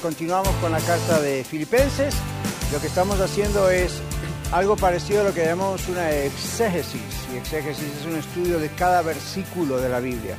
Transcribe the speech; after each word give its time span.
continuamos 0.00 0.50
con 0.56 0.72
la 0.72 0.80
carta 0.80 1.20
de 1.20 1.44
Filipenses. 1.44 2.14
Lo 2.72 2.80
que 2.80 2.88
estamos 2.88 3.20
haciendo 3.20 3.70
es 3.70 4.00
algo 4.50 4.76
parecido 4.76 5.20
a 5.20 5.24
lo 5.24 5.32
que 5.32 5.44
llamamos 5.44 5.88
una 5.88 6.10
exégesis. 6.10 7.00
Y 7.32 7.36
exégesis 7.36 7.86
es 8.00 8.06
un 8.06 8.16
estudio 8.16 8.58
de 8.58 8.68
cada 8.70 9.02
versículo 9.02 9.78
de 9.78 9.88
la 9.88 10.00
Biblia. 10.00 10.36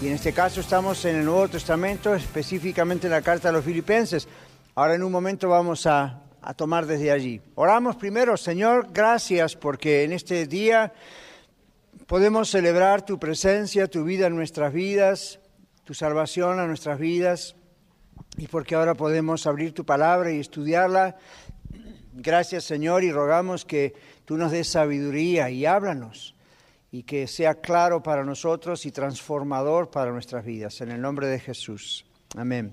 Y 0.00 0.06
en 0.06 0.14
este 0.14 0.32
caso 0.32 0.60
estamos 0.60 1.04
en 1.04 1.16
el 1.16 1.24
Nuevo 1.24 1.48
Testamento, 1.48 2.14
específicamente 2.14 3.08
en 3.08 3.12
la 3.12 3.20
carta 3.20 3.50
a 3.50 3.52
los 3.52 3.64
Filipenses. 3.64 4.26
Ahora 4.74 4.94
en 4.94 5.02
un 5.02 5.12
momento 5.12 5.48
vamos 5.48 5.86
a, 5.86 6.22
a 6.40 6.54
tomar 6.54 6.86
desde 6.86 7.10
allí. 7.10 7.40
Oramos 7.56 7.96
primero, 7.96 8.36
Señor, 8.36 8.88
gracias 8.92 9.54
porque 9.54 10.04
en 10.04 10.12
este 10.12 10.46
día 10.46 10.92
podemos 12.06 12.50
celebrar 12.50 13.04
tu 13.04 13.18
presencia, 13.18 13.86
tu 13.86 14.04
vida 14.04 14.28
en 14.28 14.36
nuestras 14.36 14.72
vidas, 14.72 15.40
tu 15.84 15.92
salvación 15.94 16.58
a 16.58 16.66
nuestras 16.66 16.98
vidas 16.98 17.56
y 18.36 18.46
porque 18.46 18.74
ahora 18.74 18.94
podemos 18.94 19.46
abrir 19.46 19.72
tu 19.72 19.84
palabra 19.84 20.32
y 20.32 20.40
estudiarla. 20.40 21.16
Gracias 22.14 22.64
Señor 22.64 23.04
y 23.04 23.12
rogamos 23.12 23.64
que 23.64 23.94
tú 24.24 24.36
nos 24.36 24.52
des 24.52 24.68
sabiduría 24.68 25.50
y 25.50 25.66
háblanos 25.66 26.34
y 26.90 27.04
que 27.04 27.26
sea 27.26 27.54
claro 27.54 28.02
para 28.02 28.24
nosotros 28.24 28.84
y 28.86 28.92
transformador 28.92 29.90
para 29.90 30.12
nuestras 30.12 30.44
vidas. 30.44 30.80
En 30.80 30.90
el 30.90 31.00
nombre 31.00 31.26
de 31.26 31.40
Jesús. 31.40 32.04
Amén. 32.36 32.72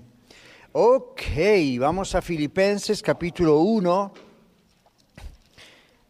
Ok, 0.72 1.22
vamos 1.78 2.14
a 2.14 2.22
Filipenses 2.22 3.02
capítulo 3.02 3.58
1 3.58 4.12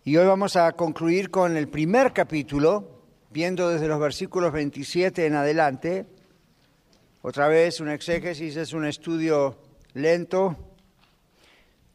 y 0.05 0.17
hoy 0.17 0.27
vamos 0.27 0.57
a 0.57 0.73
concluir 0.73 1.31
con 1.31 1.57
el 1.57 1.69
primer 1.69 2.13
capítulo, 2.13 3.03
viendo 3.31 3.69
desde 3.69 3.87
los 3.87 4.01
versículos 4.01 4.53
27 4.53 5.27
en 5.27 5.35
adelante. 5.35 6.07
Otra 7.23 7.49
vez, 7.49 7.81
un 7.81 7.91
exégesis 7.91 8.57
es 8.57 8.73
un 8.73 8.87
estudio 8.87 9.59
lento, 9.93 10.57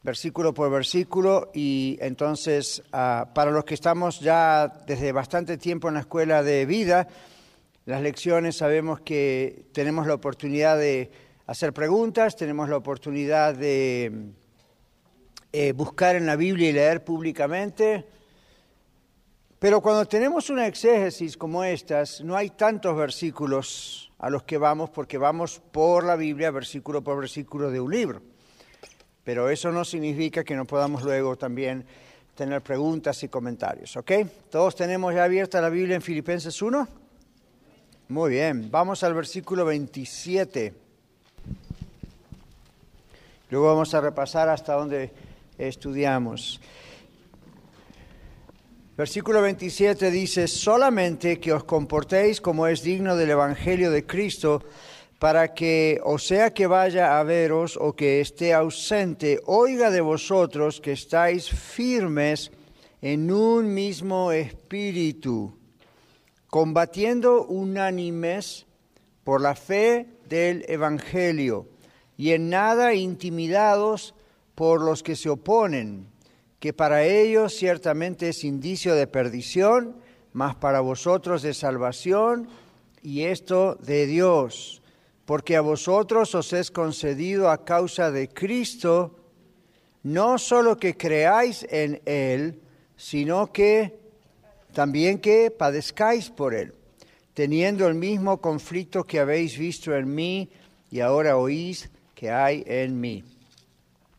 versículo 0.04 0.54
por 0.54 0.70
versículo, 0.70 1.50
y 1.52 1.98
entonces 2.00 2.84
ah, 2.94 3.32
para 3.34 3.50
los 3.50 3.66
que 3.66 3.74
estamos 3.74 4.20
ya 4.20 4.68
desde 4.86 5.12
bastante 5.12 5.58
tiempo 5.58 5.88
en 5.88 5.96
la 5.96 6.02
escuela 6.02 6.44
de 6.44 6.68
vida, 6.68 7.08
las 7.86 8.04
lecciones 8.04 8.58
sabemos 8.58 9.00
que 9.00 9.66
tenemos 9.72 10.06
la 10.06 10.14
oportunidad 10.14 10.78
de 10.78 11.10
hacer 11.48 11.74
preguntas, 11.74 12.36
tenemos 12.36 12.70
la 12.70 12.78
oportunidad 12.78 13.56
de 13.56 14.30
eh, 15.52 15.72
buscar 15.72 16.16
en 16.16 16.28
la 16.28 16.36
Biblia 16.36 16.70
y 16.70 16.74
leer 16.74 17.04
públicamente, 17.04 18.06
pero 19.66 19.82
cuando 19.82 20.06
tenemos 20.06 20.52
una 20.52 20.68
exégesis 20.68 21.36
como 21.36 21.64
estas, 21.64 22.22
no 22.22 22.36
hay 22.36 22.52
tantos 22.52 22.96
versículos 22.96 24.12
a 24.20 24.30
los 24.30 24.44
que 24.44 24.60
vamos 24.60 24.92
porque 24.92 25.18
vamos 25.18 25.60
por 25.72 26.04
la 26.04 26.16
Biblia 26.16 26.52
versículo 26.52 27.04
por 27.04 27.18
versículo 27.18 27.72
de 27.72 27.80
un 27.80 27.92
libro. 27.92 28.22
Pero 29.24 29.50
eso 29.50 29.72
no 29.72 29.84
significa 29.84 30.44
que 30.44 30.56
no 30.56 30.66
podamos 30.66 31.02
luego 31.02 31.36
también 31.36 31.84
tener 32.36 32.62
preguntas 32.62 33.24
y 33.24 33.28
comentarios, 33.28 33.98
¿ok? 33.98 34.12
¿Todos 34.52 34.76
tenemos 34.76 35.16
ya 35.16 35.24
abierta 35.24 35.60
la 35.60 35.70
Biblia 35.70 35.96
en 35.96 36.04
Filipenses 36.04 36.62
1? 36.62 36.88
Muy 38.10 38.30
bien, 38.30 38.70
vamos 38.70 39.04
al 39.04 39.16
versículo 39.16 39.66
27. 39.66 40.76
Luego 43.50 43.66
vamos 43.66 43.96
a 43.96 44.02
repasar 44.02 44.48
hasta 44.48 44.74
donde 44.74 45.12
estudiamos. 45.58 46.62
Versículo 48.98 49.42
27 49.42 50.10
dice, 50.10 50.48
solamente 50.48 51.38
que 51.38 51.52
os 51.52 51.66
comportéis 51.66 52.40
como 52.40 52.66
es 52.66 52.82
digno 52.82 53.18
del 53.18 53.32
Evangelio 53.32 53.92
de 53.92 54.06
Cristo, 54.06 54.64
para 55.20 55.54
que, 55.54 56.00
o 56.06 56.18
sea 56.18 56.54
que 56.54 56.66
vaya 56.66 57.20
a 57.20 57.24
veros 57.24 57.76
o 57.76 57.92
que 57.92 58.22
esté 58.22 58.54
ausente, 58.54 59.42
oiga 59.48 59.92
de 59.92 60.00
vosotros 60.00 60.80
que 60.80 60.94
estáis 60.94 61.50
firmes 61.50 62.52
en 63.02 63.32
un 63.32 63.74
mismo 63.74 64.32
espíritu, 64.32 65.60
combatiendo 66.48 67.44
unánimes 67.48 68.66
por 69.26 69.42
la 69.42 69.56
fe 69.56 70.08
del 70.30 70.64
Evangelio, 70.70 71.68
y 72.16 72.32
en 72.32 72.50
nada 72.50 72.94
intimidados 72.94 74.16
por 74.56 74.80
los 74.80 75.04
que 75.04 75.18
se 75.18 75.28
oponen 75.28 76.15
que 76.66 76.74
para 76.74 77.04
ellos 77.04 77.54
ciertamente 77.54 78.30
es 78.30 78.44
indicio 78.44 78.96
de 78.96 79.06
perdición, 79.06 79.98
mas 80.34 80.56
para 80.56 80.80
vosotros 80.80 81.44
de 81.44 81.54
salvación, 81.54 82.48
y 83.04 83.26
esto 83.26 83.76
de 83.76 84.08
Dios, 84.08 84.82
porque 85.26 85.58
a 85.58 85.62
vosotros 85.62 86.34
os 86.34 86.54
es 86.54 86.72
concedido 86.72 87.52
a 87.52 87.64
causa 87.64 88.10
de 88.10 88.30
Cristo, 88.30 89.16
no 90.02 90.40
solo 90.40 90.78
que 90.78 90.98
creáis 90.98 91.68
en 91.70 92.02
Él, 92.04 92.60
sino 92.98 93.52
que 93.54 94.00
también 94.74 95.20
que 95.20 95.52
padezcáis 95.52 96.32
por 96.32 96.56
Él, 96.56 96.74
teniendo 97.36 97.88
el 97.88 97.94
mismo 97.94 98.42
conflicto 98.42 99.04
que 99.04 99.20
habéis 99.20 99.56
visto 99.56 99.96
en 99.96 100.16
mí 100.16 100.50
y 100.90 101.02
ahora 101.02 101.38
oís 101.38 101.92
que 102.16 102.32
hay 102.32 102.64
en 102.66 103.00
mí. 103.00 103.24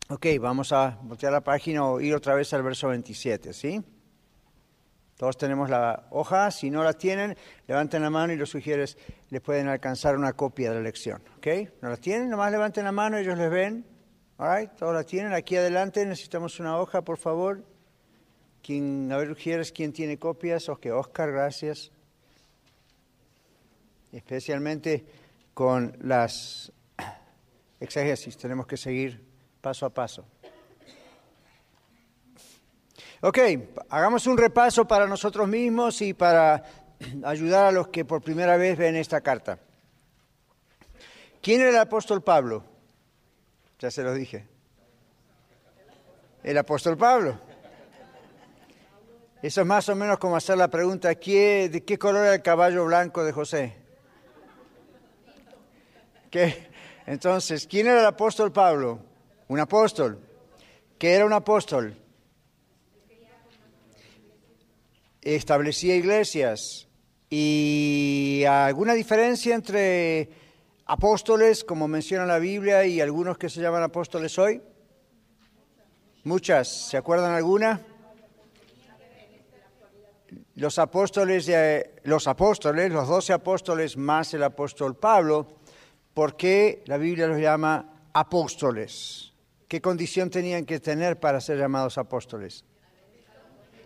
Ok, 0.09 0.25
vamos 0.39 0.71
a 0.71 0.97
voltear 1.03 1.33
la 1.33 1.41
página 1.41 1.85
o 1.85 1.99
ir 1.99 2.15
otra 2.15 2.33
vez 2.33 2.53
al 2.53 2.63
verso 2.63 2.87
27, 2.87 3.51
¿sí? 3.51 3.83
Todos 5.17 5.37
tenemos 5.37 5.69
la 5.69 6.07
hoja, 6.11 6.49
si 6.49 6.69
no 6.69 6.81
la 6.81 6.93
tienen, 6.93 7.35
levanten 7.67 8.03
la 8.03 8.09
mano 8.09 8.31
y 8.31 8.37
los 8.37 8.49
sugieres 8.49 8.97
les 9.29 9.41
pueden 9.41 9.67
alcanzar 9.67 10.15
una 10.15 10.31
copia 10.31 10.69
de 10.69 10.75
la 10.77 10.81
lección, 10.81 11.21
¿ok? 11.35 11.47
¿No 11.81 11.89
la 11.89 11.97
tienen? 11.97 12.29
Nomás 12.29 12.53
levanten 12.53 12.85
la 12.85 12.93
mano, 12.93 13.17
ellos 13.17 13.37
les 13.37 13.51
ven. 13.51 13.85
All 14.37 14.71
todos 14.77 14.93
la 14.93 15.03
tienen. 15.03 15.33
Aquí 15.33 15.57
adelante 15.57 16.05
necesitamos 16.05 16.57
una 16.61 16.79
hoja, 16.79 17.01
por 17.01 17.17
favor. 17.17 17.65
¿Quién, 18.63 19.11
a 19.11 19.17
ver, 19.17 19.27
sugieres 19.27 19.73
quién 19.73 19.91
tiene 19.91 20.17
copias. 20.17 20.69
Ok, 20.69 20.85
Oscar, 20.93 21.33
gracias. 21.33 21.91
Especialmente 24.13 25.05
con 25.53 25.97
las 25.99 26.71
exégesis, 27.81 28.37
tenemos 28.37 28.67
que 28.67 28.77
seguir 28.77 29.26
paso 29.61 29.85
a 29.85 29.89
paso. 29.89 30.25
Ok, 33.21 33.39
hagamos 33.89 34.27
un 34.27 34.37
repaso 34.37 34.87
para 34.87 35.07
nosotros 35.07 35.47
mismos 35.47 36.01
y 36.01 36.13
para 36.13 36.63
ayudar 37.23 37.65
a 37.65 37.71
los 37.71 37.87
que 37.87 38.05
por 38.05 38.21
primera 38.21 38.57
vez 38.57 38.77
ven 38.77 38.95
esta 38.95 39.21
carta. 39.21 39.59
¿Quién 41.41 41.61
era 41.61 41.69
el 41.71 41.77
apóstol 41.77 42.21
Pablo? 42.21 42.63
Ya 43.79 43.89
se 43.89 44.03
lo 44.03 44.13
dije. 44.13 44.47
El 46.43 46.57
apóstol 46.57 46.97
Pablo. 46.97 47.39
Eso 49.41 49.61
es 49.61 49.67
más 49.67 49.87
o 49.89 49.95
menos 49.95 50.17
como 50.17 50.35
hacer 50.35 50.57
la 50.57 50.67
pregunta, 50.67 51.09
¿de 51.09 51.83
qué 51.85 51.97
color 51.99 52.23
era 52.23 52.35
el 52.35 52.41
caballo 52.41 52.85
blanco 52.85 53.23
de 53.23 53.31
José? 53.31 53.75
¿Qué? 56.29 56.67
Entonces, 57.05 57.67
¿quién 57.67 57.87
era 57.87 58.01
el 58.01 58.05
apóstol 58.05 58.51
Pablo? 58.51 58.99
Un 59.47 59.59
apóstol. 59.59 60.19
¿Qué 60.97 61.13
era 61.13 61.25
un 61.25 61.33
apóstol? 61.33 61.95
Establecía 65.21 65.95
iglesias. 65.95 66.87
¿Y 67.29 68.43
alguna 68.47 68.93
diferencia 68.93 69.55
entre 69.55 70.29
apóstoles, 70.85 71.63
como 71.63 71.87
menciona 71.87 72.25
la 72.25 72.39
Biblia, 72.39 72.85
y 72.85 72.99
algunos 72.99 73.37
que 73.37 73.49
se 73.49 73.61
llaman 73.61 73.83
apóstoles 73.83 74.37
hoy? 74.37 74.61
Muchas. 76.23 76.89
¿Se 76.89 76.97
acuerdan 76.97 77.31
alguna? 77.31 77.81
Los 80.55 80.79
apóstoles, 80.79 81.45
de, 81.45 82.01
los 82.03 82.27
apóstoles, 82.27 82.91
los 82.91 83.07
doce 83.07 83.31
apóstoles 83.31 83.95
más 83.95 84.33
el 84.33 84.43
apóstol 84.43 84.95
Pablo, 84.95 85.47
¿por 86.13 86.35
qué 86.35 86.83
la 86.87 86.97
Biblia 86.97 87.27
los 87.27 87.39
llama 87.39 88.09
apóstoles? 88.11 89.26
¿Qué 89.67 89.81
condición 89.81 90.29
tenían 90.29 90.65
que 90.65 90.79
tener 90.79 91.19
para 91.19 91.41
ser 91.41 91.57
llamados 91.57 91.97
apóstoles? 91.97 92.63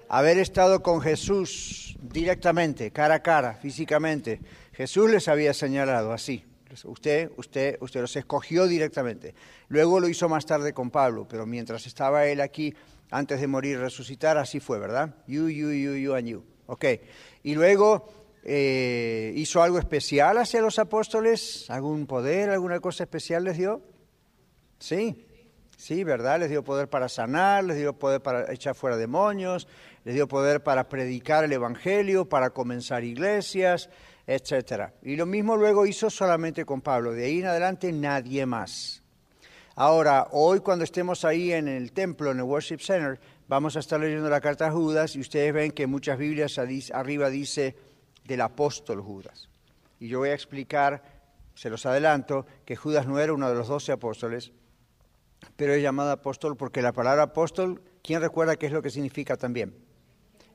Haber 0.10 0.38
estado 0.38 0.83
con 0.83 1.01
Jesús 1.01 1.98
directamente, 2.01 2.92
cara 2.92 3.16
a 3.16 3.24
cara, 3.24 3.56
físicamente. 3.56 4.42
Jesús 4.74 5.10
les 5.10 5.28
había 5.28 5.54
señalado 5.54 6.12
así, 6.12 6.45
Usted, 6.86 7.31
usted, 7.36 7.78
usted 7.81 8.01
los 8.01 8.16
escogió 8.16 8.68
directamente. 8.68 9.36
Luego 9.68 10.00
lo 10.00 10.07
hizo 10.07 10.30
más 10.30 10.45
tarde 10.45 10.74
con 10.74 10.89
Pablo, 10.89 11.28
pero 11.28 11.45
mientras 11.45 11.86
estaba 11.86 12.25
él 12.27 12.42
aquí, 12.42 12.74
antes 13.10 13.42
de 13.42 13.48
morir 13.48 13.80
resucitar, 13.80 14.38
así 14.38 14.60
fue, 14.60 14.80
¿verdad? 14.80 15.16
You, 15.27 15.50
you, 15.50 15.72
you, 15.72 15.95
you 15.95 16.13
and 16.13 16.27
you. 16.27 16.44
Ok. 16.68 16.86
Y 17.44 17.56
luego 17.56 18.07
eh, 18.44 19.34
hizo 19.36 19.62
algo 19.62 19.80
especial 19.80 20.38
hacia 20.38 20.62
los 20.62 20.80
apóstoles, 20.80 21.69
algún 21.69 22.06
poder, 22.07 22.50
alguna 22.50 22.80
cosa 22.80 23.04
especial 23.04 23.44
les 23.44 23.57
dio. 23.57 23.81
Sí, 24.80 25.25
sí, 25.81 26.04
¿verdad? 26.04 26.39
Les 26.39 26.50
dio 26.50 26.63
poder 26.63 26.88
para 26.88 27.10
sanar, 27.10 27.63
les 27.63 27.78
dio 27.78 27.94
poder 27.94 28.22
para 28.22 28.54
echar 28.54 28.75
fuera 28.75 28.98
demonios, 28.98 29.68
les 30.06 30.13
dio 30.13 30.28
poder 30.28 30.62
para 30.62 30.88
predicar 30.88 31.44
el 31.44 31.54
Evangelio, 31.54 32.30
para 32.30 32.51
comenzar 32.51 33.04
iglesias, 33.04 33.89
etcétera. 34.28 34.94
Y 35.01 35.16
lo 35.16 35.25
mismo 35.25 35.57
luego 35.57 35.88
hizo 35.88 36.12
solamente 36.12 36.66
con 36.66 36.81
Pablo, 36.81 37.13
de 37.13 37.25
ahí 37.25 37.39
en 37.39 37.48
adelante 37.48 37.92
nadie 37.92 38.45
más. 38.45 39.01
Ahora, 39.75 40.28
hoy 40.31 40.60
cuando 40.60 40.83
estemos 40.83 41.25
ahí 41.25 41.51
en 41.51 41.68
el 41.68 41.94
templo, 41.94 42.30
en 42.30 42.38
el 42.38 42.44
Worship 42.44 42.80
Center, 42.80 43.19
vamos 43.48 43.75
a 43.75 43.80
estar 43.80 44.00
leyendo 44.00 44.30
la 44.30 44.39
carta 44.39 44.68
a 44.68 44.72
Judas 44.72 45.16
y 45.16 45.19
ustedes 45.19 45.51
ven 45.51 45.72
que 45.72 45.88
muchas 45.88 46.19
Biblias 46.19 46.60
arriba 46.60 47.30
dice 47.31 47.75
del 48.25 48.42
apóstol 48.42 49.01
Judas. 49.01 49.50
Y 50.00 50.10
yo 50.10 50.19
voy 50.19 50.30
a 50.30 50.36
explicar, 50.36 51.01
se 51.56 51.72
los 51.72 51.88
adelanto, 51.88 52.45
que 52.66 52.75
Judas 52.75 53.07
no 53.07 53.18
era 53.18 53.34
uno 53.34 53.50
de 53.50 53.56
los 53.56 53.68
doce 53.68 53.92
apóstoles, 53.92 54.51
pero 55.55 55.73
es 55.73 55.81
llamado 55.81 56.11
apóstol 56.11 56.55
porque 56.55 56.81
la 56.81 56.93
palabra 56.93 57.23
apóstol, 57.23 57.81
¿quién 58.03 58.21
recuerda 58.21 58.55
qué 58.55 58.67
es 58.67 58.71
lo 58.71 58.81
que 58.81 58.89
significa 58.89 59.38
también? 59.38 59.75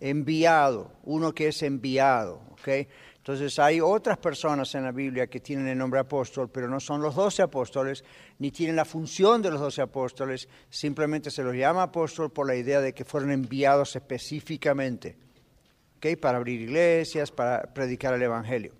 Enviado, 0.01 0.93
uno 1.05 1.33
que 1.33 1.49
es 1.49 1.63
enviado, 1.63 2.43
¿ok? 2.53 2.69
Entonces 3.17 3.59
hay 3.59 3.81
otras 3.81 4.19
personas 4.19 4.73
en 4.77 4.85
la 4.85 4.93
Biblia 4.93 5.27
que 5.27 5.41
tienen 5.41 5.67
el 5.67 5.79
nombre 5.79 5.99
apóstol, 5.99 6.49
pero 6.49 6.69
no 6.69 6.79
son 6.79 7.03
los 7.03 7.17
doce 7.17 7.43
apóstoles, 7.43 8.05
ni 8.39 8.53
tienen 8.53 8.77
la 8.77 8.85
función 8.85 9.43
de 9.43 9.51
los 9.51 9.61
doce 9.61 9.83
apóstoles, 9.83 10.49
simplemente 10.71 11.31
se 11.33 11.43
los 11.43 11.57
llama 11.57 11.83
apóstol 11.83 12.31
por 12.31 12.47
la 12.47 12.55
idea 12.55 12.81
de 12.81 12.95
que 12.95 13.05
fueron 13.05 13.33
enviados 13.33 13.97
específicamente, 13.97 15.17
para 16.21 16.39
abrir 16.39 16.61
iglesias, 16.61 17.33
para 17.33 17.63
predicar 17.75 18.15
el 18.15 18.23
Evangelio. 18.23 18.75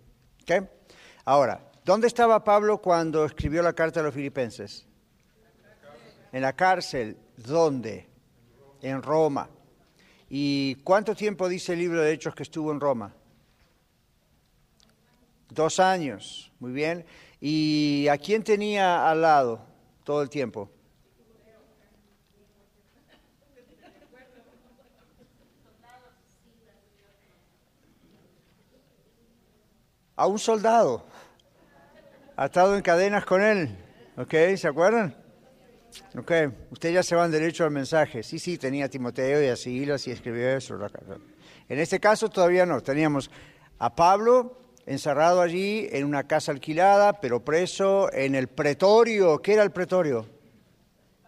Ahora, 1.25 1.69
¿dónde 1.85 2.07
estaba 2.07 2.45
Pablo 2.45 2.81
cuando 2.81 3.25
escribió 3.25 3.63
la 3.63 3.73
carta 3.73 3.99
a 3.99 4.05
los 4.05 4.15
filipenses? 4.15 4.86
En 6.37 6.43
la 6.43 6.53
cárcel. 6.53 7.17
¿Dónde? 7.39 8.07
En 8.83 9.01
Roma. 9.03 9.49
¿Y 10.29 10.75
cuánto 10.85 11.15
tiempo 11.15 11.49
dice 11.49 11.73
el 11.73 11.79
libro 11.79 12.03
de 12.03 12.13
Hechos 12.13 12.35
que 12.35 12.43
estuvo 12.43 12.71
en 12.73 12.79
Roma? 12.79 13.11
Dos 15.49 15.81
años, 15.81 16.53
muy 16.61 16.73
bien. 16.73 17.07
¿Y 17.41 18.07
a 18.09 18.19
quién 18.19 18.45
tenía 18.45 19.09
al 19.11 19.23
lado 19.23 19.65
todo 20.05 20.21
el 20.21 20.29
tiempo? 20.29 20.71
A 30.17 30.27
un 30.27 30.39
soldado, 30.39 31.07
atado 32.37 32.77
en 32.77 32.83
cadenas 32.83 33.25
con 33.25 33.41
él. 33.41 33.75
¿Ok? 34.19 34.35
¿Se 34.59 34.69
acuerdan? 34.69 35.26
Ok, 36.17 36.33
ustedes 36.71 36.95
ya 36.95 37.03
se 37.03 37.15
van 37.15 37.31
derecho 37.31 37.65
al 37.65 37.71
mensaje. 37.71 38.23
Sí, 38.23 38.39
sí, 38.39 38.59
tenía 38.59 38.89
Timoteo 38.89 39.43
y 39.43 39.49
a 39.49 39.57
Silas 39.57 40.07
y 40.07 40.11
escribió 40.11 40.49
eso. 40.49 40.79
En 41.69 41.79
este 41.79 42.01
caso 42.01 42.29
todavía 42.29 42.67
no. 42.67 42.81
Teníamos 42.81 43.31
a 43.79 43.95
Pablo, 43.95 44.59
encerrado 44.87 45.41
allí 45.41 45.89
en 45.93 46.05
una 46.05 46.27
casa 46.27 46.53
alquilada, 46.53 47.21
pero 47.21 47.45
preso 47.45 48.13
en 48.13 48.35
el 48.35 48.49
pretorio. 48.49 49.41
¿Qué 49.43 49.55
era 49.55 49.63
el 49.63 49.73
pretorio? 49.73 50.27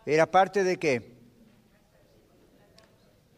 ¿Era 0.06 0.30
parte 0.30 0.64
de 0.64 0.78
qué? 0.78 1.18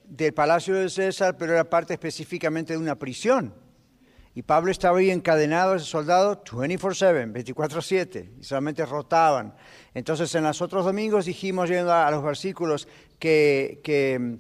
Del 0.05 0.33
palacio 0.35 0.75
de 0.75 0.89
César, 0.89 1.37
pero 1.37 1.53
era 1.53 1.65
parte 1.65 1.95
específicamente 1.95 2.73
de 2.73 2.79
una 2.79 2.97
prisión. 2.97 3.55
Y 4.35 4.43
Pablo 4.43 4.71
estaba 4.71 4.99
ahí 4.99 5.11
encadenado, 5.11 5.75
ese 5.75 5.87
soldado, 5.87 6.45
24-7, 6.45 7.33
24-7, 7.33 8.31
y 8.41 8.45
solamente 8.45 8.87
rotaban. 8.87 9.55
Entonces, 9.93 10.33
en 10.37 10.45
los 10.45 10.63
otros 10.63 10.85
domingos 10.85 11.27
dijimos, 11.27 11.69
yendo 11.69 11.93
a 11.93 12.11
los 12.11 12.23
versículos, 12.23 12.87
que, 13.19 13.81
que 13.83 14.39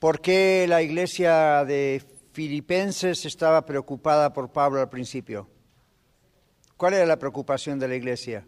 por 0.00 0.20
qué 0.20 0.66
la 0.68 0.82
iglesia 0.82 1.64
de 1.64 2.02
Filipenses 2.32 3.24
estaba 3.24 3.64
preocupada 3.64 4.32
por 4.32 4.50
Pablo 4.50 4.80
al 4.80 4.88
principio. 4.88 5.48
¿Cuál 6.76 6.94
era 6.94 7.06
la 7.06 7.18
preocupación 7.18 7.78
de 7.78 7.88
la 7.88 7.94
iglesia? 7.94 8.46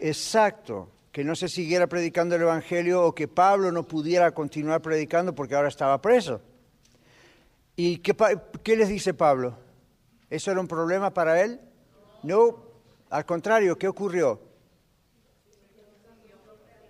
Exacto, 0.00 0.90
que 1.12 1.22
no 1.24 1.34
se 1.36 1.48
siguiera 1.48 1.86
predicando 1.86 2.34
el 2.34 2.42
Evangelio 2.42 3.04
o 3.04 3.14
que 3.14 3.28
Pablo 3.28 3.70
no 3.70 3.86
pudiera 3.86 4.32
continuar 4.32 4.82
predicando 4.82 5.34
porque 5.34 5.54
ahora 5.54 5.68
estaba 5.68 6.00
preso. 6.00 6.40
¿Y 7.76 7.98
qué, 7.98 8.16
qué 8.62 8.76
les 8.76 8.88
dice 8.88 9.12
Pablo? 9.12 9.58
¿Eso 10.30 10.50
era 10.50 10.60
un 10.60 10.66
problema 10.66 11.12
para 11.12 11.42
él? 11.42 11.60
No, 12.22 12.64
al 13.10 13.24
contrario, 13.26 13.76
¿qué 13.76 13.86
ocurrió? 13.86 14.40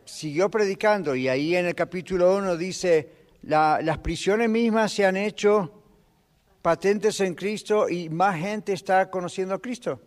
Siguió 0.05 0.49
predicando 0.49 1.17
y 1.17 1.29
ahí 1.29 1.57
en 1.57 1.67
el 1.67 1.75
capítulo 1.75 2.37
1 2.37 2.57
dice, 2.57 3.11
las 3.43 3.99
prisiones 3.99 4.49
mismas 4.49 4.93
se 4.93 5.05
han 5.05 5.17
hecho 5.17 5.83
patentes 6.63 7.21
en 7.21 7.35
Cristo 7.35 7.89
y 7.89 8.09
más 8.09 8.37
gente 8.37 8.73
está 8.73 9.11
conociendo 9.11 9.55
a 9.55 9.61
Cristo. 9.61 10.01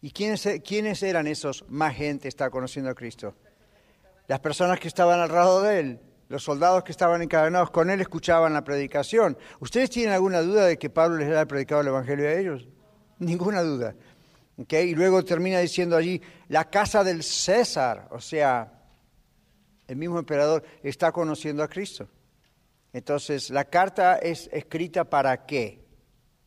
¿Y 0.00 0.10
quiénes, 0.10 0.48
quiénes 0.66 1.02
eran 1.02 1.26
esos 1.26 1.64
más 1.68 1.94
gente 1.94 2.28
está 2.28 2.50
conociendo 2.50 2.90
a 2.90 2.94
Cristo? 2.94 3.34
Las 4.26 4.40
personas 4.40 4.80
que 4.80 4.88
estaban 4.88 5.20
al 5.20 5.30
lado 5.30 5.62
de 5.62 5.78
él, 5.78 6.00
los 6.32 6.44
soldados 6.44 6.82
que 6.82 6.92
estaban 6.92 7.20
encadenados 7.20 7.70
con 7.70 7.90
él 7.90 8.00
escuchaban 8.00 8.54
la 8.54 8.64
predicación. 8.64 9.36
¿Ustedes 9.60 9.90
tienen 9.90 10.14
alguna 10.14 10.40
duda 10.40 10.64
de 10.64 10.78
que 10.78 10.88
Pablo 10.88 11.18
les 11.18 11.28
haya 11.28 11.44
predicado 11.44 11.82
el 11.82 11.88
Evangelio 11.88 12.26
a 12.26 12.32
ellos? 12.32 12.66
Ninguna 13.18 13.60
duda. 13.60 13.94
Y 14.56 14.94
luego 14.94 15.22
termina 15.26 15.58
diciendo 15.58 15.94
allí, 15.94 16.22
la 16.48 16.70
casa 16.70 17.04
del 17.04 17.22
César, 17.22 18.08
o 18.12 18.18
sea, 18.18 18.80
el 19.86 19.96
mismo 19.96 20.18
emperador 20.18 20.64
está 20.82 21.12
conociendo 21.12 21.62
a 21.62 21.68
Cristo. 21.68 22.08
Entonces, 22.94 23.50
la 23.50 23.66
carta 23.66 24.16
es 24.16 24.48
escrita 24.54 25.04
para 25.04 25.44
qué? 25.44 25.84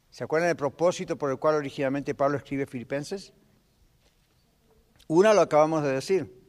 ¿Se 0.09 0.23
acuerdan 0.23 0.49
del 0.49 0.57
propósito 0.57 1.15
por 1.15 1.29
el 1.29 1.37
cual 1.37 1.53
originalmente 1.53 2.15
Pablo 2.15 2.37
escribe 2.37 2.65
Filipenses? 2.65 3.33
Una 5.05 5.31
lo 5.31 5.41
acabamos 5.41 5.83
de 5.83 5.91
decir, 5.91 6.44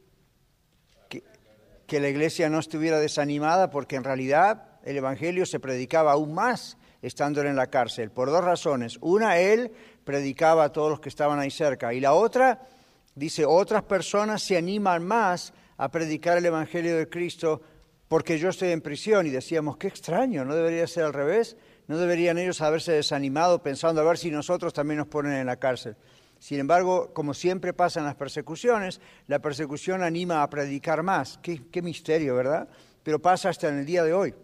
que 1.86 2.00
la 2.00 2.08
iglesia 2.08 2.48
no 2.48 2.58
estuviera 2.58 2.98
desanimada 2.98 3.70
porque 3.70 3.96
en 3.96 4.04
realidad 4.04 4.64
el 4.84 4.96
Evangelio 4.96 5.46
se 5.46 5.60
predicaba 5.60 6.12
aún 6.12 6.34
más 6.34 6.76
estando 7.02 7.40
en 7.42 7.56
la 7.56 7.68
cárcel, 7.68 8.10
por 8.10 8.30
dos 8.30 8.42
razones. 8.42 8.98
Una, 9.00 9.38
él 9.38 9.72
predicaba 10.04 10.64
a 10.64 10.72
todos 10.72 10.90
los 10.90 11.00
que 11.00 11.08
estaban 11.08 11.38
ahí 11.38 11.50
cerca, 11.50 11.92
y 11.94 12.00
la 12.00 12.14
otra, 12.14 12.66
dice, 13.14 13.44
otras 13.44 13.82
personas 13.82 14.42
se 14.42 14.56
animan 14.56 15.04
más 15.04 15.52
a 15.76 15.90
predicar 15.90 16.38
el 16.38 16.46
Evangelio 16.46 16.96
de 16.96 17.08
Cristo 17.08 17.60
porque 18.08 18.38
yo 18.38 18.50
estoy 18.50 18.70
en 18.70 18.80
prisión 18.80 19.26
y 19.26 19.30
decíamos, 19.30 19.76
qué 19.76 19.88
extraño, 19.88 20.44
no 20.44 20.54
debería 20.54 20.86
ser 20.86 21.04
al 21.04 21.12
revés, 21.12 21.56
no 21.88 21.98
deberían 21.98 22.38
ellos 22.38 22.60
haberse 22.60 22.92
desanimado 22.92 23.62
pensando 23.62 24.00
a 24.00 24.04
ver 24.04 24.18
si 24.18 24.30
nosotros 24.30 24.72
también 24.72 24.98
nos 24.98 25.08
ponen 25.08 25.32
en 25.32 25.46
la 25.46 25.56
cárcel. 25.56 25.96
Sin 26.38 26.60
embargo, 26.60 27.12
como 27.12 27.34
siempre 27.34 27.72
pasa 27.72 28.00
en 28.00 28.06
las 28.06 28.14
persecuciones, 28.14 29.00
la 29.26 29.40
persecución 29.40 30.02
anima 30.02 30.42
a 30.42 30.50
predicar 30.50 31.02
más. 31.02 31.38
Qué, 31.42 31.82
misterio, 31.82 32.36
¿verdad? 32.36 32.68
Pero 33.02 33.20
pasa 33.20 33.48
hasta 33.48 33.68
en 33.68 33.78
el 33.78 33.86
día 33.86 34.04
de 34.04 34.12
hoy. 34.12 34.34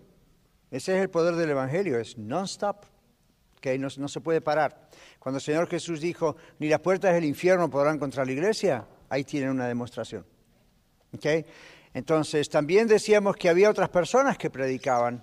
Ese 0.70 0.96
es 0.96 1.02
el 1.02 1.10
poder 1.10 1.34
del 1.36 1.50
Evangelio, 1.50 1.98
es 1.98 2.16
non-stop, 2.16 2.86
que 3.60 3.78
no, 3.78 3.90
se 3.90 4.20
puede 4.20 4.40
parar. 4.40 4.88
Cuando 5.18 5.36
el 5.36 5.42
Señor 5.42 5.68
Jesús 5.68 6.00
dijo, 6.00 6.36
ni 6.58 6.68
las 6.68 6.80
puertas 6.80 7.14
del 7.14 7.24
infierno 7.24 7.68
podrán 7.68 7.98
contra 7.98 8.24
la 8.24 8.32
iglesia, 8.32 8.86
ahí 9.08 9.22
tienen 9.22 9.50
una 9.50 9.68
demostración. 9.68 10.24
Entonces, 11.94 12.48
también 12.48 12.88
decíamos 12.88 13.36
que 13.36 13.50
había 13.50 13.68
otras 13.68 13.90
personas 13.90 14.38
que 14.38 14.48
predicaban. 14.48 15.22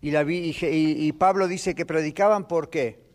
Y, 0.00 1.12
Pablo 1.12 1.48
dice 1.48 1.74
que 1.74 1.86
predicaban 1.86 2.46
por 2.46 2.68
qué? 2.68 3.07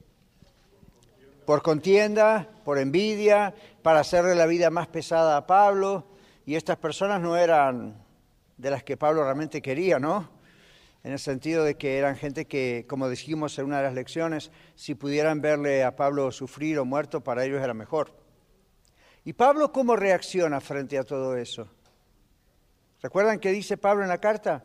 Por 1.45 1.61
contienda, 1.61 2.49
por 2.63 2.77
envidia, 2.77 3.53
para 3.81 3.99
hacerle 3.99 4.35
la 4.35 4.45
vida 4.45 4.69
más 4.69 4.87
pesada 4.87 5.37
a 5.37 5.45
Pablo. 5.45 6.05
Y 6.45 6.55
estas 6.55 6.77
personas 6.77 7.21
no 7.21 7.37
eran 7.37 8.01
de 8.57 8.71
las 8.71 8.83
que 8.83 8.97
Pablo 8.97 9.23
realmente 9.23 9.61
quería, 9.61 9.99
¿no? 9.99 10.29
En 11.03 11.11
el 11.11 11.19
sentido 11.19 11.65
de 11.65 11.75
que 11.75 11.97
eran 11.97 12.15
gente 12.15 12.45
que, 12.45 12.85
como 12.87 13.09
dijimos 13.09 13.59
en 13.59 13.65
una 13.65 13.77
de 13.77 13.83
las 13.83 13.93
lecciones, 13.93 14.51
si 14.75 14.95
pudieran 14.95 15.41
verle 15.41 15.83
a 15.83 15.95
Pablo 15.95 16.31
sufrir 16.31 16.79
o 16.79 16.85
muerto, 16.85 17.21
para 17.21 17.43
ellos 17.43 17.61
era 17.61 17.73
mejor. 17.73 18.15
¿Y 19.25 19.33
Pablo 19.33 19.71
cómo 19.71 19.95
reacciona 19.95 20.61
frente 20.61 20.97
a 20.97 21.03
todo 21.03 21.35
eso? 21.35 21.67
¿Recuerdan 23.01 23.39
qué 23.39 23.51
dice 23.51 23.75
Pablo 23.75 24.03
en 24.03 24.09
la 24.09 24.19
carta? 24.19 24.63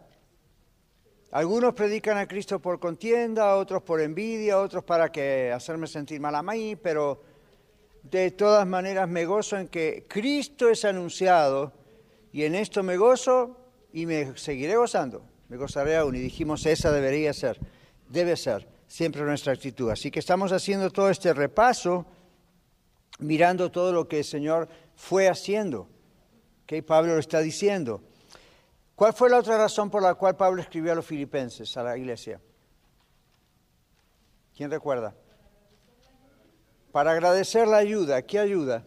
Algunos 1.31 1.75
predican 1.75 2.17
a 2.17 2.27
Cristo 2.27 2.59
por 2.59 2.81
contienda, 2.81 3.57
otros 3.57 3.83
por 3.83 4.01
envidia, 4.01 4.59
otros 4.59 4.83
para 4.83 5.13
que 5.13 5.53
hacerme 5.53 5.87
sentir 5.87 6.21
mal 6.21 6.35
a 6.35 6.43
mí, 6.43 6.75
pero 6.75 7.23
de 8.03 8.31
todas 8.31 8.67
maneras 8.67 9.07
me 9.11 9.27
gozo 9.27 9.59
en 9.59 9.69
que 9.69 10.07
Cristo 10.09 10.71
es 10.71 10.87
anunciado 10.87 11.73
y 12.33 12.45
en 12.45 12.55
esto 12.55 12.83
me 12.83 12.97
gozo 12.97 13.59
y 13.93 14.07
me 14.07 14.39
seguiré 14.39 14.77
gozando. 14.77 15.23
Me 15.49 15.59
gozaré 15.59 15.97
aún 15.97 16.15
y 16.15 16.21
dijimos 16.21 16.65
esa 16.65 16.91
debería 16.93 17.35
ser, 17.35 17.59
debe 18.09 18.35
ser 18.35 18.67
siempre 18.87 19.23
nuestra 19.23 19.53
actitud. 19.53 19.91
Así 19.91 20.11
que 20.11 20.21
estamos 20.21 20.51
haciendo 20.53 20.91
todo 20.91 21.11
este 21.11 21.35
repaso, 21.35 22.07
mirando 23.19 23.71
todo 23.71 23.93
lo 23.93 24.09
que 24.09 24.19
el 24.19 24.25
Señor 24.25 24.67
fue 24.97 25.29
haciendo, 25.29 25.89
que 26.65 26.83
Pablo 26.83 27.15
lo 27.15 27.21
está 27.21 27.41
diciendo. 27.41 28.03
¿Cuál 28.99 29.13
fue 29.13 29.31
la 29.31 29.39
otra 29.39 29.57
razón 29.57 29.91
por 29.91 30.03
la 30.03 30.17
cual 30.17 30.37
Pablo 30.37 30.61
escribió 30.61 30.91
a 30.91 30.97
los 30.97 31.07
filipenses, 31.07 31.77
a 31.77 31.85
la 31.85 31.97
iglesia? 31.97 32.41
¿Quién 34.57 34.73
recuerda? 34.73 35.15
Para 36.91 37.13
agradecer 37.13 37.69
la 37.69 37.77
ayuda. 37.77 38.23
¿Qué 38.23 38.41
ayuda? 38.41 38.85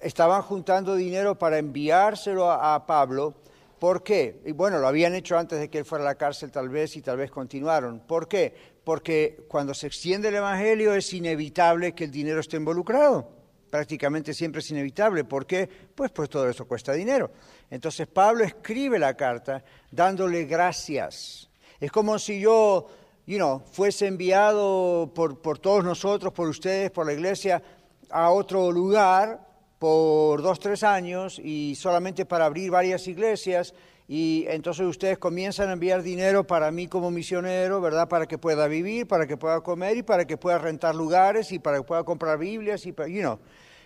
Estaban 0.00 0.42
juntando 0.42 0.96
dinero 0.96 1.38
para 1.38 1.56
enviárselo 1.56 2.50
a, 2.50 2.86
Pablo. 2.86 3.36
¿Por 3.78 4.02
qué? 4.02 4.42
Y 4.44 4.52
bueno, 4.52 4.80
lo 4.80 4.86
habían 4.86 5.14
hecho 5.14 5.38
antes 5.38 5.58
de 5.58 5.70
que 5.70 5.78
él 5.78 5.86
fuera 5.86 6.04
a 6.04 6.08
la 6.08 6.16
cárcel 6.16 6.50
tal 6.50 6.68
vez 6.68 6.94
y 6.94 7.00
tal 7.00 7.16
vez 7.16 7.30
continuaron. 7.30 8.00
¿Por 8.00 8.28
qué? 8.28 8.54
Porque 8.84 9.46
cuando 9.48 9.72
se 9.72 9.86
extiende 9.86 10.28
el 10.28 10.34
Evangelio 10.34 10.92
es 10.92 11.14
inevitable 11.14 11.94
que 11.94 12.04
el 12.04 12.10
dinero 12.10 12.40
esté 12.40 12.58
involucrado 12.58 13.37
prácticamente 13.70 14.34
siempre 14.34 14.60
es 14.60 14.70
inevitable. 14.70 15.24
¿Por 15.24 15.46
qué? 15.46 15.68
Pues 15.94 16.10
pues 16.10 16.28
todo 16.28 16.48
eso 16.48 16.66
cuesta 16.66 16.92
dinero. 16.92 17.30
Entonces 17.70 18.06
Pablo 18.06 18.44
escribe 18.44 18.98
la 18.98 19.14
carta 19.14 19.62
dándole 19.90 20.44
gracias. 20.44 21.48
Es 21.80 21.92
como 21.92 22.18
si 22.18 22.40
yo, 22.40 22.88
you 23.26 23.36
know, 23.36 23.60
fuese 23.60 24.06
enviado 24.06 25.12
por, 25.14 25.40
por 25.40 25.58
todos 25.58 25.84
nosotros, 25.84 26.32
por 26.32 26.48
ustedes, 26.48 26.90
por 26.90 27.06
la 27.06 27.12
iglesia, 27.12 27.62
a 28.10 28.30
otro 28.30 28.72
lugar 28.72 29.46
por 29.78 30.42
dos, 30.42 30.58
tres 30.58 30.82
años 30.82 31.38
y 31.38 31.74
solamente 31.76 32.26
para 32.26 32.46
abrir 32.46 32.70
varias 32.70 33.06
iglesias 33.06 33.74
y 34.10 34.46
entonces 34.48 34.86
ustedes 34.86 35.18
comienzan 35.18 35.68
a 35.68 35.74
enviar 35.74 36.02
dinero 36.02 36.46
para 36.46 36.70
mí 36.70 36.88
como 36.88 37.10
misionero, 37.10 37.82
¿verdad? 37.82 38.08
Para 38.08 38.26
que 38.26 38.38
pueda 38.38 38.66
vivir, 38.66 39.06
para 39.06 39.26
que 39.26 39.36
pueda 39.36 39.60
comer 39.60 39.98
y 39.98 40.02
para 40.02 40.26
que 40.26 40.38
pueda 40.38 40.56
rentar 40.56 40.94
lugares 40.94 41.52
y 41.52 41.58
para 41.58 41.76
que 41.76 41.82
pueda 41.84 42.02
comprar 42.04 42.38
Biblias 42.38 42.86
y, 42.86 42.94
you 42.94 43.20
know. 43.20 43.38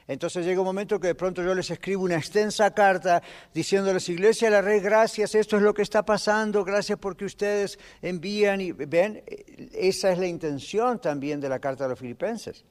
Entonces 0.06 0.46
llega 0.46 0.60
un 0.60 0.66
momento 0.66 1.00
que 1.00 1.08
de 1.08 1.14
pronto 1.16 1.42
yo 1.42 1.54
les 1.54 1.70
escribo 1.70 2.04
una 2.04 2.16
extensa 2.16 2.72
carta 2.72 3.20
diciéndoles, 3.52 4.08
Iglesia 4.08 4.48
la 4.48 4.60
Red, 4.60 4.84
gracias, 4.84 5.34
esto 5.34 5.56
es 5.56 5.62
lo 5.62 5.74
que 5.74 5.82
está 5.82 6.04
pasando, 6.04 6.64
gracias 6.64 6.98
porque 7.00 7.24
ustedes 7.24 7.78
envían 8.00 8.60
y 8.60 8.70
ven, 8.70 9.24
esa 9.72 10.12
es 10.12 10.18
la 10.18 10.26
intención 10.26 11.00
también 11.00 11.40
de 11.40 11.48
la 11.48 11.58
carta 11.58 11.84
de 11.84 11.90
los 11.90 11.98
filipenses. 11.98 12.64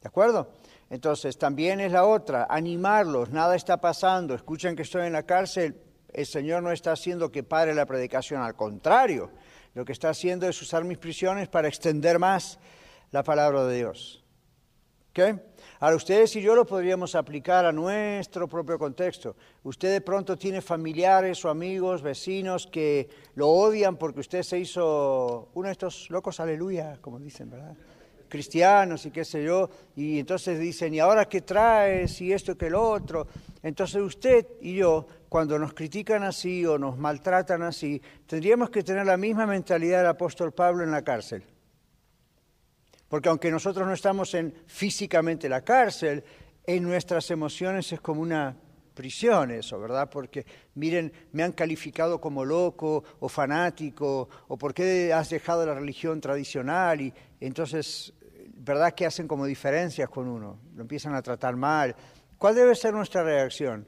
¿De 0.00 0.08
acuerdo? 0.08 0.48
Entonces, 0.88 1.36
también 1.36 1.80
es 1.80 1.92
la 1.92 2.04
otra, 2.04 2.46
animarlos, 2.48 3.30
nada 3.30 3.56
está 3.56 3.80
pasando, 3.80 4.34
escuchan 4.34 4.76
que 4.76 4.82
estoy 4.82 5.06
en 5.06 5.12
la 5.12 5.24
cárcel, 5.24 5.80
el 6.12 6.26
Señor 6.26 6.62
no 6.62 6.70
está 6.70 6.92
haciendo 6.92 7.32
que 7.32 7.42
pare 7.42 7.74
la 7.74 7.86
predicación, 7.86 8.40
al 8.40 8.54
contrario, 8.54 9.30
lo 9.74 9.84
que 9.84 9.92
está 9.92 10.10
haciendo 10.10 10.48
es 10.48 10.62
usar 10.62 10.84
mis 10.84 10.98
prisiones 10.98 11.48
para 11.48 11.68
extender 11.68 12.18
más 12.18 12.58
la 13.10 13.22
palabra 13.22 13.64
de 13.64 13.76
Dios. 13.76 14.24
¿Ok? 15.10 15.40
Ahora, 15.80 15.96
ustedes 15.96 16.34
y 16.36 16.40
yo 16.40 16.54
lo 16.54 16.64
podríamos 16.64 17.14
aplicar 17.14 17.66
a 17.66 17.72
nuestro 17.72 18.48
propio 18.48 18.78
contexto. 18.78 19.36
Usted 19.62 19.92
de 19.92 20.00
pronto 20.00 20.38
tiene 20.38 20.62
familiares 20.62 21.44
o 21.44 21.50
amigos, 21.50 22.00
vecinos 22.00 22.66
que 22.66 23.08
lo 23.34 23.48
odian 23.48 23.96
porque 23.96 24.20
usted 24.20 24.42
se 24.42 24.58
hizo 24.58 25.50
uno 25.54 25.68
de 25.68 25.72
estos 25.72 26.10
locos, 26.10 26.38
aleluya, 26.40 26.98
como 27.00 27.18
dicen, 27.18 27.50
¿verdad? 27.50 27.76
Cristianos 28.28 29.06
y 29.06 29.10
qué 29.10 29.24
sé 29.24 29.44
yo, 29.44 29.68
y 29.94 30.18
entonces 30.18 30.58
dicen, 30.58 30.94
¿y 30.94 31.00
ahora 31.00 31.26
qué 31.26 31.40
traes? 31.40 32.20
Y 32.20 32.32
esto 32.32 32.56
que 32.56 32.66
el 32.66 32.74
otro. 32.74 33.26
Entonces 33.62 34.00
usted 34.02 34.46
y 34.60 34.76
yo, 34.76 35.06
cuando 35.28 35.58
nos 35.58 35.74
critican 35.74 36.22
así 36.22 36.64
o 36.66 36.78
nos 36.78 36.96
maltratan 36.98 37.62
así, 37.62 38.00
tendríamos 38.26 38.70
que 38.70 38.82
tener 38.82 39.06
la 39.06 39.16
misma 39.16 39.46
mentalidad 39.46 39.98
del 39.98 40.08
apóstol 40.08 40.52
Pablo 40.52 40.84
en 40.84 40.90
la 40.90 41.02
cárcel. 41.02 41.42
Porque 43.08 43.28
aunque 43.28 43.50
nosotros 43.50 43.86
no 43.86 43.94
estamos 43.94 44.34
en 44.34 44.54
físicamente 44.66 45.48
la 45.48 45.62
cárcel, 45.62 46.24
en 46.64 46.82
nuestras 46.82 47.30
emociones 47.30 47.92
es 47.92 48.00
como 48.00 48.20
una 48.20 48.56
prisión 48.96 49.52
eso, 49.52 49.78
¿verdad? 49.78 50.10
Porque 50.10 50.44
miren, 50.74 51.12
me 51.30 51.44
han 51.44 51.52
calificado 51.52 52.20
como 52.20 52.44
loco 52.44 53.04
o 53.20 53.28
fanático, 53.28 54.28
o 54.48 54.56
por 54.56 54.74
qué 54.74 55.12
has 55.12 55.30
dejado 55.30 55.64
la 55.64 55.74
religión 55.74 56.20
tradicional, 56.20 57.00
y 57.00 57.14
entonces, 57.38 58.12
¿verdad 58.56 58.94
que 58.94 59.06
hacen 59.06 59.28
como 59.28 59.46
diferencias 59.46 60.08
con 60.08 60.26
uno? 60.26 60.58
Lo 60.74 60.82
empiezan 60.82 61.14
a 61.14 61.22
tratar 61.22 61.54
mal. 61.54 61.94
¿Cuál 62.38 62.56
debe 62.56 62.74
ser 62.74 62.92
nuestra 62.92 63.22
reacción? 63.22 63.86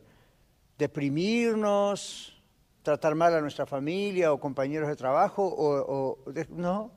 ¿Deprimirnos? 0.77 2.41
¿Tratar 2.83 3.15
mal 3.15 3.35
a 3.35 3.41
nuestra 3.41 3.67
familia 3.67 4.33
o 4.33 4.39
compañeros 4.39 4.89
de 4.89 4.97
trabajo? 4.97 5.43
O, 5.45 6.19
no. 6.51 6.93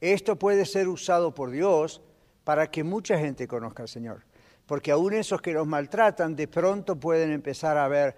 Esto 0.00 0.38
puede 0.38 0.66
ser 0.66 0.86
usado 0.88 1.34
por 1.34 1.50
Dios 1.50 2.02
para 2.44 2.70
que 2.70 2.84
mucha 2.84 3.18
gente 3.18 3.48
conozca 3.48 3.82
al 3.82 3.88
Señor 3.88 4.31
porque 4.72 4.90
aún 4.90 5.12
esos 5.12 5.42
que 5.42 5.52
los 5.52 5.66
maltratan 5.66 6.34
de 6.34 6.48
pronto 6.48 6.96
pueden 6.96 7.30
empezar 7.30 7.76
a 7.76 7.88
ver 7.88 8.16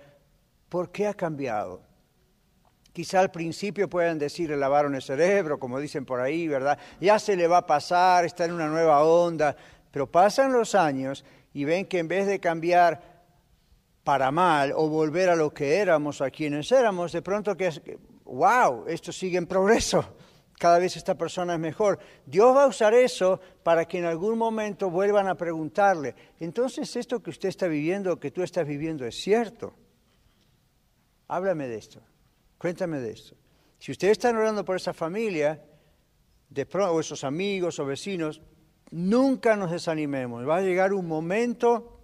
por 0.68 0.92
qué 0.92 1.08
ha 1.08 1.14
cambiado. 1.14 1.82
Quizá 2.92 3.18
al 3.18 3.32
principio 3.32 3.90
puedan 3.90 4.20
decir, 4.20 4.50
le 4.50 4.56
lavaron 4.56 4.94
el 4.94 5.02
cerebro, 5.02 5.58
como 5.58 5.80
dicen 5.80 6.04
por 6.04 6.20
ahí, 6.20 6.46
¿verdad? 6.46 6.78
Ya 7.00 7.18
se 7.18 7.34
le 7.34 7.48
va 7.48 7.56
a 7.56 7.66
pasar, 7.66 8.24
está 8.24 8.44
en 8.44 8.52
una 8.52 8.68
nueva 8.68 9.02
onda, 9.02 9.56
pero 9.90 10.08
pasan 10.08 10.52
los 10.52 10.76
años 10.76 11.24
y 11.52 11.64
ven 11.64 11.86
que 11.86 11.98
en 11.98 12.06
vez 12.06 12.28
de 12.28 12.38
cambiar 12.38 13.02
para 14.04 14.30
mal 14.30 14.74
o 14.76 14.88
volver 14.88 15.30
a 15.30 15.34
lo 15.34 15.52
que 15.52 15.78
éramos, 15.78 16.20
a 16.20 16.30
quienes 16.30 16.70
éramos, 16.70 17.10
de 17.10 17.22
pronto 17.22 17.56
que, 17.56 17.98
wow, 18.26 18.84
esto 18.86 19.10
sigue 19.10 19.38
en 19.38 19.48
progreso 19.48 20.04
cada 20.58 20.78
vez 20.78 20.96
esta 20.96 21.16
persona 21.16 21.54
es 21.54 21.60
mejor. 21.60 21.98
Dios 22.26 22.54
va 22.56 22.64
a 22.64 22.68
usar 22.68 22.94
eso 22.94 23.40
para 23.62 23.84
que 23.84 23.98
en 23.98 24.04
algún 24.04 24.38
momento 24.38 24.90
vuelvan 24.90 25.28
a 25.28 25.34
preguntarle, 25.34 26.14
entonces 26.40 26.94
esto 26.96 27.22
que 27.22 27.30
usted 27.30 27.48
está 27.48 27.66
viviendo, 27.66 28.18
que 28.18 28.30
tú 28.30 28.42
estás 28.42 28.66
viviendo, 28.66 29.04
es 29.04 29.16
cierto. 29.16 29.74
Háblame 31.28 31.68
de 31.68 31.76
esto, 31.76 32.00
cuéntame 32.58 33.00
de 33.00 33.10
esto. 33.10 33.34
Si 33.78 33.92
ustedes 33.92 34.12
están 34.12 34.36
orando 34.36 34.64
por 34.64 34.76
esa 34.76 34.92
familia, 34.92 35.62
de 36.48 36.66
pronto, 36.66 36.94
o 36.94 37.00
esos 37.00 37.24
amigos 37.24 37.78
o 37.78 37.86
vecinos, 37.86 38.40
nunca 38.90 39.56
nos 39.56 39.70
desanimemos. 39.70 40.48
Va 40.48 40.58
a 40.58 40.62
llegar 40.62 40.92
un 40.92 41.06
momento 41.06 42.00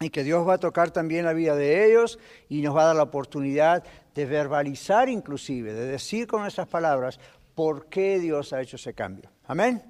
en 0.00 0.10
que 0.10 0.22
Dios 0.22 0.46
va 0.46 0.54
a 0.54 0.58
tocar 0.58 0.90
también 0.90 1.24
la 1.24 1.32
vida 1.32 1.56
de 1.56 1.86
ellos 1.86 2.18
y 2.48 2.62
nos 2.62 2.76
va 2.76 2.82
a 2.82 2.86
dar 2.86 2.96
la 2.96 3.02
oportunidad 3.02 3.82
de 4.14 4.26
verbalizar 4.26 5.08
inclusive, 5.08 5.72
de 5.72 5.86
decir 5.86 6.26
con 6.26 6.42
nuestras 6.42 6.68
palabras, 6.68 7.18
por 7.58 7.86
qué 7.86 8.20
Dios 8.20 8.52
ha 8.52 8.62
hecho 8.62 8.76
ese 8.76 8.94
cambio. 8.94 9.32
Amén. 9.48 9.82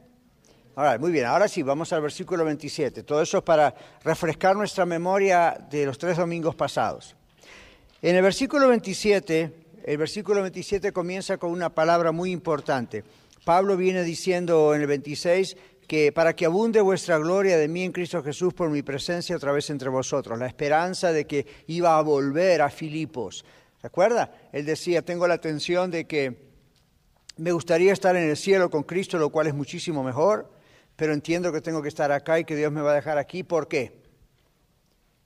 Ahora, 0.75 0.97
muy 0.99 1.13
bien, 1.13 1.27
ahora 1.27 1.49
sí, 1.49 1.63
vamos 1.63 1.93
al 1.93 2.01
versículo 2.01 2.43
27. 2.43 3.03
Todo 3.03 3.21
eso 3.21 3.37
es 3.37 3.45
para 3.45 3.75
refrescar 4.03 4.57
nuestra 4.57 4.87
memoria 4.87 5.55
de 5.71 5.85
los 5.85 5.99
tres 5.99 6.17
domingos 6.17 6.55
pasados. 6.55 7.15
En 8.01 8.17
el 8.17 8.23
versículo 8.23 8.69
27, 8.69 9.53
el 9.85 9.99
versículo 9.99 10.41
27 10.41 10.93
comienza 10.93 11.37
con 11.37 11.51
una 11.51 11.69
palabra 11.69 12.11
muy 12.11 12.31
importante. 12.31 13.05
Pablo 13.45 13.77
viene 13.77 14.03
diciendo 14.03 14.75
en 14.75 14.81
el 14.81 14.87
26 14.87 15.55
que 15.87 16.11
para 16.11 16.35
que 16.35 16.47
abunde 16.47 16.81
vuestra 16.81 17.19
gloria 17.19 17.59
de 17.59 17.69
mí 17.69 17.83
en 17.83 17.93
Cristo 17.93 18.23
Jesús 18.23 18.55
por 18.55 18.71
mi 18.71 18.81
presencia 18.81 19.37
otra 19.37 19.53
vez 19.53 19.69
entre 19.69 19.91
vosotros, 19.91 20.39
la 20.39 20.47
esperanza 20.47 21.13
de 21.13 21.27
que 21.27 21.47
iba 21.67 21.99
a 21.99 22.01
volver 22.01 22.63
a 22.63 22.71
Filipos. 22.71 23.45
¿Recuerda? 23.83 24.33
Él 24.53 24.65
decía, 24.65 25.03
tengo 25.03 25.29
la 25.29 25.35
atención 25.35 25.91
de 25.91 26.07
que 26.07 26.48
me 27.39 27.53
gustaría 27.53 27.93
estar 27.93 28.17
en 28.17 28.29
el 28.29 28.37
cielo 28.37 28.69
con 28.69 28.83
Cristo, 28.83 29.17
lo 29.17 29.31
cual 29.31 29.47
es 29.47 29.55
muchísimo 29.55 30.03
mejor, 30.03 30.51
pero 30.97 31.15
entiendo 31.15 31.53
que 31.53 31.61
tengo 31.61 31.81
que 31.81 31.89
estar 31.89 32.11
acá 32.11 32.41
y 32.41 32.45
que 32.45 32.57
Dios 32.57 32.73
me 32.73 32.81
va 32.81 32.91
a 32.93 32.95
dejar 32.97 33.17
aquí. 33.17 33.45
¿Por 33.45 33.69
qué? 33.69 33.93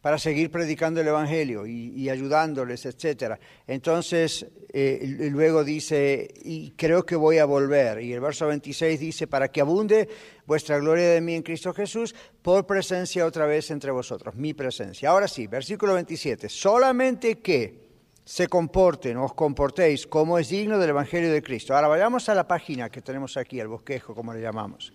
Para 0.03 0.19
seguir 0.19 0.51
predicando 0.51 1.01
el 1.01 1.09
Evangelio 1.09 1.65
y, 1.67 2.11
ayudándoles, 2.11 2.85
etc. 2.85 3.39
Entonces, 3.67 4.45
eh, 4.73 5.31
luego 5.31 5.65
dice, 5.65 6.29
y 6.45 6.73
creo 6.73 7.07
que 7.07 7.17
voy 7.17 7.39
a 7.39 7.47
volver. 7.47 8.03
Y 8.03 8.13
el 8.13 8.21
verso 8.21 8.49
26 8.49 9.01
dice, 9.01 9.27
para 9.27 9.49
que 9.49 9.61
abunde 9.61 10.09
vuestra 10.45 10.79
gloria 10.79 11.09
de 11.11 11.21
mí 11.21 11.35
en 11.35 11.43
Cristo 11.43 11.73
Jesús, 11.73 12.15
por 12.43 12.67
presencia 12.67 13.25
otra 13.25 13.47
vez 13.47 13.71
entre 13.71 13.93
vosotros, 13.93 14.35
mi 14.35 14.53
presencia. 14.53 15.09
Ahora 15.09 15.29
sí, 15.29 15.47
versículo 15.47 15.95
27, 15.95 16.49
solamente 16.49 17.39
que 17.39 17.82
se 18.25 18.47
comporten, 18.49 19.17
os 19.17 19.35
comportéis 19.35 20.07
como 20.07 20.39
es 20.39 20.49
digno 20.49 20.79
del 20.79 20.91
Evangelio 20.91 21.33
de 21.33 21.43
Cristo. 21.43 21.75
Ahora 21.75 21.89
vayamos 21.89 22.29
a 22.29 22.35
la 22.35 22.47
página 22.47 22.91
que 22.91 23.03
tenemos 23.03 23.37
aquí, 23.37 23.59
el 23.59 23.69
bosquejo, 23.69 24.15
como 24.15 24.33
le 24.33 24.41
llamamos. 24.41 24.93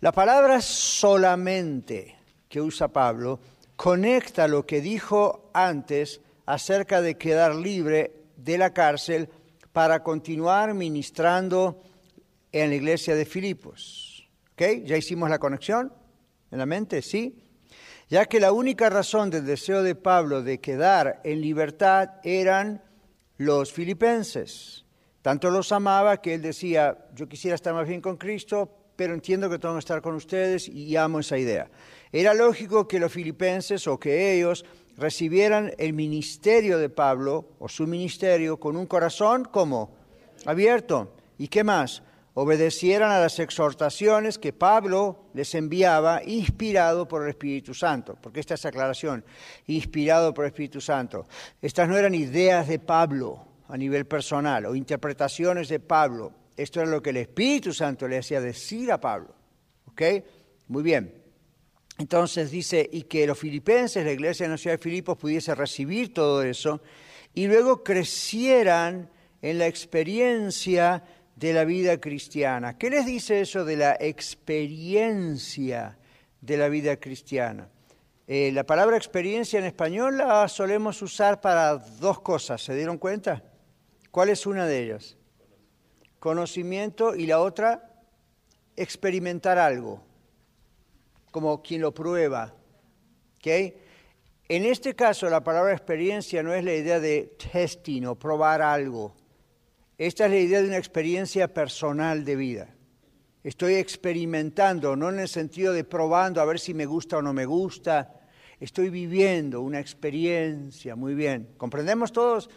La 0.00 0.12
palabra 0.12 0.60
solamente 0.60 2.16
que 2.48 2.60
usa 2.60 2.88
Pablo 2.88 3.40
conecta 3.76 4.46
lo 4.46 4.66
que 4.66 4.80
dijo 4.80 5.50
antes 5.54 6.20
acerca 6.46 7.00
de 7.00 7.16
quedar 7.16 7.54
libre 7.54 8.12
de 8.36 8.58
la 8.58 8.72
cárcel 8.72 9.28
para 9.72 10.02
continuar 10.02 10.74
ministrando 10.74 11.82
en 12.52 12.68
la 12.68 12.76
iglesia 12.76 13.16
de 13.16 13.24
Filipos. 13.24 14.28
¿Ok? 14.52 14.84
¿Ya 14.84 14.96
hicimos 14.96 15.30
la 15.30 15.38
conexión 15.38 15.92
en 16.50 16.58
la 16.58 16.66
mente? 16.66 17.02
¿Sí? 17.02 17.43
Ya 18.08 18.26
que 18.26 18.40
la 18.40 18.52
única 18.52 18.90
razón 18.90 19.30
del 19.30 19.46
deseo 19.46 19.82
de 19.82 19.94
Pablo 19.94 20.42
de 20.42 20.60
quedar 20.60 21.20
en 21.24 21.40
libertad 21.40 22.10
eran 22.22 22.82
los 23.38 23.72
filipenses. 23.72 24.84
Tanto 25.22 25.50
los 25.50 25.72
amaba 25.72 26.20
que 26.20 26.34
él 26.34 26.42
decía, 26.42 27.08
yo 27.14 27.28
quisiera 27.28 27.54
estar 27.54 27.72
más 27.72 27.88
bien 27.88 28.02
con 28.02 28.16
Cristo, 28.16 28.70
pero 28.94 29.14
entiendo 29.14 29.48
que 29.48 29.58
tengo 29.58 29.74
que 29.74 29.80
estar 29.80 30.02
con 30.02 30.14
ustedes 30.14 30.68
y 30.68 30.96
amo 30.96 31.20
esa 31.20 31.38
idea. 31.38 31.70
Era 32.12 32.34
lógico 32.34 32.86
que 32.86 33.00
los 33.00 33.10
filipenses 33.10 33.88
o 33.88 33.98
que 33.98 34.34
ellos 34.34 34.64
recibieran 34.96 35.72
el 35.78 35.94
ministerio 35.94 36.78
de 36.78 36.90
Pablo 36.90 37.48
o 37.58 37.68
su 37.68 37.86
ministerio 37.86 38.58
con 38.60 38.76
un 38.76 38.86
corazón 38.86 39.44
como 39.44 39.96
abierto. 40.44 41.14
¿Y 41.38 41.48
qué 41.48 41.64
más? 41.64 42.02
Obedecieran 42.36 43.12
a 43.12 43.20
las 43.20 43.38
exhortaciones 43.38 44.38
que 44.38 44.52
Pablo 44.52 45.26
les 45.34 45.54
enviaba 45.54 46.20
inspirado 46.24 47.06
por 47.06 47.22
el 47.22 47.30
Espíritu 47.30 47.74
Santo. 47.74 48.18
Porque 48.20 48.40
esta 48.40 48.54
es 48.54 48.64
aclaración, 48.64 49.24
inspirado 49.68 50.34
por 50.34 50.44
el 50.44 50.50
Espíritu 50.50 50.80
Santo. 50.80 51.26
Estas 51.62 51.88
no 51.88 51.96
eran 51.96 52.14
ideas 52.14 52.66
de 52.66 52.80
Pablo 52.80 53.46
a 53.68 53.76
nivel 53.76 54.06
personal 54.06 54.66
o 54.66 54.74
interpretaciones 54.74 55.68
de 55.68 55.78
Pablo. 55.78 56.32
Esto 56.56 56.80
era 56.80 56.90
lo 56.90 57.00
que 57.00 57.10
el 57.10 57.18
Espíritu 57.18 57.72
Santo 57.72 58.08
le 58.08 58.18
hacía 58.18 58.40
decir 58.40 58.90
a 58.90 59.00
Pablo. 59.00 59.32
¿Ok? 59.86 60.02
Muy 60.68 60.82
bien. 60.82 61.22
Entonces 61.98 62.50
dice, 62.50 62.88
y 62.92 63.02
que 63.02 63.26
los 63.26 63.38
filipenses, 63.38 64.04
la 64.04 64.10
iglesia 64.10 64.46
de 64.46 64.50
la 64.50 64.58
ciudad 64.58 64.76
de 64.76 64.82
Filipos, 64.82 65.16
pudiese 65.16 65.54
recibir 65.54 66.12
todo 66.12 66.42
eso 66.42 66.80
y 67.32 67.46
luego 67.46 67.84
crecieran 67.84 69.08
en 69.40 69.58
la 69.58 69.66
experiencia 69.66 71.04
de 71.36 71.52
la 71.52 71.64
vida 71.64 72.00
cristiana. 72.00 72.78
¿Qué 72.78 72.90
les 72.90 73.06
dice 73.06 73.40
eso 73.40 73.64
de 73.64 73.76
la 73.76 73.96
experiencia 73.98 75.98
de 76.40 76.56
la 76.56 76.68
vida 76.68 76.96
cristiana? 76.96 77.68
Eh, 78.26 78.50
la 78.52 78.64
palabra 78.64 78.96
experiencia 78.96 79.58
en 79.58 79.66
español 79.66 80.18
la 80.18 80.48
solemos 80.48 81.02
usar 81.02 81.40
para 81.40 81.76
dos 81.76 82.20
cosas, 82.20 82.62
¿se 82.62 82.74
dieron 82.74 82.98
cuenta? 82.98 83.42
¿Cuál 84.10 84.30
es 84.30 84.46
una 84.46 84.66
de 84.66 84.82
ellas? 84.82 85.16
Conocimiento 86.18 87.14
y 87.14 87.26
la 87.26 87.40
otra, 87.40 87.90
experimentar 88.76 89.58
algo 89.58 90.02
como 91.34 91.60
quien 91.60 91.80
lo 91.80 91.92
prueba. 91.92 92.54
¿okay? 93.38 93.76
En 94.48 94.64
este 94.64 94.94
caso, 94.94 95.28
la 95.28 95.42
palabra 95.42 95.72
experiencia 95.72 96.44
no 96.44 96.54
es 96.54 96.62
la 96.62 96.74
idea 96.74 97.00
de 97.00 97.34
testing 97.52 98.04
o 98.04 98.14
probar 98.14 98.62
algo. 98.62 99.16
Esta 99.96 100.24
es 100.24 100.30
la 100.32 100.38
idea 100.38 100.60
de 100.60 100.68
una 100.68 100.78
experiencia 100.78 101.54
personal 101.54 102.24
de 102.24 102.34
vida. 102.34 102.74
Estoy 103.44 103.74
experimentando, 103.74 104.96
no 104.96 105.08
en 105.10 105.20
el 105.20 105.28
sentido 105.28 105.72
de 105.72 105.84
probando 105.84 106.40
a 106.40 106.44
ver 106.44 106.58
si 106.58 106.74
me 106.74 106.84
gusta 106.84 107.18
o 107.18 107.22
no 107.22 107.32
me 107.32 107.46
gusta. 107.46 108.20
Estoy 108.58 108.90
viviendo 108.90 109.60
una 109.60 109.78
experiencia, 109.78 110.96
muy 110.96 111.14
bien. 111.14 111.50
¿Comprendemos 111.56 112.10
todos? 112.10 112.50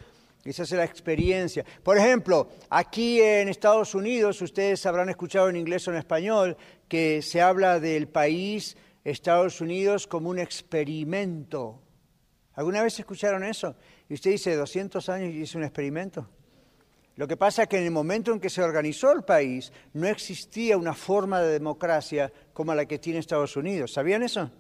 Esa 0.44 0.64
es 0.64 0.72
la 0.72 0.86
experiencia. 0.86 1.64
Por 1.84 1.98
ejemplo, 1.98 2.50
aquí 2.70 3.22
en 3.22 3.50
Estados 3.50 3.94
Unidos, 3.94 4.42
ustedes 4.42 4.84
habrán 4.88 5.10
escuchado 5.10 5.50
en 5.50 5.58
inglés 5.58 5.88
o 5.88 5.92
en 5.92 5.98
español 5.98 6.58
que 6.88 7.22
se 7.22 7.42
habla 7.42 7.80
del 7.80 8.08
país 8.08 8.78
Estados 9.04 9.62
Unidos 9.62 10.08
como 10.08 10.30
un 10.30 10.40
experimento. 10.40 11.84
¿Alguna 12.54 12.82
vez 12.82 12.98
escucharon 12.98 13.44
eso? 13.44 13.76
Y 14.10 14.16
usted 14.16 14.32
dice 14.32 14.56
200 14.56 15.08
años 15.10 15.34
y 15.36 15.44
es 15.44 15.54
un 15.54 15.64
experimento. 15.64 16.28
Lo 17.18 17.28
que 17.28 17.36
pasa 17.36 17.64
es 17.64 17.68
que 17.68 17.80
en 17.80 17.84
el 17.84 17.92
momento 17.92 18.32
en 18.32 18.40
que 18.40 18.50
se 18.50 18.62
organizó 18.62 19.12
el 19.12 19.24
país 19.24 19.74
no 19.94 20.08
existía 20.08 20.78
una 20.78 20.94
forma 20.94 21.42
de 21.42 21.52
democracia 21.52 22.32
como 22.54 22.74
la 22.76 22.86
que 22.86 23.00
tiene 23.00 23.20
Estados 23.20 23.58
Unidos. 23.58 23.92
¿Sabían 23.92 24.22
eso? 24.22 24.52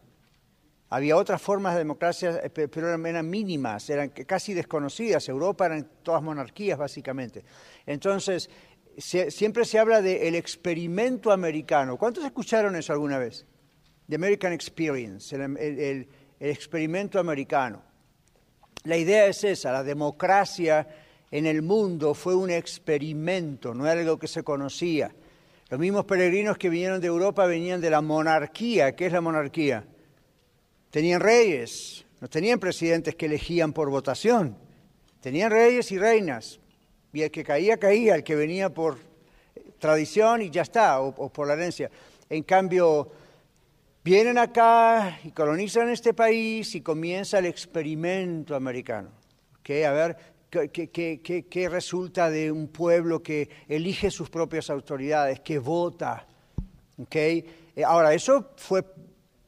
Había 0.89 1.17
otras 1.17 1.39
formas 1.39 1.74
de 1.74 1.80
democracia, 1.80 2.39
eh, 2.43 2.50
pero 2.50 2.89
eran 2.89 3.30
mínimas, 3.30 3.88
eran 3.91 4.10
casi 4.10 4.56
desconocidas. 4.56 5.30
Europa 5.30 5.67
eran 5.67 5.88
todas 6.02 6.24
monarquías, 6.24 6.80
básicamente. 6.80 7.43
Entonces, 7.86 8.50
siempre 8.98 9.63
se 9.63 9.78
habla 9.78 10.02
del 10.02 10.34
experimento 10.34 11.32
americano. 11.32 11.98
¿Cuántos 11.98 12.26
escucharon 12.26 12.76
eso 12.76 12.91
alguna 12.91 13.20
vez? 13.20 13.46
The 14.10 14.15
American 14.15 14.54
Experience, 14.54 15.36
el, 15.36 16.08
experimento 16.39 17.20
americano. 17.20 17.84
La 18.84 18.98
idea 18.98 19.28
es 19.28 19.43
esa, 19.43 19.72
la 19.72 19.84
democracia 19.84 20.88
en 21.32 21.46
el 21.46 21.62
mundo 21.62 22.13
fue 22.13 22.36
un 22.36 22.50
experimento, 22.50 23.74
no 23.74 23.86
era 23.86 24.00
algo 24.00 24.18
que 24.18 24.28
se 24.28 24.44
conocía. 24.44 25.12
Los 25.70 25.80
mismos 25.80 26.06
peregrinos 26.06 26.58
que 26.58 26.70
vinieron 26.70 27.02
de 27.02 27.08
Europa 27.08 27.46
venían 27.46 27.82
de 27.82 27.90
la 27.90 28.02
monarquía. 28.02 28.96
¿Qué 28.96 29.08
es 29.08 29.12
la 29.12 29.20
monarquía? 29.20 29.84
Tenían 30.90 31.20
reyes, 31.20 32.06
no 32.22 32.30
tenían 32.30 32.60
presidentes 32.60 33.16
que 33.16 33.26
elegían 33.26 33.74
por 33.74 33.90
votación, 33.90 34.58
tenían 35.20 35.52
reyes 35.52 35.92
y 35.92 35.98
reinas, 35.98 36.60
y 37.12 37.22
el 37.22 37.32
que 37.32 37.44
caía, 37.44 37.78
caía, 37.78 38.16
el 38.16 38.24
que 38.24 38.36
venía 38.36 38.70
por 38.70 38.98
tradición 39.80 40.42
y 40.42 40.50
ya 40.50 40.62
está, 40.62 41.02
o, 41.02 41.30
por 41.30 41.48
la 41.48 41.54
herencia. 41.54 41.92
En 42.30 42.44
cambio, 42.44 43.12
vienen 44.04 44.38
acá 44.38 45.20
y 45.24 45.32
colonizan 45.32 45.90
este 45.90 46.13
país 46.13 46.74
y 46.76 46.82
comienza 46.82 47.40
el 47.40 47.46
experimento 47.46 48.56
americano. 48.56 49.10
A 49.70 49.92
ver, 49.92 50.18
¿qué, 50.49 51.69
resulta 51.69 52.29
de 52.29 52.51
un 52.51 52.67
pueblo 52.67 53.21
que 53.21 53.49
elige 53.67 54.12
sus 54.12 54.29
propias 54.29 54.69
autoridades, 54.69 55.39
que 55.41 55.60
vota? 55.60 56.25
¿Okay? 56.97 57.71
Eh, 57.75 57.83
ahora, 57.83 58.13
eso 58.13 58.51
fue 58.57 58.83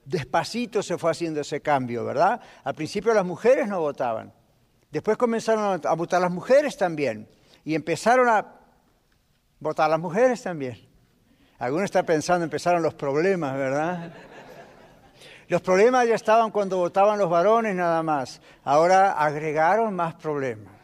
despacito 0.09 0.81
se 0.81 0.97
fue 0.97 1.11
haciendo 1.11 1.41
ese 1.41 1.61
cambio, 1.61 2.03
¿verdad? 2.03 2.41
Al 2.63 2.73
principio 2.73 3.13
las 3.13 3.25
mujeres 3.25 3.67
no 3.67 3.79
votaban, 3.79 4.33
después 4.89 5.17
comenzaron 5.17 5.79
a 5.85 5.93
votar 5.93 6.19
las 6.19 6.31
mujeres 6.31 6.75
también 6.77 7.29
y 7.63 7.75
empezaron 7.75 8.27
a 8.27 8.59
votar 9.59 9.89
las 9.89 9.99
mujeres 9.99 10.41
también. 10.41 10.79
Algunos 11.59 11.85
están 11.85 12.05
pensando, 12.05 12.43
empezaron 12.43 12.81
los 12.81 12.93
problemas, 12.95 13.55
¿verdad? 13.55 14.13
Los 15.47 15.61
problemas 15.61 16.07
ya 16.07 16.15
estaban 16.15 16.51
cuando 16.51 16.77
votaban 16.77 17.19
los 17.19 17.29
varones 17.29 17.75
nada 17.75 18.01
más, 18.01 18.41
ahora 18.63 19.11
agregaron 19.11 19.95
más 19.95 20.15
problemas. 20.15 20.78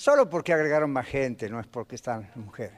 Solo 0.00 0.30
porque 0.30 0.54
agregaron 0.54 0.90
más 0.90 1.06
gente, 1.06 1.50
no 1.50 1.60
es 1.60 1.66
porque 1.66 1.96
están 1.96 2.30
mujeres. 2.34 2.72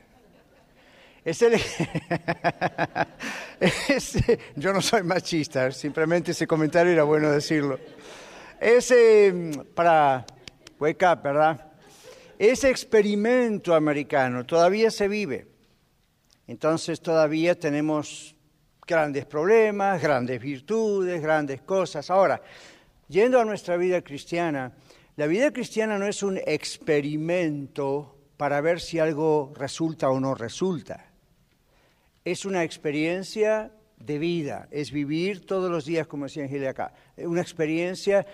yo 4.56 4.72
no 4.72 4.82
soy 4.82 5.04
machista, 5.04 5.70
simplemente 5.70 6.32
ese 6.32 6.48
comentario 6.48 6.92
era 6.92 7.04
bueno 7.04 7.30
decirlo. 7.30 7.78
Ese, 8.61 9.52
para 9.72 10.26
wake 10.80 11.04
up, 11.04 11.22
¿verdad? 11.22 11.64
Ese 12.37 12.70
experimento 12.70 13.76
americano 13.76 14.44
todavía 14.44 14.90
se 14.90 15.06
vive. 15.06 15.46
Entonces 16.48 17.00
todavía 17.00 17.56
tenemos 17.56 18.35
grandes 18.85 19.26
problemas, 19.26 20.02
grandes 20.02 20.42
virtudes, 20.42 21.22
grandes 21.22 21.62
cosas. 21.62 22.11
Ahora, 22.11 22.42
yendo 23.06 23.40
a 23.40 23.44
nuestra 23.44 23.76
vida 23.76 24.02
cristiana, 24.02 24.72
la 25.22 25.28
vida 25.28 25.52
cristiana 25.52 26.00
no 26.00 26.08
es 26.08 26.24
un 26.24 26.40
experimento 26.44 28.18
para 28.37 28.61
ver 28.61 28.80
si 28.80 28.98
algo 28.98 29.52
resulta 29.54 30.11
o 30.11 30.18
no 30.18 30.35
resulta 30.35 31.12
es 32.24 32.44
una 32.44 32.64
experiencia 32.64 33.70
de 33.98 34.18
vida, 34.18 34.66
es 34.72 34.90
vivir 34.90 35.46
todos 35.46 35.70
los 35.70 35.85
días, 35.85 36.08
como 36.08 36.24
decía 36.24 36.42
Angel 36.42 36.66
acá, 36.66 36.92
una 37.18 37.40
experiencia 37.40 38.26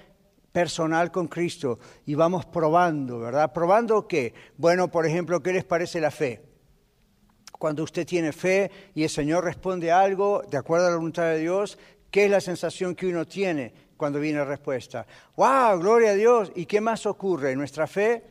personal 0.50 1.10
con 1.12 1.28
Cristo 1.28 1.78
y 2.06 2.14
vamos 2.14 2.46
probando, 2.46 3.18
¿verdad? 3.18 3.52
¿Probando 3.52 4.08
qué? 4.08 4.32
Bueno, 4.56 4.90
por 4.90 5.04
ejemplo, 5.04 5.42
¿qué 5.42 5.52
les 5.52 5.66
parece 5.66 6.00
la 6.00 6.10
fe? 6.10 6.40
Cuando 7.52 7.82
usted 7.82 8.06
tiene 8.06 8.32
fe 8.32 8.70
y 8.94 9.02
el 9.02 9.10
Señor 9.10 9.44
responde 9.44 9.92
algo 9.92 10.42
de 10.50 10.56
acuerdo 10.56 10.86
a 10.86 10.88
la 10.92 10.96
voluntad 10.96 11.24
de 11.24 11.40
Dios, 11.40 11.78
¿qué 12.10 12.24
es 12.24 12.30
la 12.30 12.40
sensación 12.40 12.94
que 12.94 13.08
uno 13.08 13.26
tiene 13.26 13.87
cuando 13.98 14.18
viene 14.18 14.42
respuesta? 14.42 15.06
¡Wow! 15.36 15.78
Gloria 15.78 16.12
a 16.12 16.14
Dios. 16.14 16.50
¿Y 16.54 16.64
qué 16.64 16.80
más 16.80 17.04
ocurre? 17.04 17.54
Nuestra 17.54 17.86
fe 17.86 18.22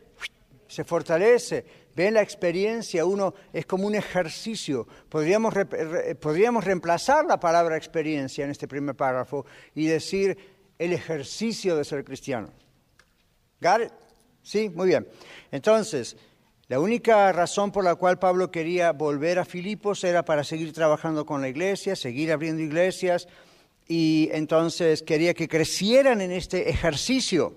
se 0.66 0.82
fortalece, 0.82 1.64
Ven 1.98 2.14
la 2.14 2.22
experiencia, 2.22 3.04
uno 3.04 3.34
es 3.52 3.66
como 3.66 3.84
un 3.84 3.96
ejercicio. 3.96 4.86
Podríamos, 5.08 5.52
podríamos 6.20 6.62
reemplazar 6.64 7.24
la 7.24 7.40
palabra 7.40 7.76
experiencia 7.76 8.44
en 8.44 8.52
este 8.52 8.68
primer 8.68 8.94
párrafo 8.94 9.44
y 9.74 9.86
decir 9.86 10.38
el 10.78 10.92
ejercicio 10.92 11.74
de 11.74 11.84
ser 11.84 12.04
cristiano. 12.04 12.50
¿Got 13.60 13.80
it? 13.80 13.92
Sí, 14.44 14.68
muy 14.68 14.86
bien. 14.86 15.08
Entonces, 15.50 16.16
la 16.68 16.78
única 16.78 17.32
razón 17.32 17.72
por 17.72 17.82
la 17.82 17.96
cual 17.96 18.20
Pablo 18.20 18.52
quería 18.52 18.92
volver 18.92 19.40
a 19.40 19.44
Filipos 19.44 20.04
era 20.04 20.24
para 20.24 20.44
seguir 20.44 20.72
trabajando 20.72 21.26
con 21.26 21.40
la 21.40 21.48
iglesia, 21.48 21.96
seguir 21.96 22.30
abriendo 22.30 22.62
iglesias, 22.62 23.26
y 23.88 24.28
entonces 24.32 25.02
quería 25.02 25.32
que 25.32 25.48
crecieran 25.48 26.20
en 26.20 26.30
este 26.30 26.68
ejercicio 26.68 27.56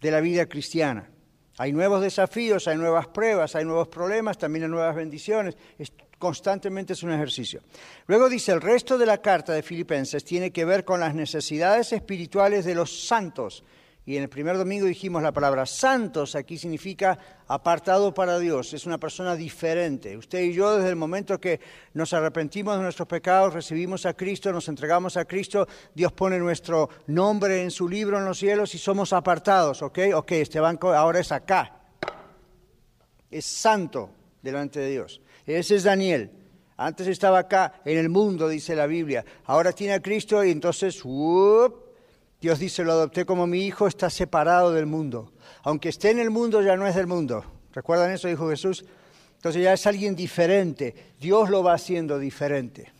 de 0.00 0.10
la 0.10 0.20
vida 0.20 0.46
cristiana. 0.46 1.10
Hay 1.58 1.72
nuevos 1.72 2.00
desafíos, 2.00 2.66
hay 2.66 2.76
nuevas 2.76 3.06
pruebas, 3.08 3.54
hay 3.54 3.64
nuevos 3.64 3.88
problemas, 3.88 4.38
también 4.38 4.64
hay 4.64 4.70
nuevas 4.70 4.96
bendiciones. 4.96 5.56
constantemente 6.18 6.94
es 6.94 7.02
un 7.02 7.12
ejercicio. 7.12 7.60
Luego 8.06 8.30
dice, 8.30 8.52
el 8.52 8.62
resto 8.62 8.96
de 8.96 9.04
la 9.04 9.20
carta 9.20 9.52
de 9.52 9.62
Filipenses 9.62 10.24
tiene 10.24 10.50
que 10.50 10.64
ver 10.64 10.84
con 10.84 10.98
las 10.98 11.14
necesidades 11.14 11.92
espirituales 11.92 12.64
de 12.64 12.74
los 12.74 13.06
santos. 13.06 13.62
Y 14.06 14.18
en 14.18 14.24
el 14.24 14.28
primer 14.28 14.58
domingo 14.58 14.84
dijimos 14.84 15.22
la 15.22 15.32
palabra 15.32 15.64
santos, 15.64 16.34
aquí 16.34 16.58
significa 16.58 17.18
apartado 17.46 18.12
para 18.12 18.38
Dios, 18.38 18.74
es 18.74 18.84
una 18.84 18.98
persona 18.98 19.34
diferente. 19.34 20.14
Usted 20.18 20.40
y 20.42 20.52
yo 20.52 20.76
desde 20.76 20.90
el 20.90 20.96
momento 20.96 21.40
que 21.40 21.58
nos 21.94 22.12
arrepentimos 22.12 22.76
de 22.76 22.82
nuestros 22.82 23.08
pecados, 23.08 23.54
recibimos 23.54 24.04
a 24.04 24.12
Cristo, 24.12 24.52
nos 24.52 24.68
entregamos 24.68 25.16
a 25.16 25.24
Cristo, 25.24 25.66
Dios 25.94 26.12
pone 26.12 26.38
nuestro 26.38 26.90
nombre 27.06 27.62
en 27.62 27.70
su 27.70 27.88
libro 27.88 28.18
en 28.18 28.26
los 28.26 28.38
cielos 28.38 28.74
y 28.74 28.78
somos 28.78 29.14
apartados, 29.14 29.80
¿ok? 29.80 29.98
Ok, 30.14 30.32
este 30.32 30.60
banco 30.60 30.92
ahora 30.92 31.20
es 31.20 31.32
acá. 31.32 31.80
Es 33.30 33.46
santo 33.46 34.10
delante 34.42 34.80
de 34.80 34.90
Dios. 34.90 35.22
Ese 35.46 35.76
es 35.76 35.82
Daniel. 35.82 36.30
Antes 36.76 37.06
estaba 37.06 37.38
acá 37.38 37.80
en 37.86 37.96
el 37.96 38.10
mundo, 38.10 38.48
dice 38.48 38.76
la 38.76 38.86
Biblia. 38.86 39.24
Ahora 39.44 39.72
tiene 39.72 39.94
a 39.94 40.02
Cristo 40.02 40.44
y 40.44 40.50
entonces, 40.50 41.02
Dios 42.44 42.58
dice, 42.58 42.84
lo 42.84 42.92
adopté 42.92 43.24
como 43.24 43.46
mi 43.46 43.64
hijo, 43.64 43.86
está 43.86 44.10
separado 44.10 44.70
del 44.70 44.84
mundo. 44.84 45.32
Aunque 45.62 45.88
esté 45.88 46.10
en 46.10 46.18
el 46.18 46.28
mundo, 46.28 46.60
ya 46.60 46.76
no 46.76 46.86
es 46.86 46.94
del 46.94 47.06
mundo. 47.06 47.42
¿Recuerdan 47.72 48.10
eso? 48.10 48.28
Dijo 48.28 48.50
Jesús. 48.50 48.84
Entonces 49.36 49.62
ya 49.62 49.72
es 49.72 49.86
alguien 49.86 50.14
diferente. 50.14 51.14
Dios 51.18 51.48
lo 51.48 51.62
va 51.62 51.72
haciendo 51.72 52.18
diferente. 52.18 52.92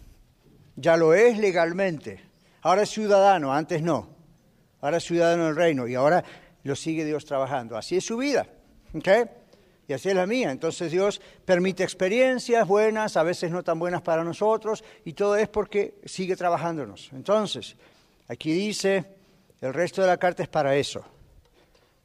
Ya 0.77 0.97
lo 0.97 1.13
es 1.13 1.37
legalmente. 1.37 2.23
Ahora 2.63 2.85
es 2.85 2.89
ciudadano, 2.89 3.53
antes 3.53 3.83
no. 3.83 4.09
Ahora 4.81 4.97
es 4.97 5.05
ciudadano 5.05 5.45
del 5.45 5.57
reino 5.57 5.87
y 5.87 5.95
ahora 5.95 6.25
lo 6.63 6.75
sigue 6.75 7.05
Dios 7.05 7.27
trabajando. 7.27 7.77
Así 7.77 7.99
es 7.99 8.07
su 8.07 8.17
vida. 8.17 8.47
Y 8.95 9.93
así 9.93 10.09
es 10.09 10.15
la 10.15 10.27
mía. 10.27 10.53
Entonces 10.53 10.91
Dios 10.91 11.21
permite 11.45 11.85
experiencias 11.85 12.67
buenas, 12.67 13.19
a 13.19 13.23
veces 13.23 13.51
no 13.51 13.63
tan 13.63 13.79
buenas 13.79 14.01
para 14.01 14.25
nosotros, 14.25 14.83
y 15.05 15.13
todo 15.13 15.37
es 15.37 15.51
porque 15.51 15.97
sigue 16.07 16.35
trabajándonos. 16.35 17.11
Entonces, 17.13 17.77
aquí 18.27 18.55
dice, 18.55 19.14
el 19.67 19.75
resto 19.75 20.03
de 20.03 20.09
la 20.09 20.19
carta 20.19 20.43
es 20.43 20.49
para 20.49 20.77
eso, 20.77 21.05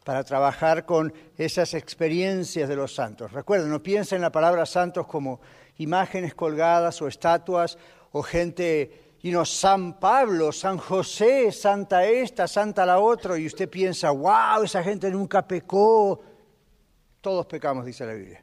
para 0.05 0.23
trabajar 0.23 0.85
con 0.85 1.13
esas 1.37 1.73
experiencias 1.73 2.69
de 2.69 2.75
los 2.75 2.95
santos. 2.95 3.33
Recuerden, 3.33 3.69
no 3.69 3.83
piensen 3.83 4.17
en 4.17 4.21
la 4.21 4.31
palabra 4.31 4.65
santos 4.65 5.05
como 5.07 5.41
imágenes 5.77 6.33
colgadas 6.35 7.01
o 7.01 7.07
estatuas 7.07 7.77
o 8.11 8.23
gente, 8.23 9.17
y 9.21 9.31
no 9.31 9.43
San 9.45 9.99
Pablo, 9.99 10.53
San 10.53 10.77
José, 10.77 11.51
Santa 11.51 12.05
esta, 12.05 12.47
Santa 12.47 12.85
la 12.85 12.99
otra, 12.99 13.37
y 13.37 13.45
usted 13.45 13.69
piensa, 13.69 14.11
wow, 14.11 14.63
esa 14.63 14.81
gente 14.81 15.11
nunca 15.11 15.45
pecó. 15.45 16.21
Todos 17.19 17.45
pecamos, 17.45 17.85
dice 17.85 18.05
la 18.05 18.13
Biblia. 18.13 18.41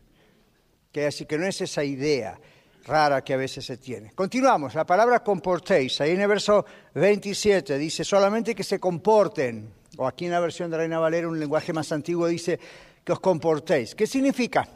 Que 0.93 1.07
así 1.07 1.25
que 1.25 1.39
no 1.39 1.47
es 1.47 1.61
esa 1.63 1.83
idea 1.83 2.39
rara 2.87 3.23
que 3.23 3.35
a 3.35 3.37
veces 3.37 3.65
se 3.65 3.77
tiene. 3.77 4.13
Continuamos, 4.15 4.75
la 4.75 4.87
palabra 4.87 5.23
comportéis, 5.23 6.01
ahí 6.01 6.13
en 6.13 6.21
el 6.21 6.29
verso 6.29 6.65
27 6.95 7.77
dice 7.77 8.05
solamente 8.05 8.55
que 8.55 8.63
se 8.63 8.79
comporten, 8.79 9.73
o 9.99 10.07
aquí 10.07 10.27
en 10.27 10.31
la 10.31 10.41
versión 10.41 10.71
de 10.71 10.77
Reina 10.77 10.99
Valera, 10.99 11.29
un 11.29 11.39
lenguaje 11.39 11.73
más 11.73 11.91
antiguo, 11.93 12.27
dice 12.27 12.59
que 13.05 13.13
os 13.13 13.21
comportéis. 13.21 13.95
¿Qué 13.95 14.07
significa? 14.07 14.69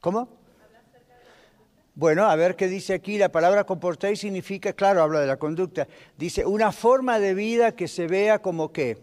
¿Cómo? 0.00 0.40
Bueno, 1.94 2.24
a 2.24 2.34
ver 2.34 2.56
qué 2.56 2.68
dice 2.68 2.94
aquí. 2.94 3.18
La 3.18 3.30
palabra 3.30 3.64
comportéis 3.64 4.20
significa, 4.20 4.72
claro, 4.72 5.02
habla 5.02 5.20
de 5.20 5.26
la 5.26 5.36
conducta. 5.36 5.86
Dice 6.16 6.46
una 6.46 6.72
forma 6.72 7.18
de 7.18 7.34
vida 7.34 7.72
que 7.72 7.88
se 7.88 8.06
vea 8.06 8.40
como 8.40 8.72
qué. 8.72 8.96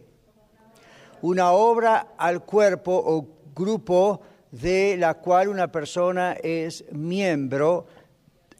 Una 1.21 1.51
obra 1.51 2.15
al 2.17 2.43
cuerpo 2.43 2.91
o 2.93 3.27
grupo 3.53 4.21
de 4.61 4.97
la 4.97 5.15
cual 5.15 5.49
una 5.49 5.71
persona 5.71 6.33
es 6.33 6.85
miembro 6.91 7.87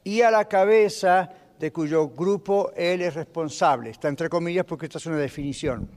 y 0.03 0.21
a 0.21 0.31
la 0.31 0.45
cabeza 0.45 1.29
de 1.59 1.71
cuyo 1.71 2.09
grupo 2.09 2.71
él 2.75 3.01
es 3.01 3.15
responsable. 3.15 3.89
Está 3.89 4.07
entre 4.07 4.29
comillas 4.29 4.65
porque 4.65 4.85
esta 4.85 4.99
es 4.99 5.05
una 5.05 5.17
definición. 5.17 5.89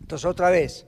Entonces, 0.00 0.24
otra 0.24 0.50
vez, 0.50 0.86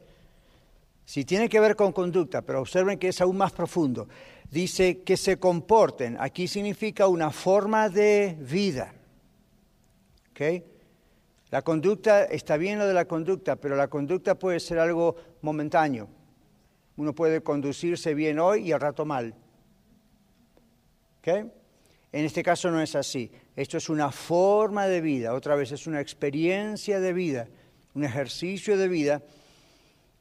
si 1.05 1.25
tiene 1.25 1.49
que 1.49 1.61
ver 1.61 1.77
con 1.77 1.93
conducta, 1.93 2.43
pero 2.43 2.61
observen 2.61 2.99
que 2.99 3.09
es 3.09 3.21
aún 3.21 3.37
más 3.37 3.53
profundo, 3.53 4.09
dice 4.51 5.03
que 5.03 5.17
se 5.17 5.39
comporten. 5.39 6.17
Aquí 6.21 6.49
significa 6.49 7.09
una 7.09 7.31
forma 7.31 7.89
de 7.89 8.37
vida. 8.41 8.95
La 11.51 11.63
conducta, 11.63 12.25
está 12.25 12.57
bien 12.57 12.79
lo 12.79 12.87
de 12.87 12.95
la 12.95 13.05
conducta, 13.05 13.57
pero 13.57 13.77
la 13.77 13.89
conducta 13.89 14.35
puede 14.37 14.61
ser 14.61 14.79
algo 14.79 15.17
momentáneo. 15.43 16.09
Uno 16.97 17.15
puede 17.15 17.43
conducirse 17.43 18.15
bien 18.15 18.39
hoy 18.39 18.69
y 18.69 18.73
al 18.73 18.81
rato 18.81 19.05
mal. 19.05 19.35
¿Okay? 21.19 21.51
En 22.13 22.25
este 22.25 22.43
caso 22.43 22.71
no 22.71 22.81
es 22.81 22.95
así. 22.95 23.31
Esto 23.57 23.79
es 23.79 23.89
una 23.89 24.13
forma 24.13 24.87
de 24.87 25.01
vida, 25.01 25.35
otra 25.35 25.57
vez 25.57 25.73
es 25.73 25.87
una 25.87 26.01
experiencia 26.01 27.01
de 27.01 27.13
vida, 27.13 27.49
un 27.95 28.05
ejercicio 28.05 28.77
de 28.77 28.89
vida 28.89 29.23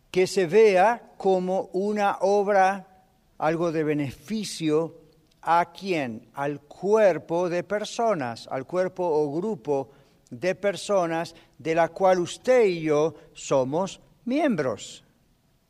que 0.10 0.28
se 0.28 0.46
vea 0.46 1.14
como 1.18 1.70
una 1.74 2.18
obra, 2.22 3.06
algo 3.38 3.72
de 3.72 3.84
beneficio 3.84 5.02
a 5.42 5.72
quién? 5.72 6.30
Al 6.34 6.62
cuerpo 6.62 7.50
de 7.50 7.64
personas, 7.64 8.48
al 8.48 8.66
cuerpo 8.66 9.04
o 9.06 9.32
grupo 9.36 9.90
de 10.30 10.56
personas 10.56 11.36
de 11.58 11.76
la 11.76 11.90
cual 11.90 12.20
usted 12.20 12.66
y 12.66 12.82
yo 12.82 13.14
somos 13.34 14.00
miembros. 14.26 15.03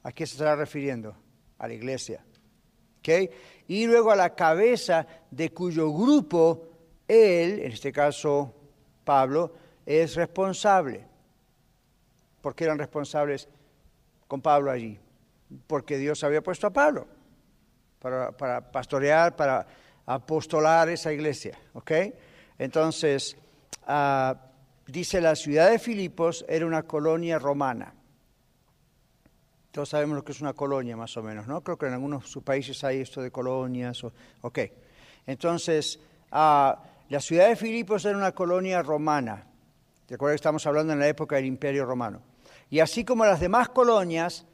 ¿A 0.04 0.12
qué 0.12 0.26
se 0.28 0.34
estará 0.34 0.56
refiriendo? 0.56 1.16
A 1.58 1.68
la 1.68 1.74
iglesia. 1.74 2.24
¿Okay? 3.00 3.30
Y 3.68 3.86
luego 3.86 4.12
a 4.12 4.16
la 4.16 4.36
cabeza 4.36 5.06
de 5.32 5.52
cuyo 5.52 5.92
grupo 5.92 6.70
él, 7.08 7.60
en 7.60 7.72
este 7.72 7.92
caso 7.92 8.54
Pablo, 9.04 9.54
es 9.86 10.16
responsable. 10.16 11.06
¿Por 12.42 12.56
qué 12.56 12.66
eran 12.66 12.78
responsables 12.78 13.48
con 14.28 14.42
Pablo 14.42 14.72
allí? 14.72 15.00
Porque 15.68 15.98
Dios 15.98 16.24
había 16.24 16.42
puesto 16.42 16.68
a 16.68 16.74
Pablo 16.74 17.08
para, 18.00 18.72
pastorear, 18.72 19.36
para 19.36 19.66
apostolar 20.06 20.90
esa 20.90 21.14
iglesia. 21.14 21.58
¿ok? 21.74 21.92
Entonces, 22.58 23.38
ah, 23.88 24.36
dice 24.88 25.22
la 25.22 25.36
ciudad 25.36 25.72
de 25.72 25.80
Filipos 25.80 26.46
era 26.48 26.66
una 26.66 26.84
colonia 26.84 27.40
romana. 27.40 27.94
Todos 29.74 29.90
sabemos 29.90 30.16
lo 30.16 30.24
que 30.24 30.34
es 30.34 30.40
una 30.40 30.54
colonia, 30.54 30.96
más 30.96 31.18
o 31.18 31.24
menos, 31.24 31.48
¿no? 31.48 31.64
Creo 31.64 31.80
que 31.80 31.88
en 31.88 31.94
algunos 31.94 32.38
países 32.44 32.84
hay 32.84 33.00
esto 33.00 33.24
de 33.24 33.32
colonias. 33.32 34.04
ok. 34.42 34.60
Entonces, 35.26 36.00
ah, 36.32 36.80
la 37.10 37.20
ciudad 37.20 37.48
de 37.48 37.56
Filipos 37.56 38.06
era 38.06 38.16
una 38.16 38.34
colonia 38.34 38.84
romana. 38.84 39.48
Recuerda 40.08 40.34
que 40.34 40.36
estamos 40.36 40.68
hablando 40.68 40.94
en 40.94 41.00
la 41.00 41.08
época 41.08 41.38
del 41.38 41.46
Imperio 41.46 41.86
Romano. 41.86 42.22
Y 42.70 42.82
así 42.82 43.04
como 43.04 43.26
las 43.26 43.40
demás 43.40 43.70
colonias, 43.70 44.46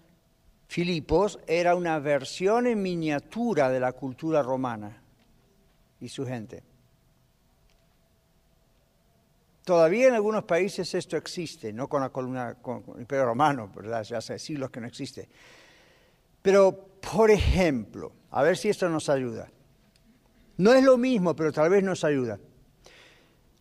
Filipos 0.67 1.37
era 1.47 1.75
una 1.75 1.99
versión 1.99 2.65
en 2.65 2.81
miniatura 2.81 3.69
de 3.69 3.81
la 3.81 3.91
cultura 3.91 4.41
romana 4.41 5.03
y 5.99 6.07
su 6.07 6.25
gente. 6.25 6.63
Todavía 9.69 10.07
en 10.07 10.15
algunos 10.15 10.45
países 10.45 10.95
esto 10.95 11.15
existe, 11.15 11.71
no 11.71 11.87
con 11.87 12.01
la 12.01 12.09
columna, 12.09 12.55
con, 12.55 12.83
el 12.95 13.01
Imperio 13.01 13.25
Romano, 13.25 13.71
¿verdad? 13.75 14.01
Ya 14.01 14.17
hace 14.17 14.39
siglos 14.39 14.71
que 14.71 14.81
no 14.81 14.87
existe. 14.87 15.29
Pero, 16.41 16.87
por 16.99 17.29
ejemplo, 17.29 18.11
a 18.31 18.41
ver 18.41 18.57
si 18.57 18.69
esto 18.69 18.89
nos 18.89 19.09
ayuda. 19.09 19.51
No 20.57 20.73
es 20.73 20.83
lo 20.83 20.97
mismo, 20.97 21.35
pero 21.35 21.51
tal 21.51 21.69
vez 21.69 21.83
nos 21.83 22.03
ayuda. 22.03 22.39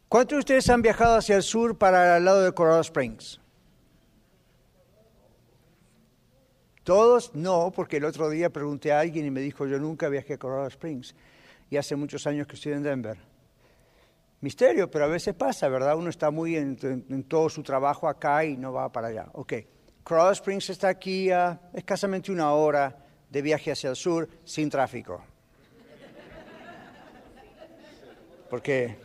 ¿Cuántos 0.08 0.36
de 0.36 0.38
ustedes 0.38 0.70
han 0.70 0.80
viajado 0.80 1.14
hacia 1.14 1.36
el 1.36 1.42
sur 1.42 1.76
para 1.76 2.16
el 2.16 2.24
lado 2.24 2.42
de 2.42 2.52
Colorado 2.54 2.80
Springs? 2.80 3.38
¿Todos? 6.84 7.34
No, 7.34 7.70
porque 7.76 7.98
el 7.98 8.06
otro 8.06 8.30
día 8.30 8.48
pregunté 8.48 8.92
a 8.92 9.00
alguien 9.00 9.26
y 9.26 9.30
me 9.30 9.42
dijo, 9.42 9.66
yo 9.66 9.78
nunca 9.78 10.08
viajé 10.08 10.32
a 10.32 10.38
Colorado 10.38 10.68
Springs 10.68 11.14
y 11.68 11.76
hace 11.76 11.96
muchos 11.96 12.26
años 12.26 12.46
que 12.46 12.54
estoy 12.56 12.72
en 12.72 12.82
Denver 12.82 13.27
misterio, 14.40 14.90
pero 14.90 15.04
a 15.04 15.08
veces 15.08 15.34
pasa, 15.34 15.68
¿verdad? 15.68 15.96
Uno 15.96 16.10
está 16.10 16.30
muy 16.30 16.56
en, 16.56 16.76
todo 17.24 17.48
su 17.48 17.62
trabajo 17.62 18.08
acá 18.08 18.44
y 18.44 18.56
no 18.56 18.72
va 18.72 18.90
para 18.90 19.08
allá. 19.08 19.26
Ok, 19.32 19.54
Colorado 20.02 20.32
Springs 20.32 20.70
está 20.70 20.88
aquí 20.88 21.30
a 21.30 21.60
escasamente 21.74 22.30
una 22.30 22.52
hora 22.52 22.96
de 23.28 23.42
viaje 23.42 23.72
hacia 23.72 23.90
el 23.90 23.96
sur 23.96 24.28
sin 24.44 24.70
tráfico. 24.70 25.22
Porque 28.48 28.96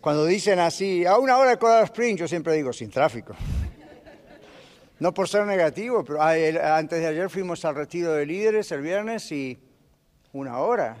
cuando 0.00 0.24
dicen 0.24 0.58
así, 0.58 1.04
a 1.04 1.18
una 1.18 1.36
hora 1.36 1.50
de 1.50 1.58
Colorado 1.58 1.84
Springs, 1.84 2.20
yo 2.20 2.28
siempre 2.28 2.54
digo 2.54 2.72
sin 2.72 2.90
tráfico. 2.90 3.34
No 4.98 5.12
por 5.12 5.28
ser 5.28 5.44
negativo, 5.44 6.04
pero 6.04 6.22
ah, 6.22 6.78
antes 6.78 7.00
de 7.00 7.06
ayer 7.06 7.28
fuimos 7.28 7.64
al 7.64 7.74
retiro 7.74 8.12
de 8.12 8.24
líderes 8.24 8.70
el 8.70 8.82
viernes 8.82 9.30
y 9.32 9.58
una 10.32 10.58
hora. 10.58 10.96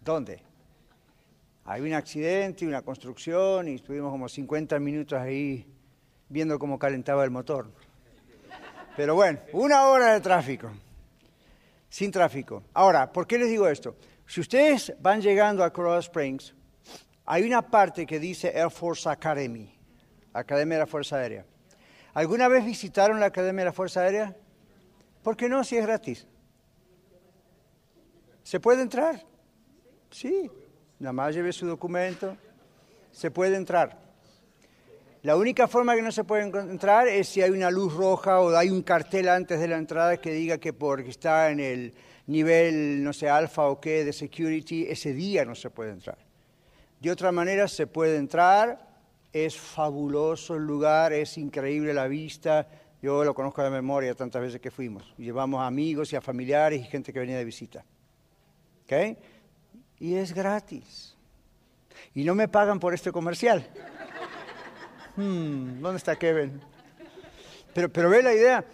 ¿Dónde? 0.00 0.45
Hay 1.68 1.82
un 1.82 1.92
accidente, 1.94 2.64
una 2.64 2.82
construcción 2.82 3.66
y 3.66 3.74
estuvimos 3.74 4.12
como 4.12 4.28
50 4.28 4.78
minutos 4.78 5.18
ahí 5.18 5.66
viendo 6.28 6.60
cómo 6.60 6.78
calentaba 6.78 7.24
el 7.24 7.30
motor. 7.32 7.72
Pero 8.96 9.16
bueno, 9.16 9.40
una 9.52 9.88
hora 9.88 10.12
de 10.12 10.20
tráfico, 10.20 10.70
sin 11.88 12.12
tráfico. 12.12 12.62
Ahora, 12.72 13.12
¿por 13.12 13.26
qué 13.26 13.36
les 13.36 13.48
digo 13.48 13.68
esto? 13.68 13.96
Si 14.26 14.40
ustedes 14.40 14.94
van 15.00 15.20
llegando 15.20 15.64
a 15.64 15.72
Colorado 15.72 15.98
Springs, 16.00 16.54
hay 17.24 17.42
una 17.42 17.62
parte 17.62 18.06
que 18.06 18.20
dice 18.20 18.52
Air 18.54 18.70
Force 18.70 19.08
Academy, 19.08 19.76
Academia 20.32 20.76
de 20.78 20.84
la 20.84 20.86
Fuerza 20.86 21.16
Aérea. 21.16 21.44
¿Alguna 22.14 22.46
vez 22.46 22.64
visitaron 22.64 23.18
la 23.18 23.26
Academia 23.26 23.62
de 23.62 23.70
la 23.70 23.72
Fuerza 23.72 24.02
Aérea? 24.02 24.36
¿Por 25.24 25.36
qué 25.36 25.48
no? 25.48 25.64
Si 25.64 25.76
es 25.76 25.84
gratis. 25.84 26.28
¿Se 28.44 28.60
puede 28.60 28.82
entrar? 28.82 29.20
Sí, 30.10 30.48
nada 30.98 31.12
más 31.12 31.34
lleve 31.34 31.52
su 31.52 31.66
documento. 31.66 32.36
Se 33.12 33.30
puede 33.30 33.56
entrar. 33.56 34.06
La 35.22 35.36
única 35.36 35.66
forma 35.66 35.96
que 35.96 36.02
no 36.02 36.12
se 36.12 36.22
puede 36.22 36.42
entrar 36.42 37.08
es 37.08 37.28
si 37.28 37.42
hay 37.42 37.50
una 37.50 37.70
luz 37.70 37.94
roja 37.94 38.40
o 38.40 38.56
hay 38.56 38.70
un 38.70 38.82
cartel 38.82 39.28
antes 39.28 39.58
de 39.58 39.66
la 39.66 39.76
entrada 39.76 40.18
que 40.18 40.30
diga 40.32 40.58
que 40.58 40.72
porque 40.72 41.10
está 41.10 41.50
en 41.50 41.58
el 41.58 41.94
nivel, 42.26 43.02
no 43.02 43.12
sé, 43.12 43.28
alfa 43.28 43.66
o 43.66 43.80
qué 43.80 44.04
de 44.04 44.12
security, 44.12 44.86
ese 44.88 45.12
día 45.12 45.44
no 45.44 45.54
se 45.54 45.70
puede 45.70 45.90
entrar. 45.90 46.18
De 47.00 47.10
otra 47.10 47.32
manera 47.32 47.66
se 47.66 47.86
puede 47.86 48.16
entrar, 48.18 48.86
es 49.32 49.56
fabuloso 49.56 50.54
el 50.54 50.62
lugar, 50.62 51.12
es 51.12 51.36
increíble 51.38 51.92
la 51.92 52.06
vista. 52.06 52.68
Yo 53.02 53.24
lo 53.24 53.34
conozco 53.34 53.62
de 53.62 53.70
memoria 53.70 54.14
tantas 54.14 54.40
veces 54.40 54.60
que 54.60 54.70
fuimos. 54.70 55.12
Llevamos 55.18 55.60
amigos 55.60 56.12
y 56.12 56.16
a 56.16 56.20
familiares 56.20 56.80
y 56.80 56.84
gente 56.84 57.12
que 57.12 57.18
venía 57.18 57.36
de 57.36 57.44
visita. 57.44 57.84
¿Ok? 58.84 58.92
Y 59.98 60.14
es 60.14 60.32
gratis. 60.34 61.16
Y 62.14 62.24
no 62.24 62.34
me 62.34 62.48
pagan 62.48 62.78
por 62.78 62.94
este 62.94 63.12
comercial. 63.12 63.66
Hmm, 65.16 65.80
¿Dónde 65.80 65.96
está 65.96 66.16
Kevin? 66.16 66.60
Pero, 67.72 67.90
pero 67.90 68.10
ve 68.10 68.22
la 68.22 68.34
idea. 68.34 68.64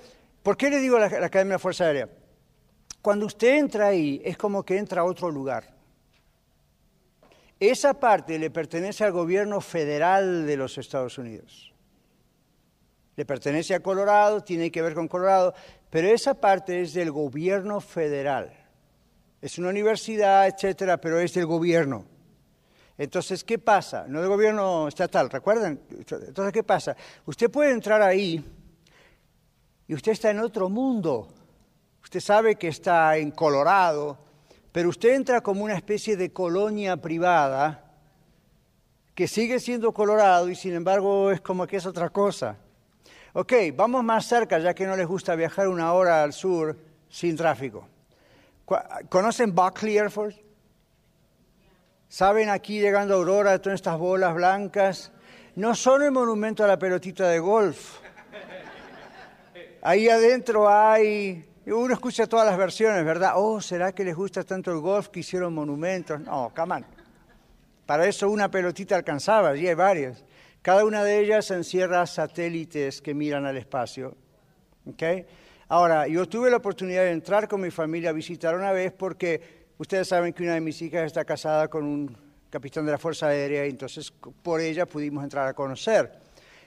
¿Por 0.42 0.56
qué 0.56 0.70
le 0.70 0.80
digo 0.80 0.98
la, 0.98 1.08
la 1.08 1.26
Academia 1.26 1.54
de 1.54 1.58
Fuerza 1.58 1.85
Aérea? 1.85 2.08
Cuando 3.00 3.26
usted 3.26 3.58
entra 3.58 3.88
ahí, 3.88 4.20
es 4.24 4.37
como 4.37 4.64
que 4.64 4.76
entra 4.76 5.02
a 5.02 5.04
otro 5.04 5.30
lugar. 5.30 5.72
Esa 7.58 7.94
parte 7.94 8.38
le 8.38 8.50
pertenece 8.50 9.04
al 9.04 9.12
gobierno 9.12 9.61
federal 9.61 10.46
de 10.46 10.56
los 10.56 10.78
Estados 10.78 11.18
Unidos. 11.18 11.72
Le 13.14 13.24
pertenece 13.24 13.74
a 13.74 13.80
Colorado, 13.80 14.42
tiene 14.42 14.70
que 14.70 14.82
ver 14.82 14.94
con 14.94 15.06
Colorado, 15.06 15.54
pero 15.90 16.08
esa 16.08 16.35
parte 16.35 16.80
es 16.80 16.94
del 16.94 17.11
gobierno 17.11 17.80
federal. 17.80 18.52
Es 19.42 19.59
una 19.59 19.70
universidad, 19.70 20.46
etcétera, 20.46 20.98
pero 20.98 21.18
es 21.18 21.35
del 21.35 21.46
gobierno. 21.46 22.07
Entonces, 22.96 23.42
¿qué 23.42 23.59
pasa? 23.59 24.07
No 24.07 24.20
del 24.20 24.28
gobierno 24.28 24.87
estatal, 24.87 25.28
¿recuerdan? 25.28 25.81
Entonces, 25.90 26.52
¿qué 26.52 26.62
pasa? 26.62 26.96
Usted 27.26 27.50
puede 27.50 27.72
entrar 27.72 28.00
ahí 28.00 28.44
y 29.88 29.94
usted 29.94 30.12
está 30.12 30.31
en 30.31 30.38
otro 30.38 30.68
mundo. 30.68 31.28
Usted 32.02 32.20
sabe 32.20 32.55
que 32.55 32.68
está 32.68 33.16
en 33.16 33.33
Colorado, 33.33 34.16
pero 34.70 34.90
usted 34.90 35.14
entra 35.14 35.40
como 35.40 35.64
una 35.64 35.74
especie 35.74 36.16
de 36.16 36.33
colonia 36.33 36.96
privada 36.96 37.92
que 39.16 39.26
sigue 39.26 39.59
siendo 39.59 39.92
Colorado 39.92 40.48
y 40.48 40.55
sin 40.55 40.74
embargo 40.74 41.33
es 41.33 41.40
como 41.40 41.66
que 41.66 41.78
es 41.78 41.87
otra 41.87 42.11
cosa. 42.11 42.57
Ok, 43.33 43.55
vamos 43.74 44.05
más 44.05 44.26
cerca, 44.26 44.61
ya 44.61 44.72
que 44.72 44.87
no 44.87 44.96
les 44.96 45.07
gusta 45.09 45.35
viajar 45.35 45.66
una 45.66 45.92
hora 45.94 46.22
al 46.22 46.33
sur 46.33 46.78
sin 47.09 47.37
tráfico. 47.37 47.88
¿Conocen 49.09 49.55
Buckley 49.55 49.98
Air 49.98 50.11
Force? 50.11 50.42
¿Saben 52.09 52.51
aquí 52.51 52.81
llegando 52.81 53.14
a 53.14 53.16
Aurora 53.16 53.59
todas 53.61 53.77
estas 53.77 53.98
bolas 53.98 54.35
blancas? 54.35 55.12
No 55.57 55.75
son 55.75 56.03
el 56.03 56.12
monumento 56.12 56.64
a 56.64 56.66
la 56.66 56.79
pelotita 56.79 57.29
de 57.29 57.38
golf. 57.38 58.01
Ahí 59.83 60.09
adentro 60.09 60.68
hay, 60.68 61.44
uno 61.66 61.92
escucha 61.92 62.27
todas 62.27 62.46
las 62.46 62.57
versiones, 62.57 63.05
¿verdad? 63.05 63.33
Oh, 63.37 63.61
¿será 63.61 63.92
que 63.92 64.05
les 64.05 64.14
gusta 64.14 64.44
tanto 64.44 64.70
el 64.70 64.79
golf 64.79 65.09
que 65.09 65.20
hicieron 65.20 65.53
monumentos? 65.55 66.20
No, 66.20 66.53
come 66.55 66.85
Para 67.85 68.07
eso 68.07 68.31
una 68.31 68.51
pelotita 68.51 68.94
alcanzaba, 68.94 69.57
y 69.57 69.66
hay 69.66 69.75
varias. 69.75 70.25
Cada 70.62 70.85
una 70.85 71.03
de 71.03 71.18
ellas 71.18 71.51
encierra 71.51 72.07
satélites 72.07 73.03
que 73.03 73.12
miran 73.12 73.44
al 73.44 73.57
espacio. 73.57 74.16
¿Okay? 74.87 75.27
Ahora, 75.72 76.06
yo 76.06 76.28
tuve 76.28 76.50
la 76.50 76.58
oportunidad 76.58 77.04
de 77.04 77.12
entrar 77.12 77.48
con 77.48 77.61
mi 77.61 77.70
familia 77.70 78.11
a 78.11 78.12
visitar 78.12 78.54
una 78.54 78.72
vez 78.72 78.92
porque 78.92 79.62
Ustedes 79.82 80.06
saben 80.06 80.32
que 80.32 80.44
una 80.44 80.54
de 80.54 80.61
mis 80.61 80.80
hijas 80.80 81.06
está 81.06 81.24
casada 81.24 81.66
con 81.66 81.85
un 81.85 82.16
capitán 82.50 82.87
de 82.87 82.92
la 82.92 82.98
Fuerza 82.98 83.26
Aérea 83.26 83.66
y 83.66 83.70
entonces 83.70 84.12
por 84.12 84.61
ella 84.61 84.87
pudimos 84.87 85.24
entrar 85.24 85.48
a 85.48 85.54
conocer. 85.54 86.12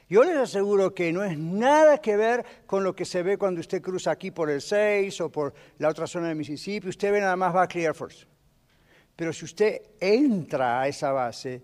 Yo 0.10 0.22
les 0.26 0.36
aseguro 0.36 0.94
que 0.94 1.14
no 1.14 1.24
es 1.24 1.38
nada 1.38 2.00
que 2.00 2.18
ver 2.18 2.46
con 2.66 2.84
lo 2.84 2.94
que 2.94 3.06
se 3.06 3.24
ve 3.24 3.38
cuando 3.38 3.62
usted 3.62 3.82
cruza 3.82 4.12
aquí 4.12 4.32
por 4.32 4.50
el 4.50 4.60
6 4.60 5.22
o 5.22 5.30
por 5.30 5.54
la 5.78 5.88
otra 5.88 6.08
zona 6.08 6.28
de 6.28 6.36
Mississippi. 6.36 6.90
Usted 6.90 7.10
ve 7.10 7.22
nada 7.22 7.38
más 7.38 7.54
Buckley 7.54 7.86
Air 7.86 7.96
Force. 7.96 8.26
Pero 9.16 9.32
si 9.32 9.46
usted 9.46 9.82
entra 10.02 10.82
a 10.82 10.90
esa 10.90 11.14
base, 11.14 11.62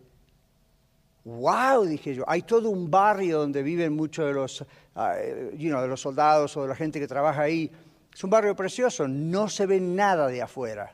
wow, 1.24 1.86
dije 1.86 2.16
yo, 2.16 2.24
hay 2.28 2.42
todo 2.42 2.70
un 2.70 2.90
barrio 2.90 3.40
donde 3.40 3.62
viven 3.64 3.94
muchos 3.94 4.26
de 4.26 4.34
los, 4.34 4.66
ah, 4.96 5.16
de 5.16 5.88
los 5.88 6.02
soldados 6.02 6.56
o 6.58 6.64
de 6.64 6.70
la 6.70 6.76
gente 6.76 7.00
que 7.00 7.08
trabaja 7.08 7.44
ahí. 7.44 7.72
Es 8.14 8.24
un 8.24 8.30
barrio 8.30 8.56
precioso, 8.56 9.08
no 9.08 9.48
se 9.48 9.66
ve 9.66 9.80
nada 9.80 10.28
de 10.28 10.42
afuera. 10.42 10.94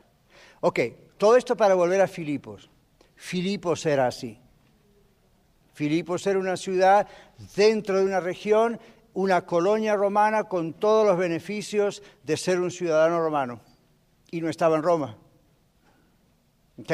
Ok, 0.62 0.80
todo 1.18 1.36
esto 1.36 1.56
para 1.56 1.76
volver 1.76 2.02
a 2.02 2.08
Filipos. 2.08 2.70
Filipos 3.16 3.86
era 3.86 4.08
así. 4.08 4.40
Filipos 5.74 6.26
era 6.28 6.40
una 6.40 6.58
ciudad 6.58 7.08
dentro 7.56 8.00
de 8.00 8.06
una 8.06 8.20
región, 8.20 8.80
una 9.14 9.46
colonia 9.46 9.96
romana 9.96 10.46
con 10.46 10.74
todos 10.74 11.06
los 11.06 11.18
beneficios 11.18 12.04
de 12.24 12.38
ser 12.38 12.60
un 12.60 12.72
ciudadano 12.72 13.20
romano. 13.20 13.62
Y 14.30 14.42
no 14.42 14.50
estaba 14.50 14.76
en 14.76 14.84
Roma. 14.84 15.18
¿Ok? 16.80 16.92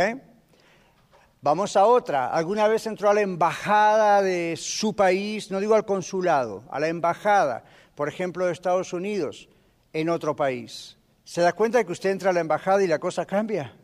Vamos 1.44 1.76
a 1.76 1.86
otra. 1.86 2.28
¿Alguna 2.28 2.70
vez 2.70 2.88
entró 2.88 3.10
a 3.10 3.14
la 3.14 3.20
embajada 3.20 4.22
de 4.22 4.56
su 4.58 4.96
país? 4.96 5.52
No 5.52 5.60
digo 5.60 5.76
al 5.76 5.84
consulado, 5.84 6.64
a 6.72 6.80
la 6.80 6.88
embajada, 6.88 7.66
por 7.96 8.08
ejemplo, 8.08 8.46
de 8.46 8.54
Estados 8.54 8.94
Unidos, 8.94 9.50
en 9.92 10.08
otro 10.08 10.38
país. 10.38 10.98
¿Se 11.26 11.42
da 11.42 11.52
cuenta 11.52 11.80
de 11.80 11.86
que 11.86 11.92
usted 11.92 12.12
entra 12.12 12.30
a 12.30 12.34
la 12.34 12.40
embajada 12.40 12.82
y 12.82 12.88
la 12.88 12.98
cosa 12.98 13.26
cambia? 13.26 13.76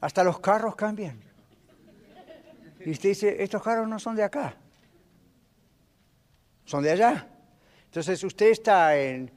Hasta 0.00 0.24
los 0.24 0.40
carros 0.40 0.74
cambian. 0.74 1.22
Y 2.84 2.90
usted 2.90 3.10
dice, 3.10 3.40
estos 3.40 3.62
carros 3.62 3.86
no 3.86 4.00
son 4.00 4.16
de 4.16 4.24
acá, 4.24 4.56
son 6.64 6.82
de 6.82 6.90
allá. 6.90 7.28
Entonces 7.84 8.24
usted 8.24 8.46
está 8.46 8.96
en 8.98 9.30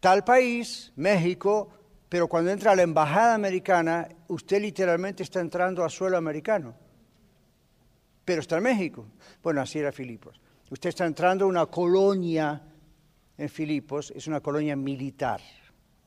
tal 0.00 0.24
país, 0.24 0.94
México, 0.96 1.68
pero 2.14 2.28
cuando 2.28 2.52
entra 2.52 2.70
a 2.70 2.76
la 2.76 2.82
embajada 2.82 3.34
americana, 3.34 4.08
usted 4.28 4.62
literalmente 4.62 5.24
está 5.24 5.40
entrando 5.40 5.82
a 5.82 5.88
suelo 5.90 6.16
americano. 6.16 6.72
Pero 8.24 8.40
está 8.40 8.58
en 8.58 8.62
México. 8.62 9.04
Bueno, 9.42 9.60
así 9.60 9.80
era 9.80 9.90
Filipos. 9.90 10.40
Usted 10.70 10.90
está 10.90 11.06
entrando 11.06 11.44
a 11.44 11.48
una 11.48 11.66
colonia 11.66 12.62
en 13.36 13.48
Filipos 13.48 14.12
es 14.14 14.28
una 14.28 14.40
colonia 14.40 14.76
militar. 14.76 15.40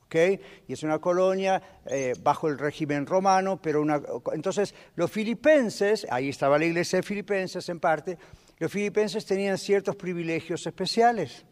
¿Okay? 0.06 0.40
Y 0.66 0.72
es 0.72 0.82
una 0.82 0.98
colonia 0.98 1.60
eh, 1.84 2.14
bajo 2.22 2.48
el 2.48 2.58
régimen 2.58 3.04
romano, 3.04 3.60
pero. 3.60 3.84
Entonces, 4.32 4.74
los 4.96 5.10
filipenses, 5.10 6.06
ahí 6.08 6.30
estaba 6.30 6.58
la 6.58 6.64
iglesia 6.64 7.00
de 7.00 7.02
filipenses 7.02 7.68
en 7.68 7.80
parte, 7.80 8.16
los 8.56 8.72
filipenses 8.72 9.26
tenían 9.26 9.58
ciertos 9.58 9.94
privilegios 9.94 10.66
especiales. 10.66 11.44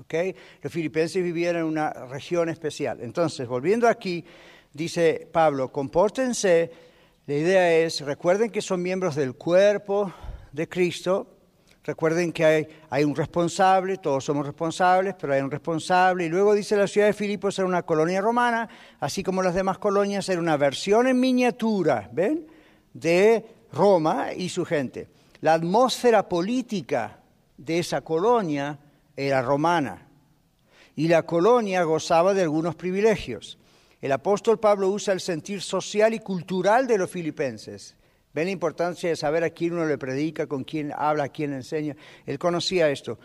¿Okay? 0.00 0.34
Los 0.62 0.72
filipenses 0.72 1.22
vivían 1.22 1.56
en 1.56 1.64
una 1.64 1.92
región 1.92 2.48
especial. 2.48 2.98
Entonces, 3.00 3.46
volviendo 3.46 3.88
aquí, 3.88 4.24
dice 4.72 5.28
Pablo, 5.30 5.70
compórtense, 5.70 6.70
la 7.26 7.34
idea 7.34 7.72
es, 7.74 8.00
recuerden 8.00 8.50
que 8.50 8.62
son 8.62 8.82
miembros 8.82 9.14
del 9.14 9.34
cuerpo 9.34 10.12
de 10.52 10.68
Cristo, 10.68 11.40
Recuerden 11.82 12.30
que 12.30 12.68
hay, 12.90 13.04
un 13.04 13.16
responsable, 13.16 13.96
todos 13.96 14.22
somos 14.22 14.44
responsables, 14.44 15.14
pero 15.18 15.32
hay 15.32 15.40
un 15.40 15.50
responsable. 15.50 16.26
Y 16.26 16.28
luego 16.28 16.54
dice 16.54 16.76
la 16.76 16.86
ciudad 16.86 17.06
de 17.06 17.14
Filipos 17.14 17.58
era 17.58 17.66
una 17.66 17.82
colonia 17.82 18.20
romana, 18.20 18.68
así 19.00 19.22
como 19.22 19.42
las 19.42 19.54
demás 19.54 19.78
colonias, 19.78 20.28
era 20.28 20.40
una 20.40 20.58
versión 20.58 21.06
en 21.06 21.18
miniatura, 21.18 22.10
¿ven? 22.12 22.46
De 22.92 23.46
Roma 23.72 24.34
y 24.34 24.50
su 24.50 24.66
gente. 24.66 25.08
La 25.40 25.54
atmósfera 25.54 26.28
política 26.28 27.18
de 27.56 27.78
esa 27.78 28.02
colonia 28.02 28.78
era 29.26 29.42
romana. 29.42 30.06
Y 30.96 31.08
la 31.08 31.24
colonia 31.24 31.82
gozaba 31.84 32.34
de 32.34 32.42
algunos 32.42 32.74
privilegios. 32.74 33.58
El 34.00 34.12
apóstol 34.12 34.58
Pablo 34.58 34.88
usa 34.88 35.12
el 35.12 35.20
sentir 35.20 35.60
social 35.60 36.14
y 36.14 36.20
cultural 36.20 36.86
de 36.86 36.98
los 36.98 37.10
filipenses. 37.10 37.96
Ven 38.32 38.46
la 38.46 38.52
importancia 38.52 39.10
de 39.10 39.16
saber 39.16 39.44
a 39.44 39.50
quién 39.50 39.74
uno 39.74 39.84
le 39.86 39.98
predica, 39.98 40.46
con 40.46 40.64
quién 40.64 40.92
habla, 40.96 41.24
a 41.24 41.28
quién 41.28 41.52
enseña. 41.52 41.96
Él 42.24 42.38
conocía 42.38 42.88
esto. 42.90 43.18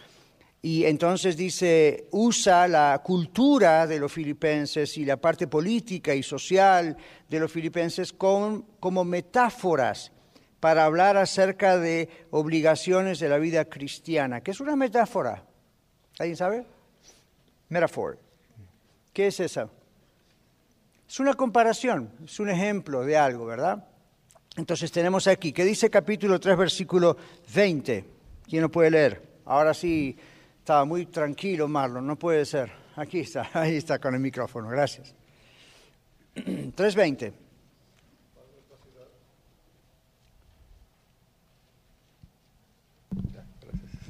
Y 0.61 0.85
entonces 0.85 1.37
dice, 1.37 2.07
usa 2.11 2.67
la 2.67 2.99
cultura 3.03 3.85
de 3.85 3.99
los 3.99 4.11
filipenses 4.11 4.97
y 4.97 5.05
la 5.05 5.17
parte 5.17 5.47
política 5.47 6.15
y 6.15 6.23
social 6.23 6.97
de 7.29 7.39
los 7.39 7.51
filipenses 7.51 8.11
como 8.11 9.03
metáforas 9.05 10.11
para 10.59 10.85
hablar 10.85 11.17
acerca 11.17 11.77
de 11.77 12.09
obligaciones 12.31 13.19
de 13.19 13.29
la 13.29 13.37
vida 13.37 13.65
cristiana, 13.65 14.41
que 14.41 14.49
es 14.49 14.59
una 14.59 14.75
metáfora. 14.75 15.44
¿Alguien 16.19 16.37
sabe? 16.37 16.65
Metaphor. 17.69 18.17
¿Qué 19.13 19.27
es 19.27 19.39
eso? 19.39 19.69
Es 21.07 21.19
una 21.19 21.33
comparación, 21.33 22.11
es 22.23 22.39
un 22.39 22.49
ejemplo 22.49 23.03
de 23.03 23.17
algo, 23.17 23.45
¿verdad? 23.45 23.87
Entonces 24.57 24.91
tenemos 24.91 25.27
aquí, 25.27 25.51
¿qué 25.51 25.63
dice 25.63 25.89
capítulo 25.89 26.39
3, 26.39 26.57
versículo 26.57 27.17
20? 27.53 28.05
¿Quién 28.47 28.61
lo 28.61 28.71
puede 28.71 28.91
leer? 28.91 29.21
Ahora 29.45 29.73
sí, 29.73 30.17
estaba 30.59 30.85
muy 30.85 31.05
tranquilo 31.07 31.67
Marlon, 31.67 32.07
no 32.07 32.17
puede 32.17 32.45
ser. 32.45 32.71
Aquí 32.95 33.19
está, 33.19 33.49
ahí 33.53 33.75
está 33.75 33.99
con 33.99 34.13
el 34.13 34.21
micrófono, 34.21 34.69
gracias. 34.69 35.13
3.20. 36.35 37.33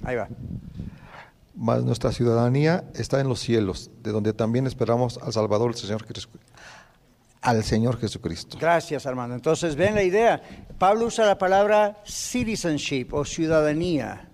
Ahí 0.04 0.16
va. 0.16 0.28
Mas 1.56 1.84
nuestra 1.84 2.12
ciudadanía 2.12 2.84
está 2.96 3.22
en 3.22 3.30
los 3.30 3.40
cielos, 3.40 3.90
de 4.04 4.12
donde 4.12 4.34
también 4.34 4.68
esperamos 4.68 5.18
al 5.22 5.32
Salvador, 5.32 5.76
Señor 5.76 6.06
Jesucristo 6.06 6.40
al 7.46 7.64
Señor 7.64 8.00
Jesucristo. 8.00 8.58
Gracias, 8.60 9.06
Armando. 9.06 9.36
Entonces, 9.36 9.76
ven 9.76 9.94
la 9.94 10.02
idea. 10.02 10.42
Pablo 10.80 11.06
usa 11.06 11.28
la 11.28 11.38
palabra 11.38 12.02
citizenship 12.04 13.10
o 13.12 13.24
ciudadanía. 13.24 14.30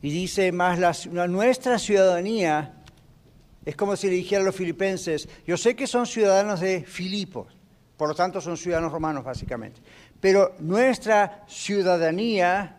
Y 0.00 0.10
dice 0.10 0.50
más, 0.50 0.78
la, 0.78 1.28
nuestra 1.28 1.78
ciudadanía 1.78 2.82
es 3.66 3.76
como 3.76 3.94
si 3.94 4.08
le 4.08 4.14
dijera 4.14 4.40
a 4.40 4.44
los 4.44 4.56
filipenses, 4.56 5.28
yo 5.46 5.58
sé 5.58 5.76
que 5.76 5.86
son 5.86 6.06
ciudadanos 6.06 6.60
de 6.60 6.82
Filipos, 6.84 7.54
por 7.98 8.08
lo 8.08 8.14
tanto 8.14 8.40
son 8.40 8.56
ciudadanos 8.56 8.90
romanos 8.90 9.22
básicamente, 9.22 9.82
pero 10.18 10.54
nuestra 10.60 11.44
ciudadanía 11.46 12.78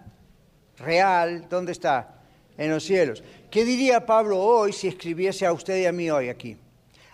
real, 0.78 1.46
¿dónde 1.48 1.74
está? 1.74 2.16
En 2.58 2.72
los 2.72 2.84
cielos. 2.84 3.24
¿Qué 3.52 3.66
diría 3.66 4.06
Pablo 4.06 4.40
hoy 4.40 4.72
si 4.72 4.88
escribiese 4.88 5.46
a 5.46 5.52
usted 5.52 5.82
y 5.82 5.86
a 5.86 5.92
mí 5.92 6.10
hoy 6.10 6.30
aquí? 6.30 6.56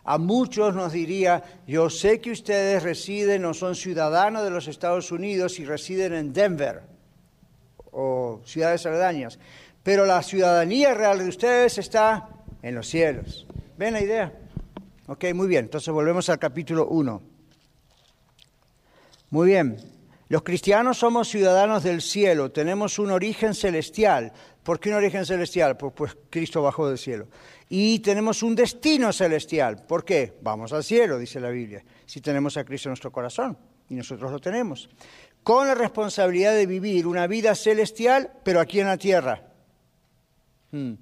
A 0.04 0.20
muchos 0.20 0.76
nos 0.76 0.94
diría, 0.94 1.44
yo 1.66 1.90
sé 1.90 2.22
que 2.22 2.30
ustedes 2.30 2.84
residen 2.84 3.44
o 3.44 3.56
son 3.56 3.76
ciudadanos 3.76 4.44
de 4.44 4.52
los 4.52 4.68
Estados 4.68 5.12
Unidos 5.12 5.60
y 5.60 5.66
residen 5.66 6.14
en 6.14 6.34
Denver 6.34 6.84
o 7.92 8.40
ciudades 8.46 8.86
aledañas, 8.86 9.40
pero 9.82 10.06
la 10.06 10.22
ciudadanía 10.22 10.94
real 10.94 11.18
de 11.18 11.28
ustedes 11.28 11.80
está 11.80 12.30
en 12.62 12.76
los 12.76 12.88
cielos. 12.88 13.48
¿Ven 13.76 13.94
la 13.94 14.04
idea? 14.04 14.32
Ok, 15.08 15.26
muy 15.34 15.48
bien, 15.48 15.66
entonces 15.66 15.92
volvemos 15.92 16.30
al 16.30 16.38
capítulo 16.38 16.88
1. 16.88 17.22
Muy 19.32 19.48
bien, 19.48 19.78
los 20.30 20.44
cristianos 20.44 20.98
somos 20.98 21.30
ciudadanos 21.30 21.84
del 21.84 22.02
cielo, 22.02 22.52
tenemos 22.52 23.00
un 23.00 23.12
origen 23.12 23.56
celestial. 23.56 24.34
¿Por 24.68 24.82
qué 24.82 24.90
un 24.90 24.96
origen 24.96 25.26
celestial? 25.26 25.78
Pues, 25.78 25.94
pues 25.96 26.18
Cristo 26.30 26.62
bajó 26.62 26.90
del 26.90 26.98
cielo. 26.98 27.30
Y 27.70 28.00
tenemos 28.00 28.44
un 28.44 28.54
destino 28.54 29.14
celestial. 29.14 29.86
¿Por 29.88 30.04
qué? 30.04 30.34
Vamos 30.42 30.74
al 30.74 30.84
cielo, 30.84 31.18
dice 31.18 31.40
la 31.40 31.48
Biblia, 31.52 31.86
si 32.06 32.20
tenemos 32.20 32.58
a 32.58 32.66
Cristo 32.66 32.90
en 32.90 32.92
nuestro 32.92 33.10
corazón. 33.10 33.58
Y 33.90 33.96
nosotros 33.96 34.30
lo 34.30 34.40
tenemos. 34.40 34.90
Con 35.42 35.68
la 35.68 35.74
responsabilidad 35.74 36.54
de 36.54 36.66
vivir 36.66 37.08
una 37.08 37.28
vida 37.28 37.56
celestial, 37.56 38.30
pero 38.44 38.60
aquí 38.60 38.82
en 38.82 38.88
la 38.88 38.98
tierra. 38.98 39.42
Hmm. 40.72 40.96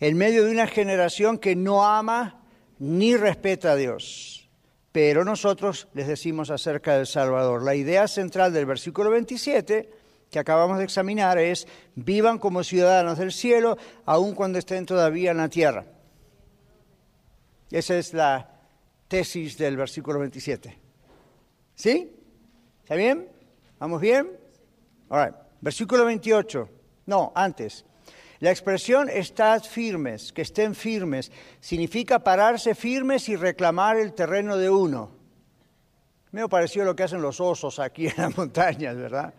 En 0.00 0.16
medio 0.16 0.46
de 0.46 0.50
una 0.50 0.66
generación 0.66 1.36
que 1.36 1.54
no 1.54 1.84
ama 1.84 2.44
ni 2.78 3.14
respeta 3.14 3.72
a 3.72 3.76
Dios. 3.76 4.48
Pero 4.92 5.22
nosotros 5.22 5.86
les 5.92 6.06
decimos 6.06 6.48
acerca 6.48 6.96
del 6.96 7.06
Salvador. 7.06 7.62
La 7.62 7.74
idea 7.74 8.08
central 8.08 8.54
del 8.54 8.64
versículo 8.64 9.10
27 9.10 9.90
que 10.30 10.38
acabamos 10.38 10.78
de 10.78 10.84
examinar 10.84 11.38
es 11.38 11.66
vivan 11.94 12.38
como 12.38 12.64
ciudadanos 12.64 13.18
del 13.18 13.32
cielo, 13.32 13.78
aun 14.04 14.34
cuando 14.34 14.58
estén 14.58 14.86
todavía 14.86 15.30
en 15.30 15.36
la 15.38 15.48
tierra. 15.48 15.84
Esa 17.70 17.96
es 17.96 18.12
la 18.12 18.50
tesis 19.08 19.56
del 19.58 19.76
versículo 19.76 20.18
27. 20.20 20.78
¿Sí? 21.74 22.12
¿Está 22.82 22.94
bien? 22.94 23.28
¿Vamos 23.78 24.00
bien? 24.00 24.30
All 25.08 25.34
Versículo 25.60 26.04
28. 26.04 26.68
No, 27.06 27.32
antes. 27.34 27.84
La 28.40 28.50
expresión 28.50 29.08
estad 29.08 29.62
firmes, 29.62 30.32
que 30.32 30.42
estén 30.42 30.74
firmes, 30.74 31.32
significa 31.60 32.18
pararse 32.18 32.74
firmes 32.74 33.28
y 33.28 33.36
reclamar 33.36 33.96
el 33.96 34.12
terreno 34.12 34.56
de 34.56 34.68
uno. 34.68 35.10
Me 36.32 36.46
pareció 36.48 36.84
lo 36.84 36.94
que 36.94 37.04
hacen 37.04 37.22
los 37.22 37.40
osos 37.40 37.78
aquí 37.78 38.08
en 38.08 38.14
las 38.18 38.36
montañas, 38.36 38.96
¿verdad? 38.96 39.32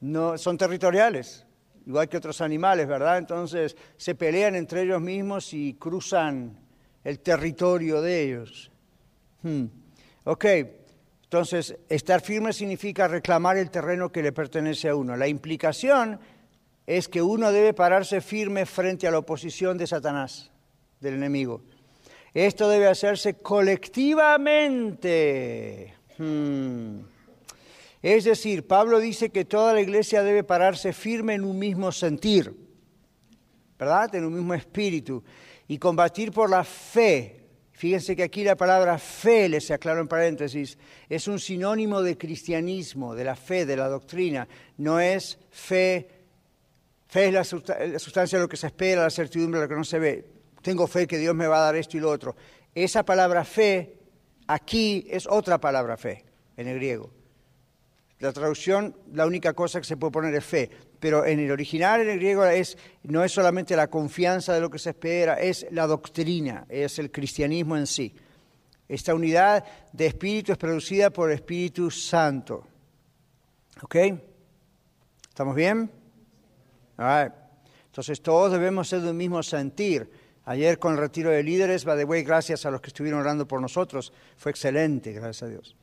No, 0.00 0.38
son 0.38 0.56
territoriales, 0.56 1.46
igual 1.86 2.08
que 2.08 2.16
otros 2.16 2.40
animales, 2.40 2.86
¿verdad? 2.86 3.18
Entonces 3.18 3.76
se 3.96 4.14
pelean 4.14 4.54
entre 4.54 4.82
ellos 4.82 5.00
mismos 5.00 5.52
y 5.52 5.74
cruzan 5.74 6.58
el 7.04 7.20
territorio 7.20 8.00
de 8.00 8.22
ellos. 8.22 8.70
Hmm. 9.42 9.66
Ok, 10.24 10.44
entonces 11.24 11.76
estar 11.88 12.20
firme 12.20 12.52
significa 12.52 13.08
reclamar 13.08 13.56
el 13.56 13.70
terreno 13.70 14.10
que 14.10 14.22
le 14.22 14.32
pertenece 14.32 14.88
a 14.88 14.96
uno. 14.96 15.16
La 15.16 15.28
implicación 15.28 16.20
es 16.86 17.08
que 17.08 17.22
uno 17.22 17.52
debe 17.52 17.72
pararse 17.72 18.20
firme 18.20 18.66
frente 18.66 19.06
a 19.06 19.10
la 19.10 19.18
oposición 19.18 19.78
de 19.78 19.86
Satanás, 19.86 20.50
del 21.00 21.14
enemigo. 21.14 21.62
Esto 22.34 22.68
debe 22.68 22.88
hacerse 22.88 23.34
colectivamente. 23.34 25.94
Hmm. 26.18 27.00
Es 28.02 28.24
decir, 28.24 28.66
Pablo 28.66 28.98
dice 28.98 29.30
que 29.30 29.44
toda 29.44 29.74
la 29.74 29.80
iglesia 29.80 30.22
debe 30.22 30.42
pararse 30.42 30.92
firme 30.92 31.34
en 31.34 31.44
un 31.44 31.58
mismo 31.58 31.92
sentir, 31.92 32.54
¿verdad? 33.78 34.14
En 34.14 34.24
un 34.24 34.34
mismo 34.34 34.54
espíritu 34.54 35.22
y 35.68 35.78
combatir 35.78 36.32
por 36.32 36.48
la 36.48 36.64
fe. 36.64 37.36
Fíjense 37.72 38.16
que 38.16 38.22
aquí 38.22 38.42
la 38.42 38.56
palabra 38.56 38.98
fe, 38.98 39.48
les 39.48 39.70
aclaro 39.70 40.00
en 40.00 40.08
paréntesis, 40.08 40.78
es 41.08 41.28
un 41.28 41.38
sinónimo 41.38 42.02
de 42.02 42.16
cristianismo, 42.16 43.14
de 43.14 43.24
la 43.24 43.36
fe, 43.36 43.66
de 43.66 43.76
la 43.76 43.88
doctrina. 43.88 44.48
No 44.78 44.98
es 44.98 45.38
fe, 45.50 46.08
fe 47.06 47.28
es 47.28 47.32
la, 47.34 47.44
sustancia 47.44 48.38
de 48.38 48.44
lo 48.44 48.48
que 48.48 48.56
se 48.56 48.66
espera, 48.66 49.02
la 49.02 49.10
certidumbre 49.10 49.60
de 49.60 49.66
lo 49.66 49.68
que 49.68 49.76
no 49.76 49.84
se 49.84 49.98
ve. 49.98 50.26
Tengo 50.62 50.86
fe 50.86 51.06
que 51.06 51.18
Dios 51.18 51.34
me 51.34 51.46
va 51.46 51.58
a 51.58 51.64
dar 51.66 51.76
esto 51.76 51.96
y 51.96 52.00
lo 52.00 52.10
otro. 52.10 52.34
Esa 52.74 53.02
palabra 53.02 53.44
fe 53.44 53.96
aquí 54.46 55.06
es 55.10 55.26
otra 55.26 55.58
palabra 55.58 55.96
fe 55.96 56.24
en 56.56 56.68
el 56.68 56.76
griego. 56.76 57.19
La 58.20 58.34
traducción, 58.34 58.94
la 59.14 59.26
única 59.26 59.54
cosa 59.54 59.80
que 59.80 59.86
se 59.86 59.96
puede 59.96 60.12
poner 60.12 60.34
es 60.34 60.44
fe, 60.44 60.70
pero 61.00 61.24
en 61.24 61.40
el 61.40 61.50
original, 61.50 62.02
en 62.02 62.10
el 62.10 62.18
griego, 62.18 62.44
es, 62.44 62.76
no 63.04 63.24
es 63.24 63.32
solamente 63.32 63.74
la 63.74 63.88
confianza 63.88 64.52
de 64.52 64.60
lo 64.60 64.68
que 64.68 64.78
se 64.78 64.90
espera, 64.90 65.40
es 65.40 65.66
la 65.70 65.86
doctrina, 65.86 66.66
es 66.68 66.98
el 66.98 67.10
cristianismo 67.10 67.78
en 67.78 67.86
sí. 67.86 68.14
Esta 68.86 69.14
unidad 69.14 69.64
de 69.92 70.06
espíritu 70.06 70.52
es 70.52 70.58
producida 70.58 71.08
por 71.08 71.30
el 71.30 71.36
Espíritu 71.36 71.90
Santo. 71.90 72.66
¿Ok? 73.82 73.96
¿Estamos 75.30 75.54
bien? 75.54 75.90
Entonces 77.86 78.20
todos 78.20 78.52
debemos 78.52 78.86
ser 78.86 79.00
de 79.00 79.12
un 79.12 79.16
mismo 79.16 79.42
sentir. 79.42 80.10
Ayer 80.44 80.78
con 80.78 80.92
el 80.92 80.98
retiro 80.98 81.30
de 81.30 81.42
líderes, 81.42 81.86
by 81.86 81.96
the 81.96 82.04
way, 82.04 82.22
gracias 82.22 82.66
a 82.66 82.70
los 82.70 82.82
que 82.82 82.88
estuvieron 82.88 83.20
orando 83.20 83.48
por 83.48 83.62
nosotros, 83.62 84.12
fue 84.36 84.50
excelente, 84.50 85.12
gracias 85.12 85.44
a 85.44 85.46
Dios 85.46 85.79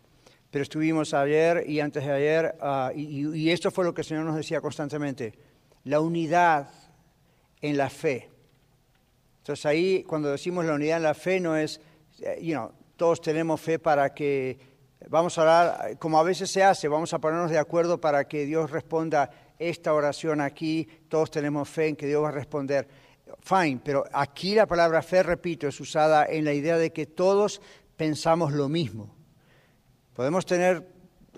pero 0.52 0.64
estuvimos 0.64 1.14
ayer 1.14 1.64
y 1.68 1.80
antes 1.80 2.06
de 2.06 2.12
ayer, 2.12 2.56
ah, 2.62 2.92
y, 2.96 3.50
esto 3.50 3.72
fue 3.72 3.84
lo 3.84 3.94
que 3.94 4.02
el 4.02 4.08
Señor 4.08 4.26
nos 4.26 4.36
decía 4.36 4.62
constantemente, 4.62 5.34
la 5.84 6.00
unidad 6.00 6.70
en 7.62 7.78
la 7.78 7.90
fe. 7.90 8.30
Entonces 9.40 9.66
ahí 9.66 10.04
cuando 10.04 10.32
decimos 10.32 10.66
la 10.66 10.74
unidad 10.74 10.98
en 10.98 11.04
la 11.04 11.14
fe 11.14 11.40
no 11.40 11.56
es, 11.56 11.82
eh, 12.22 12.40
you 12.42 12.54
know, 12.54 12.72
todos 12.96 13.22
tenemos 13.22 13.60
fe 13.62 13.78
para 13.78 14.14
que, 14.14 14.58
vamos 15.10 15.38
a 15.38 15.42
orar, 15.44 15.98
como 16.00 16.20
a 16.20 16.24
veces 16.24 16.50
se 16.50 16.64
hace, 16.64 16.88
vamos 16.88 17.14
a 17.14 17.20
ponernos 17.20 17.52
de 17.52 17.60
acuerdo 17.60 18.00
para 18.00 18.28
que 18.28 18.46
Dios 18.46 18.72
responda 18.72 19.30
esta 19.60 19.94
oración 19.94 20.42
aquí, 20.42 20.88
todos 21.10 21.32
tenemos 21.32 21.68
fe 21.68 21.90
en 21.90 21.96
que 21.96 22.08
Dios 22.08 22.24
va 22.24 22.30
a 22.30 22.32
responder. 22.32 22.88
Fine, 23.42 23.82
pero 23.84 24.06
aquí 24.14 24.56
la 24.56 24.66
palabra 24.66 25.02
fe, 25.02 25.24
repito, 25.24 25.68
es 25.68 25.80
usada 25.80 26.26
en 26.26 26.46
la 26.46 26.54
idea 26.54 26.78
de 26.78 26.92
que 26.92 27.06
todos 27.06 27.62
pensamos 27.98 28.54
lo 28.54 28.70
mismo. 28.70 29.17
Podemos 30.18 30.48
tener 30.48 30.84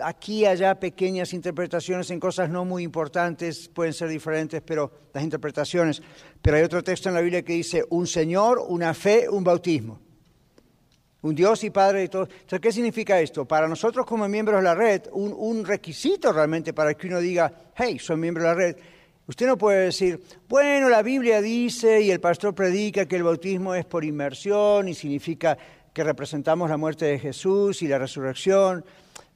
aquí 0.01 0.39
y 0.39 0.45
allá 0.45 0.79
pequeñas 0.79 1.33
interpretaciones 1.33 2.09
en 2.11 2.19
cosas 2.21 2.49
no 2.49 2.63
muy 2.63 2.83
importantes, 2.83 3.67
pueden 3.67 3.91
ser 3.91 4.07
diferentes, 4.07 4.61
pero 4.61 4.89
las 5.13 5.21
interpretaciones. 5.21 6.01
Pero 6.41 6.55
hay 6.55 6.63
otro 6.63 6.81
texto 6.81 7.09
en 7.09 7.15
la 7.15 7.19
Biblia 7.19 7.43
que 7.43 7.51
dice 7.51 7.83
un 7.89 8.07
Señor, 8.07 8.63
una 8.69 8.93
fe, 8.93 9.27
un 9.27 9.43
bautismo. 9.43 9.99
Un 11.23 11.35
Dios 11.35 11.61
y 11.65 11.71
Padre 11.71 11.99
de 11.99 12.07
todos. 12.07 12.29
Entonces, 12.29 12.61
¿qué 12.61 12.71
significa 12.71 13.19
esto? 13.19 13.43
Para 13.43 13.67
nosotros 13.67 14.05
como 14.05 14.29
miembros 14.29 14.59
de 14.59 14.63
la 14.63 14.75
red, 14.75 15.01
un, 15.11 15.33
un 15.33 15.65
requisito 15.65 16.31
realmente 16.31 16.71
para 16.71 16.93
que 16.93 17.07
uno 17.07 17.19
diga, 17.19 17.51
hey, 17.75 17.99
soy 17.99 18.15
miembro 18.15 18.43
de 18.43 18.47
la 18.47 18.55
red, 18.55 18.77
Usted 19.29 19.45
no 19.45 19.59
puede 19.59 19.85
decir, 19.85 20.19
bueno, 20.47 20.89
la 20.89 21.03
Biblia 21.03 21.39
dice 21.39 22.01
y 22.01 22.09
el 22.09 22.19
pastor 22.19 22.55
predica 22.55 23.05
que 23.05 23.15
el 23.15 23.21
bautismo 23.21 23.75
es 23.75 23.85
por 23.85 24.03
inmersión 24.03 24.87
y 24.87 24.95
significa 24.95 25.55
que 25.93 26.03
representamos 26.03 26.69
la 26.69 26.77
muerte 26.77 27.05
de 27.05 27.19
Jesús 27.19 27.81
y 27.81 27.87
la 27.87 27.97
resurrección, 27.97 28.85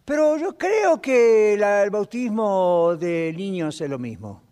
Pero 0.05 0.37
yo 0.37 0.57
creo 0.57 1.01
que 1.01 1.53
el 1.53 1.89
bautismo 1.89 2.97
de 2.99 3.33
niños 3.35 3.79
es 3.79 3.89
lo 3.89 3.97
mismo. 3.97 4.43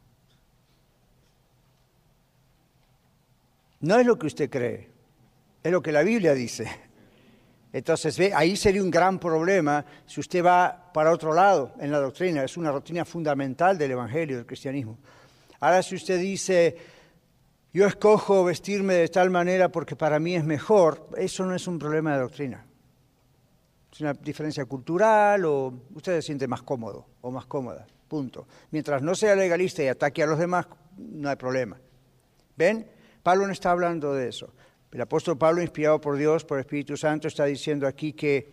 No 3.82 4.00
es 4.00 4.06
lo 4.06 4.18
que 4.18 4.28
usted 4.28 4.50
cree, 4.50 4.90
es 5.62 5.72
lo 5.72 5.82
que 5.82 5.92
la 5.92 6.04
Biblia 6.04 6.34
dice. 6.34 6.70
Entonces, 7.74 8.18
ve, 8.18 8.34
ahí 8.34 8.56
sería 8.56 8.84
un 8.84 8.92
gran 8.92 9.18
problema 9.18 9.84
si 10.06 10.20
usted 10.20 10.44
va 10.44 10.92
para 10.94 11.12
otro 11.12 11.34
lado 11.34 11.74
en 11.80 11.92
la 11.92 12.00
doctrina. 12.00 12.44
Es 12.44 12.58
una 12.58 12.72
doctrina 12.72 13.06
fundamental 13.06 13.78
del 13.78 13.92
Evangelio, 13.92 14.38
del 14.38 14.46
cristianismo. 14.46 15.00
Ahora, 15.60 15.82
si 15.82 15.96
usted 15.96 16.20
dice, 16.20 16.78
yo 17.74 17.88
escojo 17.88 18.44
vestirme 18.44 18.96
de 18.96 19.08
tal 19.08 19.30
manera 19.30 19.70
porque 19.70 19.96
para 19.96 20.20
mí 20.20 20.36
es 20.36 20.44
mejor, 20.44 21.08
eso 21.18 21.46
no 21.46 21.56
es 21.56 21.68
un 21.68 21.80
problema 21.80 22.14
de 22.14 22.20
doctrina. 22.20 22.66
Es 23.92 24.02
una 24.02 24.14
diferencia 24.14 24.66
cultural 24.66 25.46
o 25.46 25.74
usted 25.94 26.16
se 26.16 26.22
siente 26.22 26.48
más 26.48 26.62
cómodo 26.64 27.06
o 27.22 27.32
más 27.32 27.46
cómoda, 27.46 27.86
punto. 28.08 28.48
Mientras 28.72 29.02
no 29.02 29.16
sea 29.16 29.36
legalista 29.36 29.84
y 29.84 29.88
ataque 29.88 30.24
a 30.24 30.28
los 30.28 30.40
demás, 30.40 30.68
no 30.98 31.30
hay 31.30 31.36
problema. 31.36 31.80
¿Ven? 32.58 32.88
Pablo 33.24 33.46
no 33.46 33.54
está 33.54 33.72
hablando 33.72 34.14
de 34.14 34.30
eso. 34.30 34.54
El 34.92 35.02
apóstol 35.02 35.38
Pablo, 35.38 35.62
inspirado 35.62 36.02
por 36.02 36.18
Dios, 36.18 36.44
por 36.44 36.58
el 36.58 36.62
Espíritu 36.66 36.98
Santo, 36.98 37.28
está 37.28 37.46
diciendo 37.46 37.88
aquí 37.88 38.12
que 38.12 38.52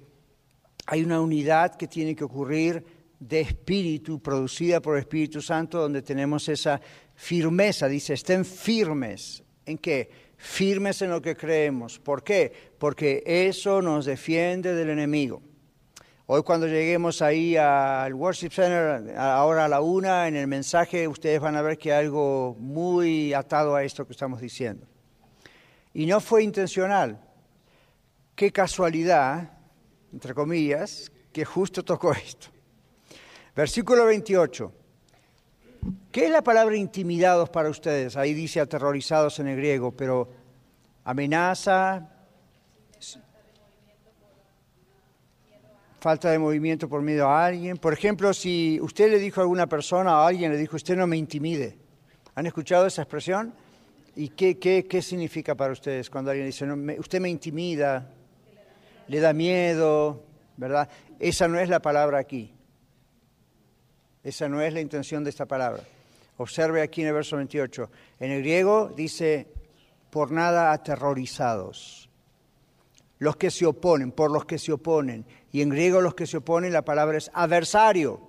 hay 0.86 1.02
una 1.02 1.20
unidad 1.20 1.74
que 1.74 1.88
tiene 1.88 2.14
que 2.14 2.24
ocurrir 2.24 2.84
de 3.18 3.40
espíritu, 3.40 4.20
producida 4.20 4.80
por 4.80 4.94
el 4.94 5.00
Espíritu 5.00 5.42
Santo, 5.42 5.80
donde 5.80 6.02
tenemos 6.02 6.48
esa 6.48 6.80
firmeza. 7.18 7.88
Dice, 7.88 8.14
estén 8.14 8.44
firmes. 8.44 9.42
¿En 9.66 9.76
qué? 9.76 10.08
Firmes 10.36 11.02
en 11.02 11.10
lo 11.10 11.20
que 11.20 11.36
creemos. 11.36 11.98
¿Por 11.98 12.22
qué? 12.22 12.52
Porque 12.78 13.24
eso 13.26 13.82
nos 13.82 14.06
defiende 14.06 14.72
del 14.72 14.90
enemigo. 14.90 15.42
Hoy 16.26 16.42
cuando 16.42 16.68
lleguemos 16.68 17.20
ahí 17.20 17.56
al 17.56 18.14
Worship 18.14 18.50
Center, 18.50 19.16
ahora 19.18 19.64
a 19.64 19.68
la 19.68 19.80
una, 19.80 20.28
en 20.28 20.36
el 20.36 20.46
mensaje 20.46 21.08
ustedes 21.08 21.40
van 21.40 21.56
a 21.56 21.62
ver 21.62 21.76
que 21.76 21.92
hay 21.92 22.04
algo 22.04 22.54
muy 22.60 23.34
atado 23.34 23.74
a 23.74 23.82
esto 23.82 24.06
que 24.06 24.12
estamos 24.12 24.40
diciendo. 24.40 24.86
Y 25.92 26.06
no 26.06 26.20
fue 26.20 26.44
intencional. 26.44 27.20
Qué 28.36 28.52
casualidad, 28.52 29.58
entre 30.12 30.34
comillas, 30.34 31.10
que 31.32 31.44
justo 31.44 31.82
tocó 31.82 32.12
esto. 32.12 32.48
Versículo 33.56 34.04
28. 34.04 34.77
¿Qué 36.10 36.26
es 36.26 36.30
la 36.30 36.42
palabra 36.42 36.76
intimidados 36.76 37.50
para 37.50 37.68
ustedes? 37.68 38.16
Ahí 38.16 38.34
dice 38.34 38.60
aterrorizados 38.60 39.38
en 39.38 39.48
el 39.48 39.56
griego, 39.56 39.92
pero 39.92 40.28
amenaza, 41.04 42.08
falta 46.00 46.30
de 46.30 46.38
movimiento 46.38 46.88
por 46.88 47.02
miedo 47.02 47.26
a 47.28 47.46
alguien. 47.46 47.76
Por 47.76 47.92
ejemplo, 47.92 48.32
si 48.32 48.78
usted 48.80 49.10
le 49.10 49.18
dijo 49.18 49.40
a 49.40 49.44
alguna 49.44 49.66
persona 49.66 50.12
a 50.12 50.26
alguien, 50.26 50.52
le 50.52 50.58
dijo, 50.58 50.76
usted 50.76 50.96
no 50.96 51.06
me 51.06 51.16
intimide. 51.16 51.78
¿Han 52.34 52.46
escuchado 52.46 52.86
esa 52.86 53.02
expresión? 53.02 53.52
¿Y 54.14 54.30
qué, 54.30 54.58
qué, 54.58 54.86
qué 54.88 55.02
significa 55.02 55.54
para 55.54 55.72
ustedes 55.72 56.10
cuando 56.10 56.30
alguien 56.30 56.46
dice, 56.46 56.66
usted 56.98 57.20
me 57.20 57.28
intimida, 57.28 58.10
le 59.06 59.20
da 59.20 59.32
miedo, 59.32 60.24
¿verdad? 60.56 60.88
Esa 61.18 61.48
no 61.48 61.58
es 61.58 61.68
la 61.68 61.80
palabra 61.80 62.18
aquí. 62.18 62.52
Esa 64.28 64.48
no 64.48 64.60
es 64.60 64.72
la 64.72 64.80
intención 64.80 65.24
de 65.24 65.30
esta 65.30 65.46
palabra. 65.46 65.82
Observe 66.36 66.82
aquí 66.82 67.02
en 67.02 67.08
el 67.08 67.14
verso 67.14 67.36
28. 67.36 67.90
En 68.20 68.30
el 68.30 68.42
griego 68.42 68.92
dice, 68.94 69.48
por 70.10 70.30
nada 70.30 70.72
aterrorizados 70.72 72.08
los 73.18 73.36
que 73.36 73.50
se 73.50 73.66
oponen, 73.66 74.12
por 74.12 74.30
los 74.30 74.44
que 74.44 74.58
se 74.58 74.72
oponen. 74.72 75.24
Y 75.50 75.62
en 75.62 75.70
griego 75.70 76.00
los 76.00 76.14
que 76.14 76.26
se 76.26 76.38
oponen 76.38 76.72
la 76.72 76.82
palabra 76.82 77.18
es 77.18 77.30
adversario. 77.34 78.28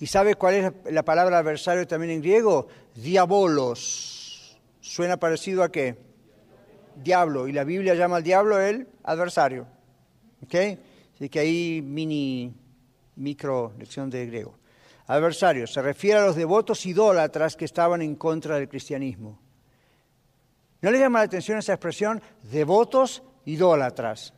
¿Y 0.00 0.06
sabe 0.06 0.34
cuál 0.34 0.54
es 0.54 0.72
la 0.90 1.04
palabra 1.04 1.38
adversario 1.38 1.86
también 1.86 2.12
en 2.12 2.22
griego? 2.22 2.66
Diabolos. 2.94 4.58
¿Suena 4.80 5.16
parecido 5.16 5.62
a 5.62 5.70
qué? 5.70 5.96
Diablo. 6.96 7.46
Y 7.46 7.52
la 7.52 7.64
Biblia 7.64 7.94
llama 7.94 8.16
al 8.16 8.22
diablo 8.24 8.60
el 8.60 8.88
adversario. 9.04 9.66
¿Ok? 10.42 10.54
Así 11.14 11.28
que 11.28 11.38
ahí 11.38 11.82
mini, 11.82 12.52
micro 13.14 13.72
lección 13.78 14.10
de 14.10 14.26
griego. 14.26 14.61
Adversario. 15.12 15.66
Se 15.66 15.82
refiere 15.82 16.20
a 16.20 16.26
los 16.26 16.36
devotos 16.36 16.86
idólatras 16.86 17.54
que 17.54 17.66
estaban 17.66 18.00
en 18.00 18.16
contra 18.16 18.56
del 18.56 18.68
cristianismo. 18.68 19.38
¿No 20.80 20.90
le 20.90 20.98
llama 20.98 21.20
la 21.20 21.26
atención 21.26 21.58
esa 21.58 21.74
expresión? 21.74 22.22
Devotos 22.50 23.22
idólatras. 23.44 24.32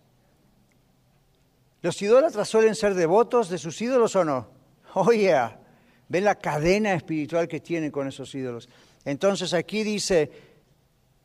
¿Los 1.81 2.01
idólatras 2.03 2.49
suelen 2.49 2.75
ser 2.75 2.95
devotos 2.95 3.49
de 3.49 3.59
sus 3.59 3.81
ídolos 3.81 4.17
o 4.17 4.25
no? 4.25 4.49
Oh, 4.95 5.13
yeah. 5.13 5.61
Ven 6.09 6.25
la 6.25 6.35
cadena 6.35 6.95
espiritual 6.95 7.47
que 7.47 7.61
tienen 7.61 7.91
con 7.91 8.09
esos 8.09 8.35
ídolos. 8.35 8.69
Entonces 9.05 9.55
aquí 9.55 9.83
dice 9.83 10.31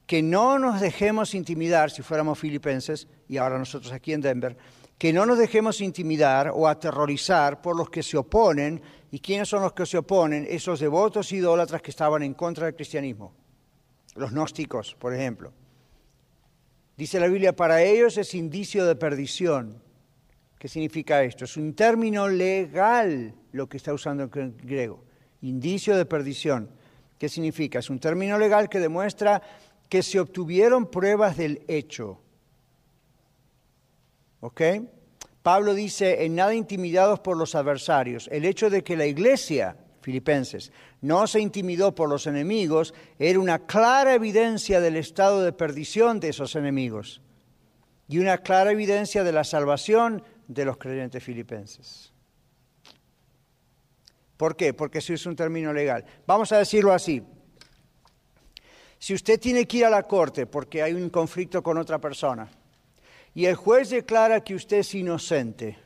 que 0.06 0.22
no 0.22 0.60
nos 0.60 0.80
dejemos 0.82 1.34
intimidar, 1.34 1.92
si 1.92 2.02
fuéramos 2.02 2.40
filipenses, 2.40 3.08
y 3.28 3.38
ahora 3.38 3.58
nosotros 3.58 3.92
aquí 3.94 4.14
en 4.14 4.22
Denver, 4.22 4.58
que 4.98 5.14
no 5.14 5.26
nos 5.26 5.38
dejemos 5.38 5.82
intimidar 5.82 6.52
o 6.54 6.68
aterrorizar 6.68 7.62
por 7.62 7.76
los 7.76 7.90
que 7.90 8.04
se 8.04 8.18
oponen. 8.18 8.82
¿Y 9.12 9.20
quiénes 9.20 9.50
son 9.50 9.64
los 9.64 9.74
que 9.74 9.86
se 9.86 9.98
oponen? 9.98 10.46
Esos 10.50 10.80
devotos 10.80 11.32
idólatras 11.32 11.82
que 11.82 11.92
estaban 11.92 12.22
en 12.24 12.34
contra 12.34 12.66
del 12.66 12.76
cristianismo. 12.76 13.34
Los 14.16 14.32
gnósticos, 14.32 14.96
por 14.96 15.14
ejemplo. 15.14 15.52
Dice 16.96 17.20
la 17.20 17.28
Biblia, 17.28 17.56
para 17.56 17.82
ellos 17.82 18.18
es 18.18 18.36
indicio 18.36 18.86
de 18.86 18.96
perdición. 18.96 19.82
¿Qué 20.60 20.68
significa 20.68 21.24
esto? 21.24 21.46
Es 21.46 21.56
un 21.56 21.74
término 21.74 22.28
legal 22.28 23.34
lo 23.54 23.68
que 23.68 23.78
está 23.78 23.94
usando 23.94 24.30
en 24.34 24.58
griego. 24.58 25.02
Indicio 25.42 25.96
de 25.96 26.06
perdición. 26.06 26.70
¿Qué 27.18 27.30
significa? 27.30 27.80
Es 27.80 27.90
un 27.90 28.00
término 28.00 28.38
legal 28.38 28.68
que 28.70 28.80
demuestra 28.80 29.42
que 29.88 30.04
se 30.04 30.20
obtuvieron 30.20 30.88
pruebas 30.92 31.38
del 31.38 31.64
hecho. 31.68 32.20
¿Ok? 34.42 34.62
Pablo 35.50 35.74
dice, 35.74 36.26
en 36.26 36.36
nada 36.36 36.54
intimidados 36.54 37.22
por 37.22 37.36
los 37.36 37.56
adversarios. 37.56 38.30
El 38.32 38.46
hecho 38.46 38.70
de 38.70 38.84
que 38.84 38.96
la 38.96 39.08
iglesia 39.08 39.76
Filipenses, 40.00 40.72
no 41.02 41.26
se 41.26 41.40
intimidó 41.40 41.96
por 41.96 42.08
los 42.08 42.28
enemigos, 42.28 42.94
era 43.18 43.40
una 43.40 43.58
clara 43.66 44.14
evidencia 44.14 44.80
del 44.80 44.96
estado 44.96 45.42
de 45.42 45.52
perdición 45.52 46.20
de 46.20 46.30
esos 46.30 46.56
enemigos 46.56 47.24
y 48.08 48.20
una 48.20 48.38
clara 48.38 48.72
evidencia 48.72 49.24
de 49.24 49.32
la 49.32 49.44
salvación 49.44 50.22
de 50.48 50.66
los 50.66 50.78
creyentes 50.78 51.24
filipenses. 51.24 52.14
¿Por 54.38 54.56
qué? 54.56 54.76
Porque 54.76 55.00
eso 55.00 55.16
es 55.16 55.26
un 55.26 55.36
término 55.36 55.74
legal. 55.74 56.06
Vamos 56.28 56.52
a 56.52 56.60
decirlo 56.60 56.94
así. 56.94 57.24
Si 59.00 59.16
usted 59.16 59.40
tiene 59.40 59.66
que 59.66 59.78
ir 59.78 59.86
a 59.86 59.90
la 59.90 60.04
corte 60.04 60.46
porque 60.46 60.84
hay 60.84 60.94
un 60.94 61.10
conflicto 61.10 61.64
con 61.64 61.80
otra 61.80 61.98
persona 61.98 62.48
y 63.34 63.46
el 63.46 63.56
juez 63.56 63.90
declara 63.90 64.44
que 64.44 64.56
usted 64.56 64.78
es 64.78 64.96
inocente, 64.96 65.78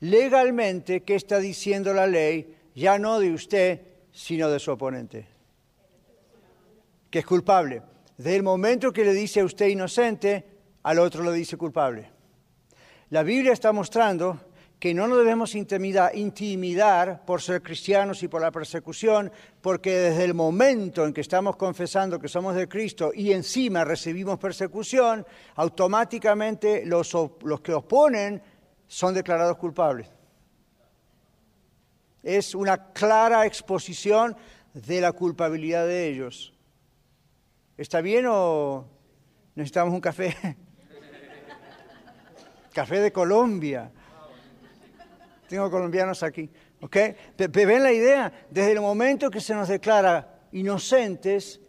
legalmente, 0.00 1.02
¿qué 1.02 1.14
está 1.14 1.38
diciendo 1.38 1.92
la 1.92 2.06
ley? 2.06 2.56
ya 2.76 2.98
no 2.98 3.18
de 3.18 3.32
usted, 3.32 3.80
sino 4.12 4.50
de 4.50 4.60
su 4.60 4.70
oponente, 4.70 5.26
que 7.10 7.20
es 7.20 7.26
culpable. 7.26 7.82
Desde 8.18 8.36
el 8.36 8.42
momento 8.42 8.92
que 8.92 9.04
le 9.04 9.14
dice 9.14 9.40
a 9.40 9.44
usted 9.44 9.68
inocente, 9.68 10.44
al 10.82 10.98
otro 10.98 11.24
lo 11.24 11.32
dice 11.32 11.56
culpable. 11.56 12.10
La 13.10 13.22
Biblia 13.22 13.52
está 13.52 13.72
mostrando 13.72 14.40
que 14.86 14.94
no 14.94 15.08
nos 15.08 15.18
debemos 15.18 15.52
intimidar, 15.56 17.24
por 17.24 17.42
ser 17.42 17.60
cristianos 17.60 18.22
y 18.22 18.28
por 18.28 18.40
la 18.40 18.52
persecución, 18.52 19.32
porque 19.60 19.90
desde 19.90 20.22
el 20.22 20.32
momento 20.32 21.04
en 21.04 21.12
que 21.12 21.22
estamos 21.22 21.56
confesando 21.56 22.20
que 22.20 22.28
somos 22.28 22.54
de 22.54 22.68
Cristo 22.68 23.10
y 23.12 23.32
encima 23.32 23.84
recibimos 23.84 24.38
persecución, 24.38 25.26
automáticamente 25.56 26.84
los 26.86 27.10
que 27.64 27.74
oponen 27.74 28.40
son 28.86 29.12
declarados 29.12 29.56
culpables 29.56 30.08
es 32.22 32.54
una 32.54 32.92
clara 32.92 33.44
exposición 33.44 34.36
de 34.72 35.00
la 35.00 35.10
culpabilidad 35.10 35.84
de 35.84 36.08
ellos. 36.08 36.54
¿Está 37.76 38.00
bien 38.00 38.26
o 38.28 38.84
necesitamos 39.56 39.92
un 39.92 40.00
café? 40.00 40.36
café 42.72 43.00
de 43.00 43.12
Colombia. 43.12 43.92
Tengo 45.48 45.70
colombianos 45.70 46.22
aquí. 46.22 46.48
¿Ok? 46.80 46.96
¿Ven 47.36 47.82
la 47.82 47.92
idea? 47.92 48.32
Desde 48.50 48.72
el 48.72 48.80
momento 48.80 49.30
que 49.30 49.40
se 49.40 49.54
nos 49.54 49.68
declara 49.68 50.40
inocentes, 50.52 51.60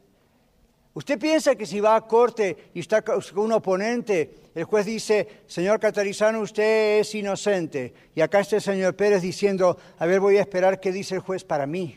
¿usted 0.93 1.19
piensa 1.19 1.55
que 1.55 1.65
si 1.65 1.80
va 1.80 1.95
a 1.95 2.01
corte 2.01 2.71
y 2.73 2.80
está 2.82 3.01
con 3.01 3.21
un 3.36 3.53
oponente, 3.53 4.36
el 4.57 4.63
juez 4.63 4.86
dice, 4.86 5.43
señor 5.45 5.80
Catarizano, 5.80 6.41
usted 6.41 6.99
es 7.01 7.13
inocente. 7.13 7.93
Y 8.15 8.21
acá 8.21 8.39
está 8.39 8.55
el 8.55 8.61
señor 8.63 8.95
Pérez 8.95 9.21
diciendo, 9.21 9.78
a 9.99 10.05
ver, 10.07 10.19
voy 10.19 10.38
a 10.38 10.41
esperar 10.41 10.80
qué 10.80 10.91
dice 10.91 11.13
el 11.15 11.21
juez 11.21 11.43
para 11.43 11.67
mí. 11.67 11.95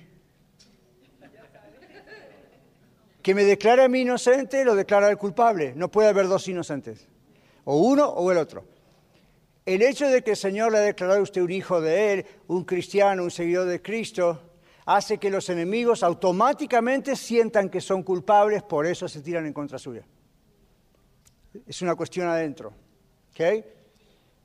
Que 3.22 3.34
me 3.34 3.44
declare 3.44 3.84
a 3.84 3.88
mí 3.88 4.00
inocente, 4.00 4.64
lo 4.64 4.74
declara 4.74 5.10
el 5.10 5.16
culpable. 5.16 5.72
No 5.74 5.90
puede 5.90 6.08
haber 6.08 6.28
dos 6.28 6.48
inocentes. 6.48 7.06
O 7.64 7.78
uno 7.78 8.08
o 8.08 8.30
el 8.30 8.38
otro. 8.38 8.64
El 9.74 9.82
hecho 9.82 10.08
de 10.08 10.22
que 10.22 10.32
el 10.32 10.36
Señor 10.36 10.72
le 10.72 10.78
ha 10.78 10.82
declarado 10.82 11.20
a 11.20 11.22
usted 11.22 11.42
un 11.42 11.50
hijo 11.50 11.80
de 11.80 12.12
Él, 12.12 12.26
un 12.48 12.64
cristiano, 12.64 13.22
un 13.22 13.30
seguidor 13.30 13.68
de 13.68 13.80
Cristo, 13.80 14.40
hace 14.84 15.18
que 15.18 15.30
los 15.30 15.48
enemigos 15.48 16.02
automáticamente 16.02 17.14
sientan 17.14 17.68
que 17.68 17.80
son 17.80 18.02
culpables, 18.02 18.64
por 18.64 18.86
eso 18.86 19.08
se 19.08 19.20
tiran 19.20 19.46
en 19.46 19.52
contra 19.52 19.78
suya. 19.78 20.04
Es 21.66 21.82
una 21.82 21.94
cuestión 21.94 22.26
adentro. 22.26 22.72
¿ok? 23.32 23.64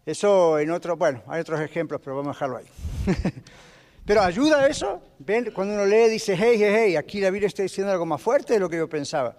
Eso 0.06 0.60
en 0.60 0.70
otro, 0.70 0.96
bueno, 0.96 1.24
hay 1.28 1.42
otros 1.42 1.60
ejemplos, 1.60 2.00
pero 2.04 2.16
vamos 2.16 2.30
a 2.30 2.34
dejarlo 2.34 2.58
ahí. 2.58 2.66
pero 4.06 4.22
ayuda 4.22 4.68
eso. 4.68 5.02
Cuando 5.56 5.74
uno 5.74 5.86
lee, 5.86 6.10
dice, 6.10 6.36
hey, 6.38 6.58
hey, 6.60 6.74
hey, 6.76 6.96
aquí 6.96 7.20
la 7.20 7.32
Biblia 7.32 7.48
está 7.48 7.64
diciendo 7.64 7.92
algo 7.92 8.06
más 8.06 8.22
fuerte 8.22 8.54
de 8.54 8.60
lo 8.60 8.70
que 8.70 8.78
yo 8.78 8.88
pensaba. 8.88 9.36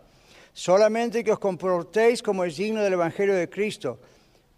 Solamente 0.53 1.23
que 1.23 1.31
os 1.31 1.39
comportéis 1.39 2.23
como 2.23 2.45
es 2.45 2.57
digno 2.57 2.83
del 2.83 2.95
Evangelio 2.95 3.35
de 3.35 3.49
Cristo, 3.49 4.01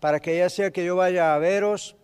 para 0.00 0.20
que 0.20 0.38
ya 0.38 0.48
sea 0.48 0.70
que 0.70 0.84
yo 0.84 0.96
vaya 0.96 1.34
a 1.34 1.38
veros 1.38 1.96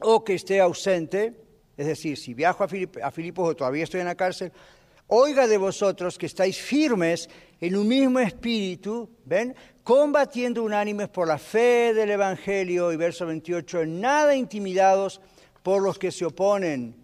o 0.00 0.24
que 0.24 0.34
esté 0.34 0.60
ausente, 0.60 1.34
es 1.76 1.86
decir, 1.86 2.16
si 2.16 2.34
viajo 2.34 2.64
a, 2.64 2.68
Filipos 2.68 3.48
o 3.48 3.56
todavía 3.56 3.84
estoy 3.84 4.00
en 4.00 4.06
la 4.06 4.14
cárcel, 4.14 4.52
oiga 5.08 5.46
de 5.46 5.58
vosotros 5.58 6.18
que 6.18 6.26
estáis 6.26 6.58
firmes 6.58 7.28
en 7.60 7.76
un 7.76 7.88
mismo 7.88 8.20
espíritu, 8.20 9.08
¿ven? 9.24 9.54
Combatiendo 9.82 10.62
unánimes 10.62 11.08
por 11.08 11.26
la 11.26 11.38
fe 11.38 11.92
del 11.94 12.10
Evangelio, 12.10 12.92
y 12.92 12.96
verso 12.96 13.26
28, 13.26 13.82
en 13.82 14.00
nada 14.00 14.36
intimidados 14.36 15.20
por 15.62 15.82
los 15.82 15.98
que 15.98 16.12
se 16.12 16.24
oponen, 16.24 16.94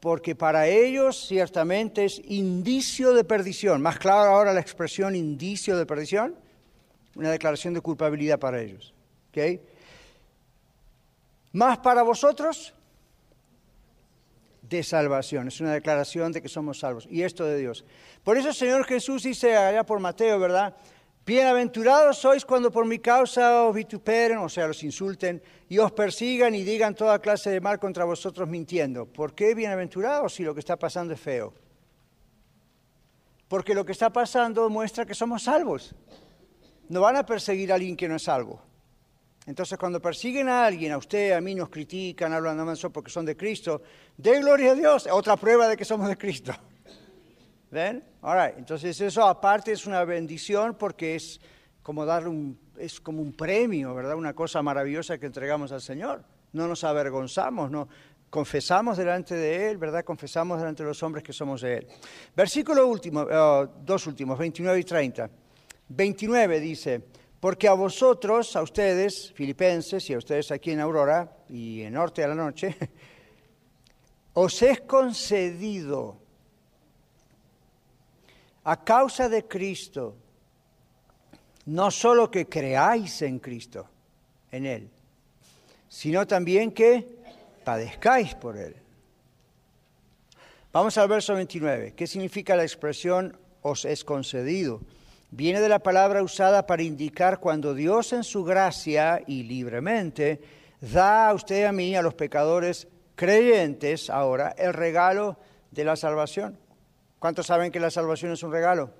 porque 0.00 0.34
para 0.34 0.66
ellos 0.66 1.26
ciertamente 1.28 2.06
es 2.06 2.20
indicio 2.26 3.14
de 3.14 3.24
perdición. 3.24 3.80
Más 3.82 3.98
claro 3.98 4.30
ahora 4.30 4.52
la 4.52 4.60
expresión 4.60 5.14
indicio 5.14 5.76
de 5.76 5.86
perdición, 5.86 6.34
una 7.14 7.30
declaración 7.30 7.74
de 7.74 7.80
culpabilidad 7.80 8.38
para 8.38 8.60
ellos. 8.60 8.93
Más 11.52 11.78
para 11.78 12.02
vosotros, 12.02 12.74
de 14.68 14.82
salvación. 14.82 15.48
Es 15.48 15.60
una 15.60 15.72
declaración 15.72 16.32
de 16.32 16.42
que 16.42 16.48
somos 16.48 16.80
salvos. 16.80 17.06
Y 17.10 17.22
esto 17.22 17.44
de 17.44 17.58
Dios. 17.58 17.84
Por 18.22 18.36
eso 18.36 18.48
el 18.48 18.54
Señor 18.54 18.84
Jesús 18.84 19.22
dice 19.22 19.56
allá 19.56 19.84
por 19.84 20.00
Mateo, 20.00 20.38
¿verdad? 20.38 20.74
Bienaventurados 21.26 22.18
sois 22.18 22.44
cuando 22.44 22.70
por 22.70 22.84
mi 22.84 22.98
causa 22.98 23.64
os 23.64 23.74
vituperen, 23.74 24.38
o 24.38 24.48
sea, 24.48 24.66
los 24.66 24.82
insulten, 24.84 25.42
y 25.70 25.78
os 25.78 25.90
persigan 25.92 26.54
y 26.54 26.64
digan 26.64 26.94
toda 26.94 27.18
clase 27.18 27.48
de 27.48 27.60
mal 27.60 27.78
contra 27.78 28.04
vosotros 28.04 28.46
mintiendo. 28.46 29.06
¿Por 29.06 29.34
qué 29.34 29.54
bienaventurados 29.54 30.34
si 30.34 30.42
lo 30.42 30.52
que 30.52 30.60
está 30.60 30.76
pasando 30.76 31.14
es 31.14 31.20
feo? 31.20 31.54
Porque 33.48 33.74
lo 33.74 33.86
que 33.86 33.92
está 33.92 34.10
pasando 34.10 34.68
muestra 34.68 35.06
que 35.06 35.14
somos 35.14 35.44
salvos. 35.44 35.94
No 36.90 37.00
van 37.00 37.16
a 37.16 37.24
perseguir 37.24 37.72
a 37.72 37.76
alguien 37.76 37.96
que 37.96 38.08
no 38.08 38.16
es 38.16 38.24
salvo. 38.24 38.60
Entonces, 39.46 39.78
cuando 39.78 40.00
persiguen 40.00 40.48
a 40.48 40.64
alguien, 40.64 40.92
a 40.92 40.96
usted, 40.96 41.32
a 41.32 41.40
mí, 41.40 41.54
nos 41.54 41.68
critican, 41.68 42.32
hablan 42.32 42.66
de 42.66 42.72
eso 42.72 42.90
porque 42.90 43.10
son 43.10 43.26
de 43.26 43.36
Cristo, 43.36 43.82
de 44.16 44.40
gloria 44.40 44.72
a 44.72 44.74
Dios, 44.74 45.06
otra 45.10 45.36
prueba 45.36 45.68
de 45.68 45.76
que 45.76 45.84
somos 45.84 46.08
de 46.08 46.16
Cristo. 46.16 46.52
¿Ven? 47.70 48.02
All 48.22 48.54
Entonces, 48.56 48.98
eso 49.00 49.26
aparte 49.26 49.72
es 49.72 49.86
una 49.86 50.04
bendición 50.04 50.76
porque 50.78 51.16
es 51.16 51.40
como 51.82 52.06
darle 52.06 52.30
un, 52.30 52.58
es 52.78 53.00
como 53.00 53.20
un 53.20 53.34
premio, 53.34 53.94
¿verdad? 53.94 54.14
Una 54.14 54.32
cosa 54.32 54.62
maravillosa 54.62 55.18
que 55.18 55.26
entregamos 55.26 55.72
al 55.72 55.82
Señor. 55.82 56.24
No 56.52 56.66
nos 56.66 56.82
avergonzamos, 56.84 57.70
no 57.70 57.88
confesamos 58.30 58.96
delante 58.96 59.34
de 59.34 59.70
Él, 59.70 59.76
¿verdad? 59.76 60.04
Confesamos 60.04 60.58
delante 60.58 60.82
de 60.82 60.88
los 60.88 61.02
hombres 61.02 61.22
que 61.22 61.32
somos 61.34 61.60
de 61.60 61.78
Él. 61.78 61.86
Versículo 62.34 62.86
último, 62.86 63.22
uh, 63.22 63.68
dos 63.84 64.06
últimos, 64.06 64.38
29 64.38 64.80
y 64.80 64.84
30. 64.84 65.30
29 65.88 66.60
dice. 66.60 67.02
Porque 67.44 67.68
a 67.68 67.74
vosotros, 67.74 68.56
a 68.56 68.62
ustedes, 68.62 69.30
filipenses, 69.34 70.08
y 70.08 70.14
a 70.14 70.16
ustedes 70.16 70.50
aquí 70.50 70.70
en 70.70 70.80
Aurora 70.80 71.30
y 71.50 71.82
en 71.82 71.92
Norte 71.92 72.24
a 72.24 72.28
la 72.28 72.34
Noche, 72.34 72.74
os 74.32 74.62
es 74.62 74.80
concedido 74.80 76.16
a 78.64 78.82
causa 78.82 79.28
de 79.28 79.46
Cristo, 79.46 80.16
no 81.66 81.90
solo 81.90 82.30
que 82.30 82.46
creáis 82.46 83.20
en 83.20 83.38
Cristo, 83.40 83.90
en 84.50 84.64
Él, 84.64 84.90
sino 85.86 86.26
también 86.26 86.72
que 86.72 87.06
padezcáis 87.62 88.34
por 88.36 88.56
Él. 88.56 88.74
Vamos 90.72 90.96
al 90.96 91.08
verso 91.08 91.34
29. 91.34 91.92
¿Qué 91.94 92.06
significa 92.06 92.56
la 92.56 92.62
expresión 92.62 93.36
os 93.60 93.84
es 93.84 94.02
concedido? 94.02 94.80
Viene 95.36 95.60
de 95.60 95.68
la 95.68 95.80
palabra 95.80 96.22
usada 96.22 96.64
para 96.64 96.84
indicar 96.84 97.40
cuando 97.40 97.74
Dios 97.74 98.12
en 98.12 98.22
su 98.22 98.44
gracia 98.44 99.20
y 99.26 99.42
libremente 99.42 100.40
da 100.80 101.28
a 101.28 101.34
usted 101.34 101.62
y 101.62 101.64
a 101.64 101.72
mí, 101.72 101.96
a 101.96 102.02
los 102.02 102.14
pecadores 102.14 102.86
creyentes 103.16 104.10
ahora, 104.10 104.54
el 104.56 104.72
regalo 104.72 105.36
de 105.72 105.84
la 105.84 105.96
salvación. 105.96 106.56
¿Cuántos 107.18 107.46
saben 107.46 107.72
que 107.72 107.80
la 107.80 107.90
salvación 107.90 108.30
es 108.30 108.44
un 108.44 108.52
regalo? 108.52 108.92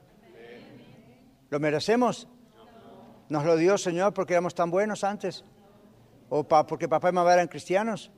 ¿Lo 1.50 1.60
merecemos? 1.60 2.26
¿Nos 3.28 3.44
lo 3.44 3.56
dio 3.56 3.78
Señor 3.78 4.12
porque 4.12 4.32
éramos 4.32 4.56
tan 4.56 4.72
buenos 4.72 5.04
antes? 5.04 5.44
¿O 6.30 6.42
porque 6.42 6.88
papá 6.88 7.10
y 7.10 7.12
mamá 7.12 7.32
eran 7.32 7.46
cristianos? 7.46 8.10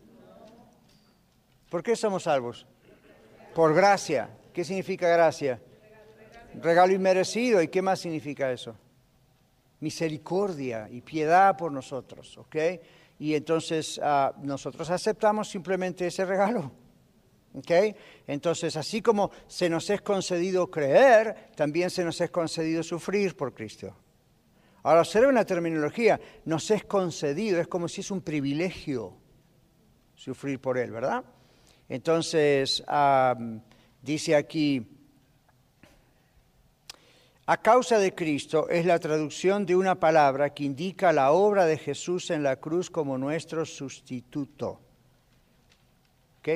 ¿Por 1.68 1.82
qué 1.82 1.94
somos 1.94 2.22
salvos? 2.22 2.66
Por 3.54 3.74
gracia. 3.74 4.30
¿Qué 4.54 4.64
significa 4.64 5.06
gracia? 5.06 5.60
Regalo 6.60 6.92
inmerecido. 6.92 7.62
¿Y 7.62 7.68
qué 7.68 7.82
más 7.82 8.00
significa 8.00 8.50
eso? 8.50 8.76
Misericordia 9.80 10.88
y 10.90 11.00
piedad 11.00 11.56
por 11.56 11.72
nosotros, 11.72 12.36
¿ok? 12.38 12.56
Y 13.18 13.34
entonces 13.34 14.00
ah, 14.02 14.34
nosotros 14.42 14.90
aceptamos 14.90 15.48
simplemente 15.48 16.06
ese 16.06 16.24
regalo. 16.24 16.72
¿ok? 17.56 17.96
Entonces, 18.26 18.76
así 18.76 19.00
como 19.00 19.30
se 19.46 19.68
nos 19.68 19.88
es 19.90 20.02
concedido 20.02 20.70
creer, 20.70 21.50
también 21.56 21.90
se 21.90 22.04
nos 22.04 22.20
es 22.20 22.30
concedido 22.30 22.82
sufrir 22.82 23.34
por 23.34 23.54
Cristo. 23.54 23.94
Ahora, 24.82 25.00
observen 25.00 25.34
la 25.34 25.44
terminología, 25.44 26.20
nos 26.44 26.70
es 26.70 26.84
concedido, 26.84 27.60
es 27.60 27.66
como 27.66 27.88
si 27.88 28.02
es 28.02 28.10
un 28.10 28.20
privilegio 28.20 29.14
sufrir 30.14 30.60
por 30.60 30.78
Él, 30.78 30.92
¿verdad? 30.92 31.24
Entonces, 31.88 32.84
ah, 32.86 33.36
dice 34.02 34.36
aquí, 34.36 34.95
a 37.48 37.56
causa 37.58 37.98
de 38.00 38.12
Cristo 38.12 38.68
es 38.68 38.84
la 38.84 38.98
traducción 38.98 39.66
de 39.66 39.76
una 39.76 39.94
palabra 39.94 40.52
que 40.52 40.64
indica 40.64 41.12
la 41.12 41.30
obra 41.30 41.64
de 41.64 41.78
Jesús 41.78 42.30
en 42.30 42.42
la 42.42 42.56
cruz 42.56 42.90
como 42.90 43.16
nuestro 43.18 43.64
sustituto. 43.64 44.80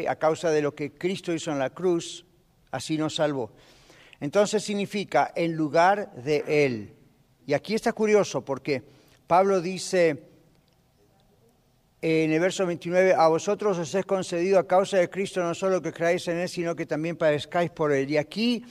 A 0.09 0.17
causa 0.17 0.51
de 0.51 0.63
lo 0.63 0.75
que 0.75 0.93
Cristo 0.93 1.33
hizo 1.33 1.51
en 1.51 1.59
la 1.59 1.71
cruz, 1.71 2.25
así 2.73 2.97
nos 2.99 3.17
salvó. 3.17 3.53
Entonces 4.21 4.63
significa 4.63 5.33
en 5.35 5.55
lugar 5.57 6.13
de 6.13 6.45
Él. 6.47 6.95
Y 7.47 7.55
aquí 7.55 7.75
está 7.75 7.93
curioso 7.93 8.45
porque 8.45 8.83
Pablo 9.27 9.61
dice 9.61 10.25
en 12.03 12.33
el 12.33 12.41
verso 12.41 12.67
29, 12.67 13.15
a 13.15 13.29
vosotros 13.29 13.79
os 13.79 13.95
es 13.95 14.07
concedido 14.07 14.59
a 14.59 14.67
causa 14.67 14.97
de 14.97 15.11
Cristo 15.11 15.43
no 15.43 15.55
solo 15.55 15.83
que 15.83 15.93
creáis 15.93 16.27
en 16.29 16.39
Él, 16.39 16.49
sino 16.49 16.75
que 16.75 16.87
también 16.87 17.17
padezcáis 17.17 17.71
por 17.71 17.93
Él. 17.93 18.11
Y 18.11 18.17
aquí 18.17 18.65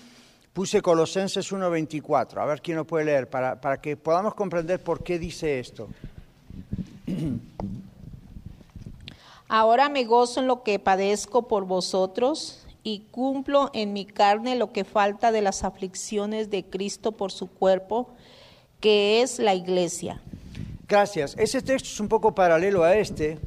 Puse 0.53 0.81
Colosenses 0.81 1.51
1.24, 1.51 2.41
a 2.41 2.45
ver 2.45 2.61
quién 2.61 2.77
lo 2.77 2.85
puede 2.85 3.05
leer, 3.05 3.29
para, 3.29 3.61
para 3.61 3.79
que 3.79 3.95
podamos 3.95 4.33
comprender 4.33 4.83
por 4.83 5.03
qué 5.03 5.19
dice 5.19 5.59
esto. 5.59 5.87
Ahora 9.47 9.89
me 9.89 10.05
gozo 10.05 10.41
en 10.41 10.47
lo 10.47 10.63
que 10.63 10.79
padezco 10.79 11.47
por 11.47 11.65
vosotros 11.65 12.65
y 12.83 13.05
cumplo 13.11 13.71
en 13.73 13.93
mi 13.93 14.05
carne 14.05 14.55
lo 14.55 14.71
que 14.71 14.83
falta 14.83 15.31
de 15.31 15.41
las 15.41 15.63
aflicciones 15.63 16.49
de 16.49 16.63
Cristo 16.65 17.13
por 17.13 17.31
su 17.31 17.47
cuerpo, 17.47 18.09
que 18.79 19.21
es 19.21 19.39
la 19.39 19.55
iglesia. 19.55 20.21
Gracias. 20.87 21.35
Ese 21.37 21.61
texto 21.61 21.89
es 21.89 21.99
un 21.99 22.07
poco 22.07 22.33
paralelo 22.33 22.83
a 22.83 22.95
este, 22.95 23.39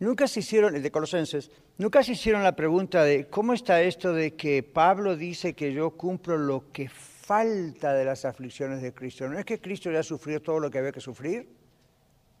Nunca 0.00 0.26
se 0.26 0.40
hicieron, 0.40 0.74
el 0.74 0.82
de 0.82 0.90
Colosenses, 0.90 1.50
nunca 1.80 2.02
se 2.02 2.12
hicieron 2.12 2.42
la 2.42 2.54
pregunta 2.54 3.02
de 3.04 3.26
cómo 3.28 3.54
está 3.54 3.80
esto 3.80 4.12
de 4.12 4.34
que 4.34 4.62
Pablo 4.62 5.16
dice 5.16 5.54
que 5.54 5.72
yo 5.72 5.92
cumplo 5.92 6.36
lo 6.36 6.70
que 6.72 6.90
falta 6.90 7.94
de 7.94 8.04
las 8.04 8.26
aflicciones 8.26 8.82
de 8.82 8.92
Cristo. 8.92 9.26
¿No 9.28 9.38
es 9.38 9.46
que 9.46 9.60
Cristo 9.60 9.90
ya 9.90 10.02
sufrió 10.02 10.42
todo 10.42 10.60
lo 10.60 10.70
que 10.70 10.78
había 10.78 10.92
que 10.92 11.00
sufrir? 11.00 11.48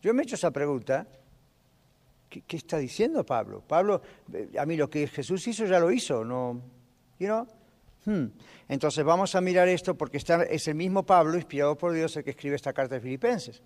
Yo 0.02 0.12
me 0.12 0.20
he 0.20 0.24
hecho 0.24 0.34
esa 0.34 0.50
pregunta. 0.50 1.06
¿Qué, 2.28 2.56
está 2.56 2.76
diciendo 2.76 3.24
Pablo? 3.24 3.62
Pablo, 3.66 4.02
eh, 4.32 4.50
a 4.58 4.66
mí 4.66 4.76
lo 4.76 4.90
que 4.90 5.08
Jesús 5.08 5.48
hizo 5.48 5.64
ya 5.64 5.80
lo 5.80 5.90
hizo, 5.90 6.22
¿no? 6.22 6.60
You 7.18 7.26
know? 7.26 7.48
Hmm. 8.04 8.26
Entonces 8.68 9.02
vamos 9.04 9.34
a 9.34 9.40
mirar 9.40 9.68
esto 9.68 9.94
porque 9.96 10.18
es 10.18 10.68
el 10.68 10.74
mismo 10.74 11.04
Pablo, 11.04 11.36
inspirado 11.36 11.78
por 11.78 11.92
Dios, 11.92 12.14
el 12.16 12.24
que 12.24 12.30
escribe 12.30 12.56
esta 12.56 12.74
carta 12.74 12.96
de 12.96 13.00
Filipenses. 13.00 13.62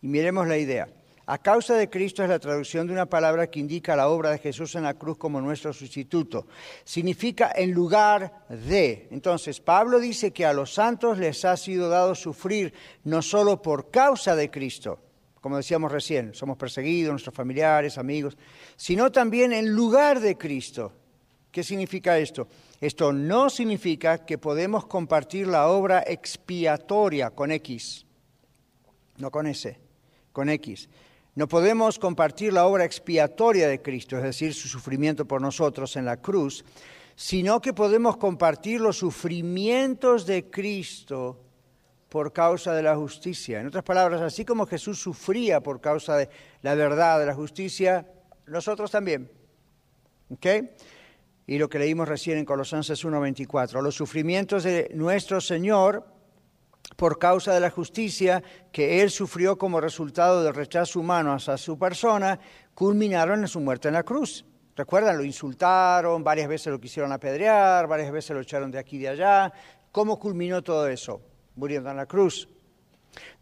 Y 0.00 0.08
miremos 0.08 0.48
la 0.48 0.56
idea. 0.56 0.88
A 1.30 1.36
causa 1.36 1.74
de 1.74 1.90
Cristo 1.90 2.22
es 2.22 2.30
la 2.30 2.38
traducción 2.38 2.86
de 2.86 2.94
una 2.94 3.04
palabra 3.04 3.50
que 3.50 3.60
indica 3.60 3.94
la 3.94 4.08
obra 4.08 4.30
de 4.30 4.38
Jesús 4.38 4.74
en 4.76 4.84
la 4.84 4.94
cruz 4.94 5.18
como 5.18 5.42
nuestro 5.42 5.74
sustituto. 5.74 6.46
Significa 6.84 7.52
en 7.54 7.72
lugar 7.72 8.46
de. 8.48 9.08
Entonces, 9.10 9.60
Pablo 9.60 10.00
dice 10.00 10.30
que 10.30 10.46
a 10.46 10.54
los 10.54 10.72
santos 10.72 11.18
les 11.18 11.44
ha 11.44 11.54
sido 11.58 11.90
dado 11.90 12.14
sufrir 12.14 12.72
no 13.04 13.20
solo 13.20 13.60
por 13.60 13.90
causa 13.90 14.34
de 14.34 14.50
Cristo, 14.50 15.00
como 15.42 15.58
decíamos 15.58 15.92
recién, 15.92 16.32
somos 16.32 16.56
perseguidos, 16.56 17.10
nuestros 17.10 17.34
familiares, 17.34 17.98
amigos, 17.98 18.38
sino 18.76 19.12
también 19.12 19.52
en 19.52 19.74
lugar 19.74 20.20
de 20.20 20.38
Cristo. 20.38 20.94
¿Qué 21.50 21.62
significa 21.62 22.16
esto? 22.16 22.48
Esto 22.80 23.12
no 23.12 23.50
significa 23.50 24.24
que 24.24 24.38
podemos 24.38 24.86
compartir 24.86 25.46
la 25.46 25.68
obra 25.68 26.02
expiatoria 26.06 27.32
con 27.32 27.52
X, 27.52 28.06
no 29.18 29.30
con 29.30 29.46
S, 29.46 29.78
con 30.32 30.48
X. 30.48 30.88
No 31.38 31.46
podemos 31.46 32.00
compartir 32.00 32.52
la 32.52 32.66
obra 32.66 32.84
expiatoria 32.84 33.68
de 33.68 33.80
Cristo, 33.80 34.16
es 34.16 34.24
decir, 34.24 34.52
su 34.52 34.66
sufrimiento 34.66 35.24
por 35.24 35.40
nosotros 35.40 35.94
en 35.94 36.04
la 36.04 36.16
cruz, 36.16 36.64
sino 37.14 37.60
que 37.60 37.72
podemos 37.72 38.16
compartir 38.16 38.80
los 38.80 38.98
sufrimientos 38.98 40.26
de 40.26 40.50
Cristo 40.50 41.38
por 42.08 42.32
causa 42.32 42.74
de 42.74 42.82
la 42.82 42.96
justicia. 42.96 43.60
En 43.60 43.68
otras 43.68 43.84
palabras, 43.84 44.20
así 44.20 44.44
como 44.44 44.66
Jesús 44.66 45.00
sufría 45.00 45.60
por 45.60 45.80
causa 45.80 46.16
de 46.16 46.28
la 46.62 46.74
verdad, 46.74 47.20
de 47.20 47.26
la 47.26 47.36
justicia, 47.36 48.04
nosotros 48.48 48.90
también. 48.90 49.30
¿Ok? 50.30 50.46
Y 51.46 51.58
lo 51.58 51.68
que 51.68 51.78
leímos 51.78 52.08
recién 52.08 52.38
en 52.38 52.44
Colosenses 52.44 53.04
1.24, 53.04 53.80
los 53.80 53.94
sufrimientos 53.94 54.64
de 54.64 54.90
nuestro 54.92 55.40
Señor 55.40 56.17
por 56.96 57.18
causa 57.18 57.52
de 57.52 57.60
la 57.60 57.70
justicia 57.70 58.42
que 58.72 59.02
Él 59.02 59.10
sufrió 59.10 59.56
como 59.58 59.80
resultado 59.80 60.42
del 60.42 60.54
rechazo 60.54 61.00
humano 61.00 61.32
hacia 61.32 61.56
su 61.56 61.78
persona, 61.78 62.38
culminaron 62.74 63.40
en 63.40 63.48
su 63.48 63.60
muerte 63.60 63.88
en 63.88 63.94
la 63.94 64.02
cruz. 64.02 64.44
Recuerdan, 64.74 65.16
lo 65.16 65.24
insultaron, 65.24 66.22
varias 66.22 66.48
veces 66.48 66.72
lo 66.72 66.80
quisieron 66.80 67.12
apedrear, 67.12 67.86
varias 67.86 68.12
veces 68.12 68.30
lo 68.30 68.40
echaron 68.40 68.70
de 68.70 68.78
aquí 68.78 68.96
y 68.96 69.00
de 69.00 69.08
allá. 69.08 69.52
¿Cómo 69.90 70.18
culminó 70.18 70.62
todo 70.62 70.86
eso? 70.86 71.20
muriendo 71.58 71.90
en 71.90 71.96
la 71.96 72.06
cruz. 72.06 72.48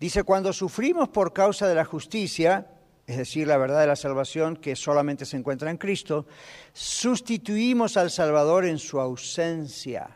Dice, 0.01 0.25
cuando 0.25 0.53
sufrimos 0.53 1.09
por 1.11 1.33
causa 1.33 1.69
de 1.69 1.75
la 1.75 1.85
justicia, 1.85 2.67
es 3.07 3.19
decir, 3.19 3.47
la 3.47 3.59
verdad 3.59 3.81
de 3.81 3.87
la 3.87 3.97
salvación 3.97 4.57
que 4.57 4.75
solamente 4.75 5.25
se 5.25 5.37
encuentra 5.37 5.71
en 5.71 5.77
Cristo, 5.77 6.27
sustituimos 6.73 7.97
al 7.97 8.11
Salvador 8.11 8.65
en 8.65 8.79
su 8.79 8.99
ausencia 8.99 10.09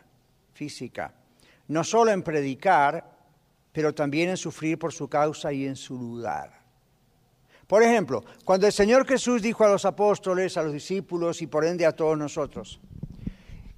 física, 0.55 1.15
no 1.69 1.85
solo 1.85 2.11
en 2.11 2.23
predicar, 2.23 3.20
pero 3.73 3.95
también 3.95 4.31
en 4.31 4.37
sufrir 4.37 4.79
por 4.79 4.93
su 4.93 5.09
causa 5.09 5.53
y 5.53 5.67
en 5.67 5.77
su 5.77 5.97
lugar. 5.97 6.61
Por 7.67 7.83
ejemplo, 7.85 8.25
cuando 8.45 8.67
el 8.67 8.73
Señor 8.73 9.07
Jesús 9.07 9.43
dijo 9.43 9.65
a 9.65 9.69
los 9.69 9.85
apóstoles, 9.85 10.57
a 10.57 10.63
los 10.65 10.73
discípulos 10.73 11.41
y 11.41 11.47
por 11.47 11.65
ende 11.65 11.87
a 11.87 11.93
todos 11.93 12.19
nosotros, 12.19 12.81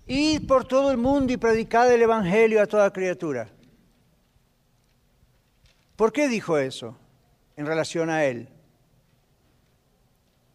id 0.07 0.47
por 0.47 0.65
todo 0.65 0.91
el 0.91 0.97
mundo 0.97 1.33
y 1.33 1.37
predicad 1.37 1.93
el 1.93 2.01
Evangelio 2.01 2.63
a 2.63 2.67
toda 2.67 2.91
criatura. 2.91 3.51
¿Por 5.95 6.11
qué 6.11 6.27
dijo 6.29 6.57
eso 6.57 6.97
en 7.55 7.67
relación 7.67 8.09
a 8.09 8.25
él? 8.25 8.49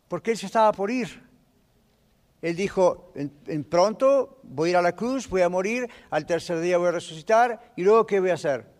Porque 0.07 0.31
él 0.31 0.37
se 0.37 0.47
estaba 0.47 0.71
por 0.71 0.89
ir. 0.89 1.23
Él 2.41 2.55
dijo, 2.55 3.11
en, 3.15 3.63
pronto 3.63 4.39
voy 4.43 4.69
a 4.69 4.71
ir 4.71 4.77
a 4.77 4.81
la 4.81 4.95
cruz, 4.95 5.27
voy 5.27 5.41
a 5.41 5.49
morir, 5.49 5.89
al 6.09 6.25
tercer 6.25 6.59
día 6.59 6.77
voy 6.77 6.87
a 6.87 6.91
resucitar 6.91 7.73
y 7.75 7.83
luego 7.83 8.05
¿qué 8.05 8.19
voy 8.19 8.29
a 8.29 8.35
hacer? 8.35 8.76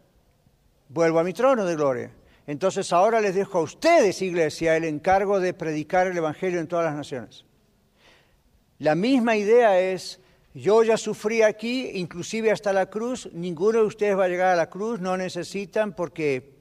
Vuelvo 0.90 1.20
a 1.20 1.24
mi 1.24 1.34
trono 1.34 1.66
de 1.66 1.76
gloria. 1.76 2.12
Entonces 2.46 2.94
ahora 2.94 3.20
les 3.20 3.36
dejo 3.36 3.58
a 3.58 3.62
ustedes, 3.62 4.22
iglesia, 4.22 4.78
el 4.78 4.86
encargo 4.86 5.40
de 5.40 5.54
predicar 5.54 6.08
el 6.08 6.18
Evangelio 6.18 6.62
en 6.62 6.68
todas 6.68 6.86
las 6.86 6.96
naciones. 6.96 7.46
La 8.80 8.96
misma 8.96 9.36
idea 9.36 9.80
es, 9.80 10.22
yo 10.54 10.84
ya 10.84 10.96
sufrí 10.96 11.42
aquí, 11.42 11.92
inclusive 11.96 12.52
hasta 12.52 12.72
la 12.72 12.86
cruz, 12.86 13.30
ninguno 13.34 13.80
de 13.80 13.86
ustedes 13.86 14.18
va 14.18 14.26
a 14.26 14.30
llegar 14.30 14.48
a 14.48 14.56
la 14.56 14.70
cruz, 14.70 15.02
no 15.02 15.18
necesitan 15.18 15.94
porque 15.94 16.56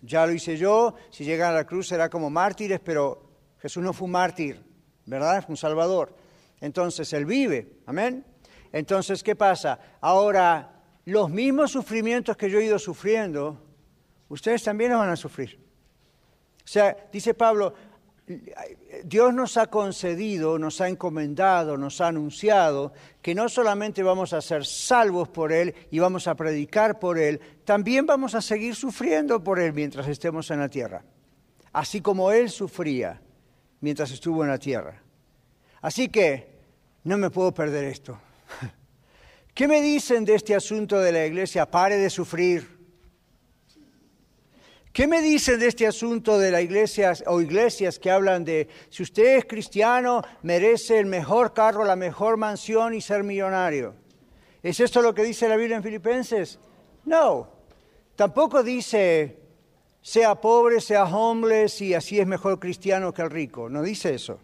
ya 0.00 0.24
lo 0.24 0.32
hice 0.32 0.56
yo, 0.56 0.94
si 1.10 1.24
llegan 1.24 1.50
a 1.50 1.56
la 1.56 1.66
cruz 1.66 1.88
será 1.88 2.08
como 2.08 2.30
mártires, 2.30 2.80
pero 2.80 3.26
Jesús 3.58 3.82
no 3.82 3.92
fue 3.92 4.06
un 4.06 4.12
mártir, 4.12 4.62
¿verdad? 5.04 5.42
Fue 5.44 5.52
un 5.52 5.56
salvador. 5.56 6.14
Entonces, 6.60 7.12
Él 7.12 7.26
vive, 7.26 7.80
amén. 7.86 8.24
Entonces, 8.72 9.22
¿qué 9.22 9.36
pasa? 9.36 9.78
Ahora, 10.00 10.75
los 11.06 11.30
mismos 11.30 11.70
sufrimientos 11.70 12.36
que 12.36 12.50
yo 12.50 12.58
he 12.58 12.64
ido 12.64 12.78
sufriendo, 12.78 13.58
ustedes 14.28 14.62
también 14.62 14.90
los 14.90 15.00
van 15.00 15.10
a 15.10 15.16
sufrir. 15.16 15.58
O 16.58 16.68
sea, 16.68 16.96
dice 17.12 17.32
Pablo, 17.32 17.72
Dios 19.04 19.32
nos 19.32 19.56
ha 19.56 19.68
concedido, 19.68 20.58
nos 20.58 20.80
ha 20.80 20.88
encomendado, 20.88 21.76
nos 21.76 22.00
ha 22.00 22.08
anunciado 22.08 22.92
que 23.22 23.36
no 23.36 23.48
solamente 23.48 24.02
vamos 24.02 24.32
a 24.32 24.40
ser 24.40 24.66
salvos 24.66 25.28
por 25.28 25.52
Él 25.52 25.74
y 25.92 26.00
vamos 26.00 26.26
a 26.26 26.34
predicar 26.34 26.98
por 26.98 27.18
Él, 27.18 27.40
también 27.64 28.04
vamos 28.04 28.34
a 28.34 28.42
seguir 28.42 28.74
sufriendo 28.74 29.44
por 29.44 29.60
Él 29.60 29.72
mientras 29.72 30.08
estemos 30.08 30.50
en 30.50 30.58
la 30.58 30.68
tierra, 30.68 31.04
así 31.72 32.00
como 32.00 32.32
Él 32.32 32.50
sufría 32.50 33.22
mientras 33.80 34.10
estuvo 34.10 34.42
en 34.42 34.50
la 34.50 34.58
tierra. 34.58 35.00
Así 35.80 36.08
que 36.08 36.48
no 37.04 37.16
me 37.16 37.30
puedo 37.30 37.54
perder 37.54 37.84
esto. 37.84 38.18
¿Qué 39.56 39.66
me 39.66 39.80
dicen 39.80 40.26
de 40.26 40.34
este 40.34 40.54
asunto 40.54 41.00
de 41.00 41.10
la 41.12 41.24
iglesia? 41.24 41.64
Pare 41.64 41.96
de 41.96 42.10
sufrir. 42.10 42.76
¿Qué 44.92 45.06
me 45.06 45.22
dicen 45.22 45.58
de 45.58 45.68
este 45.68 45.86
asunto 45.86 46.38
de 46.38 46.50
la 46.50 46.60
iglesia 46.60 47.14
o 47.24 47.40
iglesias 47.40 47.98
que 47.98 48.10
hablan 48.10 48.44
de 48.44 48.68
si 48.90 49.02
usted 49.02 49.38
es 49.38 49.46
cristiano 49.46 50.20
merece 50.42 50.98
el 50.98 51.06
mejor 51.06 51.54
carro, 51.54 51.86
la 51.86 51.96
mejor 51.96 52.36
mansión 52.36 52.92
y 52.92 53.00
ser 53.00 53.24
millonario? 53.24 53.94
¿Es 54.62 54.78
esto 54.78 55.00
lo 55.00 55.14
que 55.14 55.24
dice 55.24 55.48
la 55.48 55.56
Biblia 55.56 55.78
en 55.78 55.82
Filipenses? 55.82 56.58
No. 57.06 57.48
Tampoco 58.14 58.62
dice 58.62 59.40
sea 60.02 60.34
pobre, 60.34 60.82
sea 60.82 61.04
homeless 61.04 61.80
y 61.80 61.94
así 61.94 62.20
es 62.20 62.26
mejor 62.26 62.60
cristiano 62.60 63.14
que 63.14 63.22
el 63.22 63.30
rico. 63.30 63.70
No 63.70 63.82
dice 63.82 64.12
eso. 64.14 64.38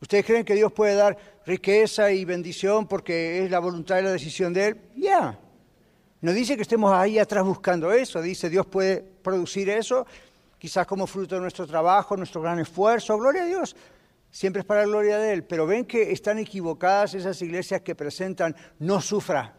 ¿Ustedes 0.00 0.24
creen 0.24 0.44
que 0.44 0.54
Dios 0.54 0.72
puede 0.72 0.94
dar 0.94 1.16
riqueza 1.48 2.12
y 2.12 2.26
bendición 2.26 2.86
porque 2.86 3.42
es 3.42 3.50
la 3.50 3.58
voluntad 3.58 3.98
y 3.98 4.02
la 4.02 4.12
decisión 4.12 4.52
de 4.52 4.66
Él? 4.68 4.80
Ya. 4.96 5.38
No 6.20 6.32
dice 6.32 6.56
que 6.56 6.62
estemos 6.62 6.92
ahí 6.92 7.18
atrás 7.18 7.44
buscando 7.44 7.90
eso, 7.90 8.20
dice 8.20 8.50
Dios 8.50 8.66
puede 8.66 9.00
producir 9.00 9.70
eso, 9.70 10.06
quizás 10.58 10.86
como 10.86 11.06
fruto 11.06 11.36
de 11.36 11.40
nuestro 11.40 11.66
trabajo, 11.66 12.16
nuestro 12.16 12.42
gran 12.42 12.58
esfuerzo, 12.58 13.16
gloria 13.16 13.44
a 13.44 13.46
Dios, 13.46 13.74
siempre 14.30 14.60
es 14.60 14.66
para 14.66 14.82
la 14.82 14.88
gloria 14.88 15.18
de 15.18 15.32
Él, 15.32 15.44
pero 15.44 15.66
ven 15.66 15.86
que 15.86 16.12
están 16.12 16.38
equivocadas 16.38 17.14
esas 17.14 17.40
iglesias 17.40 17.80
que 17.80 17.94
presentan 17.94 18.54
no 18.80 19.00
sufra. 19.00 19.54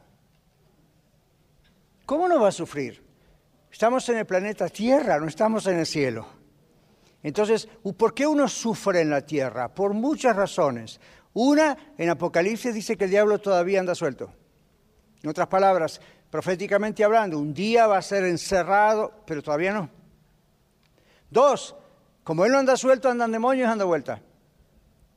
¿Cómo 2.05 2.27
no 2.27 2.39
va 2.39 2.49
a 2.49 2.51
sufrir? 2.51 3.03
Estamos 3.71 4.07
en 4.09 4.17
el 4.17 4.25
planeta 4.25 4.67
Tierra, 4.69 5.19
no 5.19 5.27
estamos 5.27 5.65
en 5.67 5.79
el 5.79 5.85
cielo. 5.85 6.39
Entonces, 7.21 7.67
¿por 7.97 8.13
qué 8.13 8.25
uno 8.25 8.47
sufre 8.47 9.01
en 9.01 9.09
la 9.09 9.25
tierra? 9.25 9.73
Por 9.73 9.93
muchas 9.93 10.35
razones. 10.35 10.99
Una, 11.33 11.77
en 11.97 12.09
Apocalipsis 12.09 12.73
dice 12.73 12.97
que 12.97 13.05
el 13.05 13.11
diablo 13.11 13.39
todavía 13.39 13.79
anda 13.79 13.95
suelto. 13.95 14.31
En 15.21 15.29
otras 15.29 15.47
palabras, 15.47 16.01
proféticamente 16.29 17.03
hablando, 17.03 17.37
un 17.37 17.53
día 17.53 17.87
va 17.87 17.97
a 17.97 18.01
ser 18.01 18.23
encerrado, 18.25 19.23
pero 19.25 19.43
todavía 19.43 19.73
no. 19.73 19.89
Dos, 21.29 21.75
como 22.23 22.45
él 22.45 22.51
no 22.51 22.59
anda 22.59 22.77
suelto, 22.77 23.09
andan 23.09 23.31
demonios 23.31 23.69
anda 23.69 23.85
vuelta. 23.85 24.21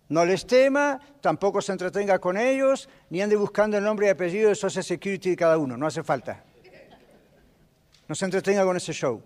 No 0.08 0.26
les 0.26 0.46
tema, 0.46 1.00
tampoco 1.22 1.62
se 1.62 1.72
entretenga 1.72 2.18
con 2.18 2.36
ellos, 2.36 2.88
ni 3.08 3.22
ande 3.22 3.36
buscando 3.36 3.78
el 3.78 3.84
nombre 3.84 4.06
y 4.06 4.10
apellido 4.10 4.50
de 4.50 4.54
Social 4.54 4.84
Security 4.84 5.30
de 5.30 5.36
cada 5.36 5.56
uno, 5.56 5.76
no 5.76 5.86
hace 5.86 6.02
falta. 6.02 6.44
No 8.06 8.14
se 8.14 8.26
entretenga 8.26 8.64
con 8.64 8.76
ese 8.76 8.92
show. 8.92 9.22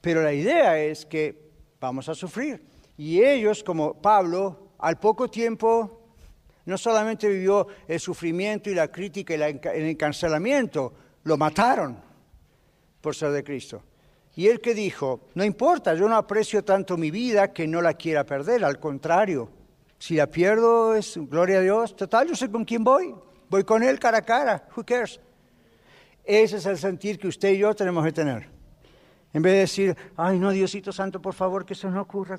Pero 0.00 0.22
la 0.22 0.32
idea 0.32 0.78
es 0.78 1.04
que 1.04 1.50
vamos 1.80 2.08
a 2.08 2.14
sufrir. 2.14 2.64
Y 2.96 3.20
ellos, 3.20 3.64
como 3.64 3.94
Pablo, 3.94 4.65
al 4.78 4.98
poco 4.98 5.28
tiempo 5.28 6.02
no 6.66 6.76
solamente 6.76 7.28
vivió 7.28 7.68
el 7.86 8.00
sufrimiento 8.00 8.68
y 8.70 8.74
la 8.74 8.88
crítica 8.88 9.34
y 9.34 9.40
el 9.40 9.86
encarcelamiento, 9.86 10.92
lo 11.22 11.36
mataron 11.36 11.98
por 13.00 13.14
ser 13.14 13.30
de 13.30 13.44
Cristo. 13.44 13.82
Y 14.34 14.48
él 14.48 14.60
que 14.60 14.74
dijo, 14.74 15.20
no 15.34 15.44
importa, 15.44 15.94
yo 15.94 16.08
no 16.08 16.16
aprecio 16.16 16.62
tanto 16.62 16.96
mi 16.96 17.10
vida 17.10 17.52
que 17.52 17.66
no 17.66 17.80
la 17.80 17.94
quiera 17.94 18.24
perder, 18.24 18.64
al 18.64 18.78
contrario, 18.78 19.48
si 19.98 20.16
la 20.16 20.26
pierdo 20.26 20.94
es 20.94 21.16
gloria 21.16 21.58
a 21.58 21.62
Dios, 21.62 21.96
total, 21.96 22.28
yo 22.28 22.36
sé 22.36 22.50
con 22.50 22.64
quién 22.64 22.84
voy, 22.84 23.14
voy 23.48 23.64
con 23.64 23.82
él 23.82 23.98
cara 23.98 24.18
a 24.18 24.22
cara, 24.22 24.68
who 24.76 24.84
cares. 24.84 25.20
Ese 26.22 26.56
es 26.56 26.66
el 26.66 26.76
sentir 26.76 27.18
que 27.18 27.28
usted 27.28 27.52
y 27.52 27.58
yo 27.58 27.74
tenemos 27.74 28.04
que 28.04 28.12
tener. 28.12 28.48
En 29.32 29.42
vez 29.42 29.52
de 29.52 29.58
decir, 29.60 29.96
ay 30.16 30.38
no, 30.38 30.50
Diosito 30.50 30.92
Santo, 30.92 31.22
por 31.22 31.34
favor, 31.34 31.64
que 31.64 31.74
eso 31.74 31.88
no 31.90 32.02
ocurra. 32.02 32.38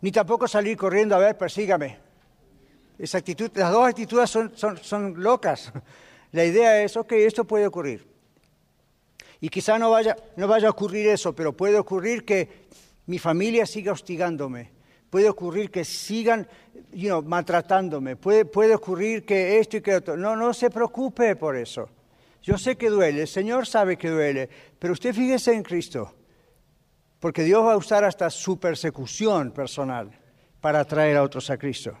Ni 0.00 0.12
tampoco 0.12 0.46
salir 0.46 0.76
corriendo, 0.76 1.14
a 1.14 1.18
ver, 1.18 1.36
persígame. 1.36 1.98
Las 2.98 3.72
dos 3.72 3.88
actitudes 3.88 4.30
son, 4.30 4.52
son, 4.56 5.22
locas. 5.22 5.72
La 6.32 6.44
idea 6.44 6.82
es, 6.82 6.96
ok, 6.96 7.12
esto 7.12 7.44
puede 7.44 7.66
ocurrir. 7.66 8.06
Y 9.40 9.48
quizá 9.48 9.78
no 9.78 9.90
vaya, 9.90 10.16
no 10.36 10.48
vaya 10.48 10.68
a 10.68 10.70
ocurrir 10.72 11.08
eso, 11.08 11.32
pero 11.32 11.52
puede 11.52 11.78
ocurrir 11.78 12.24
que 12.24 12.68
mi 13.06 13.18
familia 13.18 13.66
siga 13.66 13.92
hostigándome. 13.92 14.70
Puede 15.10 15.28
ocurrir 15.28 15.70
que 15.70 15.84
sigan 15.84 16.46
you 16.92 17.22
maltratándome. 17.22 18.16
Puede, 18.16 18.44
puede 18.44 18.74
ocurrir 18.74 19.24
que 19.24 19.58
esto 19.58 19.78
y 19.78 19.80
que 19.80 19.94
otro. 19.94 20.16
No, 20.16 20.36
no 20.36 20.52
se 20.52 20.70
preocupe 20.70 21.36
por 21.36 21.56
eso. 21.56 21.88
Yo 22.42 22.58
sé 22.58 22.76
que 22.76 22.90
duele, 22.90 23.22
el 23.22 23.28
Señor 23.28 23.66
sabe 23.66 23.96
que 23.96 24.08
duele, 24.08 24.48
pero 24.78 24.92
usted 24.92 25.14
fíjese 25.14 25.52
en 25.52 25.62
Cristo, 25.62 26.14
porque 27.20 27.44
Dios 27.44 27.64
va 27.64 27.72
a 27.72 27.76
usar 27.76 28.04
hasta 28.04 28.30
su 28.30 28.58
persecución 28.58 29.50
personal 29.50 30.10
para 30.60 30.80
atraer 30.80 31.16
a 31.16 31.22
otros 31.22 31.50
a 31.50 31.58
Cristo. 31.58 31.96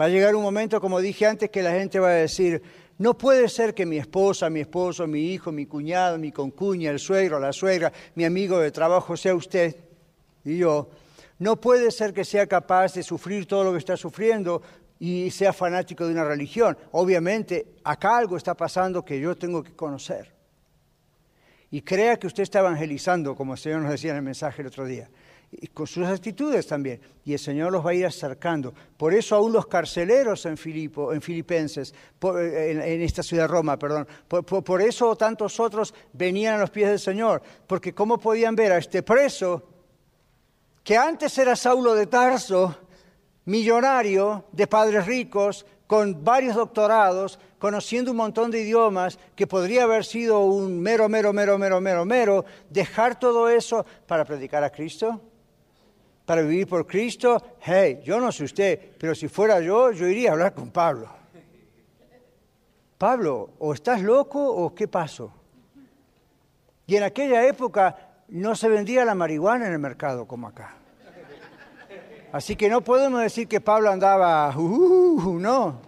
Va 0.00 0.06
a 0.06 0.08
llegar 0.08 0.36
un 0.36 0.42
momento, 0.42 0.80
como 0.80 1.00
dije 1.00 1.26
antes, 1.26 1.50
que 1.50 1.62
la 1.62 1.72
gente 1.72 1.98
va 1.98 2.08
a 2.08 2.12
decir, 2.12 2.62
no 2.98 3.16
puede 3.16 3.48
ser 3.48 3.74
que 3.74 3.86
mi 3.86 3.96
esposa, 3.96 4.50
mi 4.50 4.60
esposo, 4.60 5.06
mi 5.06 5.32
hijo, 5.32 5.50
mi 5.50 5.66
cuñado, 5.66 6.18
mi 6.18 6.30
concuña, 6.30 6.90
el 6.90 6.98
suegro, 6.98 7.40
la 7.40 7.52
suegra, 7.52 7.92
mi 8.14 8.24
amigo 8.24 8.58
de 8.58 8.70
trabajo 8.70 9.16
sea 9.16 9.34
usted 9.34 9.76
y 10.44 10.58
yo. 10.58 10.88
No 11.38 11.56
puede 11.60 11.90
ser 11.90 12.12
que 12.12 12.24
sea 12.24 12.46
capaz 12.46 12.94
de 12.94 13.02
sufrir 13.02 13.46
todo 13.46 13.64
lo 13.64 13.72
que 13.72 13.78
está 13.78 13.96
sufriendo 13.96 14.62
y 14.98 15.30
sea 15.30 15.52
fanático 15.52 16.06
de 16.06 16.12
una 16.12 16.24
religión. 16.24 16.76
Obviamente, 16.92 17.66
acá 17.84 18.18
algo 18.18 18.36
está 18.36 18.54
pasando 18.54 19.04
que 19.04 19.20
yo 19.20 19.36
tengo 19.36 19.62
que 19.62 19.74
conocer. 19.74 20.37
Y 21.70 21.82
crea 21.82 22.18
que 22.18 22.26
usted 22.26 22.42
está 22.42 22.60
evangelizando, 22.60 23.34
como 23.34 23.54
el 23.54 23.58
Señor 23.58 23.82
nos 23.82 23.90
decía 23.90 24.12
en 24.12 24.16
el 24.18 24.22
mensaje 24.22 24.62
el 24.62 24.68
otro 24.68 24.86
día 24.86 25.08
y 25.50 25.68
con 25.68 25.86
sus 25.86 26.06
actitudes 26.06 26.66
también. 26.66 27.00
Y 27.24 27.32
el 27.32 27.38
Señor 27.38 27.72
los 27.72 27.84
va 27.84 27.90
a 27.90 27.94
ir 27.94 28.06
acercando. 28.06 28.72
Por 28.96 29.14
eso 29.14 29.36
aún 29.36 29.52
los 29.52 29.66
carceleros 29.66 30.44
en, 30.46 30.56
Filipo, 30.56 31.12
en 31.12 31.22
Filipenses, 31.22 31.94
eh, 32.22 32.82
en, 32.84 33.02
esta 33.02 33.22
ciudad 33.22 33.44
de 33.44 33.48
Roma, 33.48 33.78
perdón, 33.78 34.06
por, 34.28 34.82
eso 34.82 35.16
tantos 35.16 35.58
otros 35.60 35.94
venían 36.12 36.54
a 36.54 36.58
los 36.58 36.70
pies 36.70 36.88
del 36.90 36.98
Señor, 36.98 37.42
porque 37.66 37.94
¿cómo 37.94 38.18
podían 38.18 38.54
ver 38.54 38.72
a 38.72 38.78
este 38.78 39.02
preso 39.02 39.62
que 40.84 40.96
antes 40.96 41.36
era 41.38 41.56
Saulo 41.56 41.94
de 41.94 42.06
Tarso, 42.06 42.78
millonario, 43.46 44.46
de 44.52 44.66
padres 44.66 45.06
ricos, 45.06 45.66
con 45.88 46.22
varios 46.22 46.54
doctorados, 46.54 47.40
conociendo 47.58 48.12
un 48.12 48.18
montón 48.18 48.52
de 48.52 48.60
idiomas, 48.60 49.18
que 49.34 49.48
podría 49.48 49.82
haber 49.82 50.04
sido 50.04 50.44
un 50.44 50.80
mero, 50.80 51.08
mero, 51.08 51.32
mero, 51.32 51.58
mero, 51.58 51.80
mero, 51.80 52.04
mero, 52.04 52.44
dejar 52.70 53.18
todo 53.18 53.48
eso 53.48 53.84
para 54.06 54.24
predicar 54.24 54.62
a 54.62 54.70
Cristo? 54.70 55.20
para 56.28 56.42
vivir 56.42 56.66
por 56.66 56.86
Cristo, 56.86 57.42
hey, 57.62 58.02
yo 58.04 58.20
no 58.20 58.30
sé 58.30 58.44
usted, 58.44 58.78
pero 58.98 59.14
si 59.14 59.28
fuera 59.28 59.60
yo, 59.60 59.92
yo 59.92 60.06
iría 60.06 60.28
a 60.28 60.32
hablar 60.34 60.52
con 60.52 60.70
Pablo. 60.70 61.08
Pablo, 62.98 63.54
o 63.58 63.72
estás 63.72 64.02
loco 64.02 64.38
o 64.38 64.74
qué 64.74 64.86
pasó. 64.86 65.32
Y 66.86 66.96
en 66.96 67.04
aquella 67.04 67.46
época 67.46 67.96
no 68.28 68.54
se 68.54 68.68
vendía 68.68 69.06
la 69.06 69.14
marihuana 69.14 69.68
en 69.68 69.72
el 69.72 69.78
mercado 69.78 70.26
como 70.26 70.48
acá. 70.48 70.77
Así 72.32 72.56
que 72.56 72.68
no 72.68 72.82
podemos 72.82 73.22
decir 73.22 73.48
que 73.48 73.60
Pablo 73.60 73.90
andaba, 73.90 74.54
uh, 74.56 75.38
no. 75.38 75.80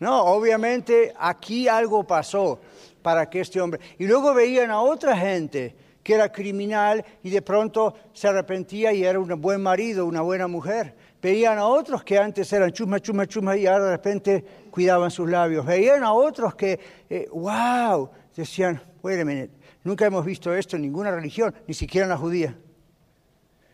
No, 0.00 0.22
obviamente 0.24 1.14
aquí 1.18 1.66
algo 1.66 2.04
pasó 2.04 2.60
para 3.02 3.28
que 3.28 3.40
este 3.40 3.60
hombre... 3.60 3.80
Y 3.98 4.06
luego 4.06 4.34
veían 4.34 4.70
a 4.70 4.80
otra 4.80 5.16
gente 5.16 5.74
que 6.02 6.14
era 6.14 6.30
criminal 6.30 7.04
y 7.22 7.30
de 7.30 7.42
pronto 7.42 7.94
se 8.12 8.28
arrepentía 8.28 8.92
y 8.92 9.04
era 9.04 9.18
un 9.18 9.40
buen 9.40 9.60
marido, 9.60 10.06
una 10.06 10.20
buena 10.20 10.46
mujer. 10.46 10.94
Veían 11.20 11.58
a 11.58 11.66
otros 11.66 12.04
que 12.04 12.16
antes 12.16 12.52
eran 12.52 12.70
chusma, 12.70 13.00
chusma, 13.00 13.26
chusma 13.26 13.56
y 13.56 13.66
ahora 13.66 13.86
de 13.86 13.90
repente 13.90 14.44
cuidaban 14.70 15.10
sus 15.10 15.28
labios. 15.28 15.66
Veían 15.66 16.04
a 16.04 16.12
otros 16.12 16.54
que, 16.54 16.78
wow, 17.32 18.06
eh, 18.06 18.30
decían, 18.36 18.80
wait 19.02 19.20
a 19.20 19.24
minute, 19.24 19.50
nunca 19.82 20.06
hemos 20.06 20.24
visto 20.24 20.54
esto 20.54 20.76
en 20.76 20.82
ninguna 20.82 21.10
religión, 21.10 21.54
ni 21.66 21.74
siquiera 21.74 22.04
en 22.04 22.10
la 22.10 22.16
judía, 22.16 22.56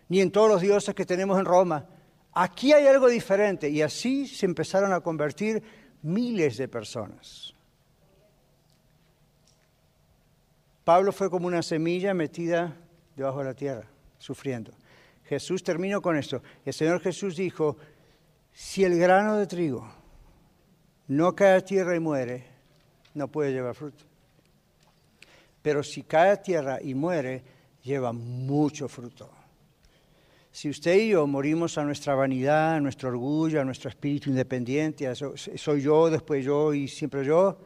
ni 0.08 0.20
en 0.20 0.30
todos 0.30 0.48
los 0.48 0.60
dioses 0.60 0.94
que 0.94 1.06
tenemos 1.06 1.38
en 1.38 1.44
Roma. 1.44 1.86
Aquí 2.32 2.72
hay 2.72 2.86
algo 2.86 3.08
diferente 3.08 3.68
y 3.68 3.82
así 3.82 4.26
se 4.26 4.46
empezaron 4.46 4.92
a 4.92 5.00
convertir 5.00 5.62
miles 6.02 6.56
de 6.56 6.68
personas. 6.68 7.54
Pablo 10.84 11.12
fue 11.12 11.30
como 11.30 11.46
una 11.46 11.62
semilla 11.62 12.12
metida 12.12 12.76
debajo 13.16 13.38
de 13.38 13.44
la 13.44 13.54
tierra, 13.54 13.88
sufriendo. 14.18 14.72
Jesús 15.24 15.62
terminó 15.62 16.02
con 16.02 16.16
esto. 16.16 16.42
El 16.64 16.74
Señor 16.74 17.00
Jesús 17.00 17.36
dijo, 17.36 17.78
si 18.52 18.84
el 18.84 18.98
grano 18.98 19.36
de 19.36 19.46
trigo 19.46 19.90
no 21.08 21.34
cae 21.34 21.56
a 21.56 21.64
tierra 21.64 21.96
y 21.96 22.00
muere, 22.00 22.46
no 23.14 23.28
puede 23.28 23.52
llevar 23.52 23.74
fruto. 23.74 24.04
Pero 25.62 25.82
si 25.82 26.02
cae 26.02 26.30
a 26.30 26.42
tierra 26.42 26.78
y 26.82 26.94
muere, 26.94 27.42
lleva 27.82 28.12
mucho 28.12 28.86
fruto. 28.88 29.30
Si 30.54 30.68
usted 30.68 30.94
y 31.00 31.08
yo 31.08 31.26
morimos 31.26 31.78
a 31.78 31.84
nuestra 31.84 32.14
vanidad, 32.14 32.76
a 32.76 32.80
nuestro 32.80 33.08
orgullo, 33.08 33.60
a 33.60 33.64
nuestro 33.64 33.90
espíritu 33.90 34.30
independiente, 34.30 35.12
soy 35.16 35.80
yo, 35.80 36.08
después 36.08 36.44
yo 36.44 36.72
y 36.72 36.86
siempre 36.86 37.24
yo, 37.24 37.58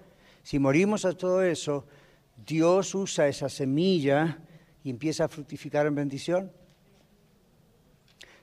si 0.42 0.58
morimos 0.58 1.04
a 1.04 1.12
todo 1.12 1.42
eso, 1.42 1.84
Dios 2.34 2.94
usa 2.94 3.28
esa 3.28 3.50
semilla 3.50 4.38
y 4.82 4.88
empieza 4.88 5.26
a 5.26 5.28
fructificar 5.28 5.84
en 5.84 5.96
bendición? 5.96 6.50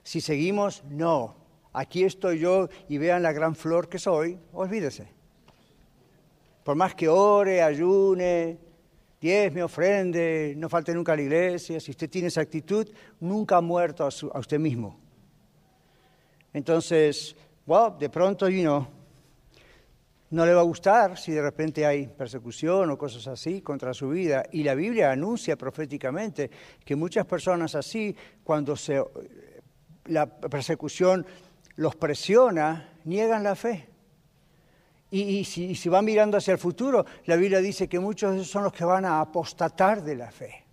Si 0.04 0.20
seguimos, 0.20 0.84
no. 0.84 1.34
Aquí 1.72 2.04
estoy 2.04 2.38
yo 2.38 2.68
y 2.88 2.98
vean 2.98 3.24
la 3.24 3.32
gran 3.32 3.56
flor 3.56 3.88
que 3.88 3.98
soy, 3.98 4.38
olvídese. 4.52 5.08
Por 6.62 6.76
más 6.76 6.94
que 6.94 7.08
ore, 7.08 7.62
ayune, 7.62 8.58
me 9.52 9.62
ofrende, 9.62 10.54
no 10.56 10.68
falte 10.68 10.94
nunca 10.94 11.12
a 11.12 11.16
la 11.16 11.22
iglesia, 11.22 11.80
si 11.80 11.90
usted 11.90 12.08
tiene 12.08 12.28
esa 12.28 12.40
actitud, 12.40 12.88
nunca 13.20 13.56
ha 13.56 13.60
muerto 13.60 14.04
a, 14.04 14.38
usted 14.38 14.58
mismo. 14.58 14.98
Entonces, 16.52 17.36
wow, 17.66 17.98
de 17.98 18.08
pronto, 18.08 18.48
you 18.48 18.62
know, 18.62 18.86
no 20.30 20.44
le 20.44 20.54
va 20.54 20.60
a 20.60 20.64
gustar 20.64 21.18
si 21.18 21.32
de 21.32 21.42
repente 21.42 21.86
hay 21.86 22.06
persecución 22.06 22.90
o 22.90 22.98
cosas 22.98 23.26
así 23.26 23.62
contra 23.62 23.94
su 23.94 24.08
vida. 24.08 24.44
Y 24.52 24.62
la 24.62 24.74
Biblia 24.74 25.12
anuncia 25.12 25.56
proféticamente 25.56 26.50
que 26.84 26.96
muchas 26.96 27.26
personas 27.26 27.74
así, 27.74 28.14
cuando 28.42 28.76
se, 28.76 29.02
la 30.06 30.26
persecución 30.26 31.26
los 31.76 31.94
presiona, 31.96 32.92
niegan 33.04 33.42
la 33.42 33.54
fe. 33.54 33.95
Y, 35.10 35.44
si, 35.44 35.74
si 35.76 35.88
van 35.88 36.04
mirando 36.04 36.36
hacia 36.36 36.52
el 36.52 36.58
futuro, 36.58 37.06
la 37.26 37.36
Biblia 37.36 37.60
dice 37.60 37.88
que 37.88 38.00
muchos 38.00 38.32
de 38.32 38.38
esos 38.38 38.50
son 38.50 38.64
los 38.64 38.72
que 38.72 38.84
van 38.84 39.04
a 39.04 39.20
apostatar 39.20 40.02
de 40.02 40.16
la 40.16 40.30
fe. 40.30 40.64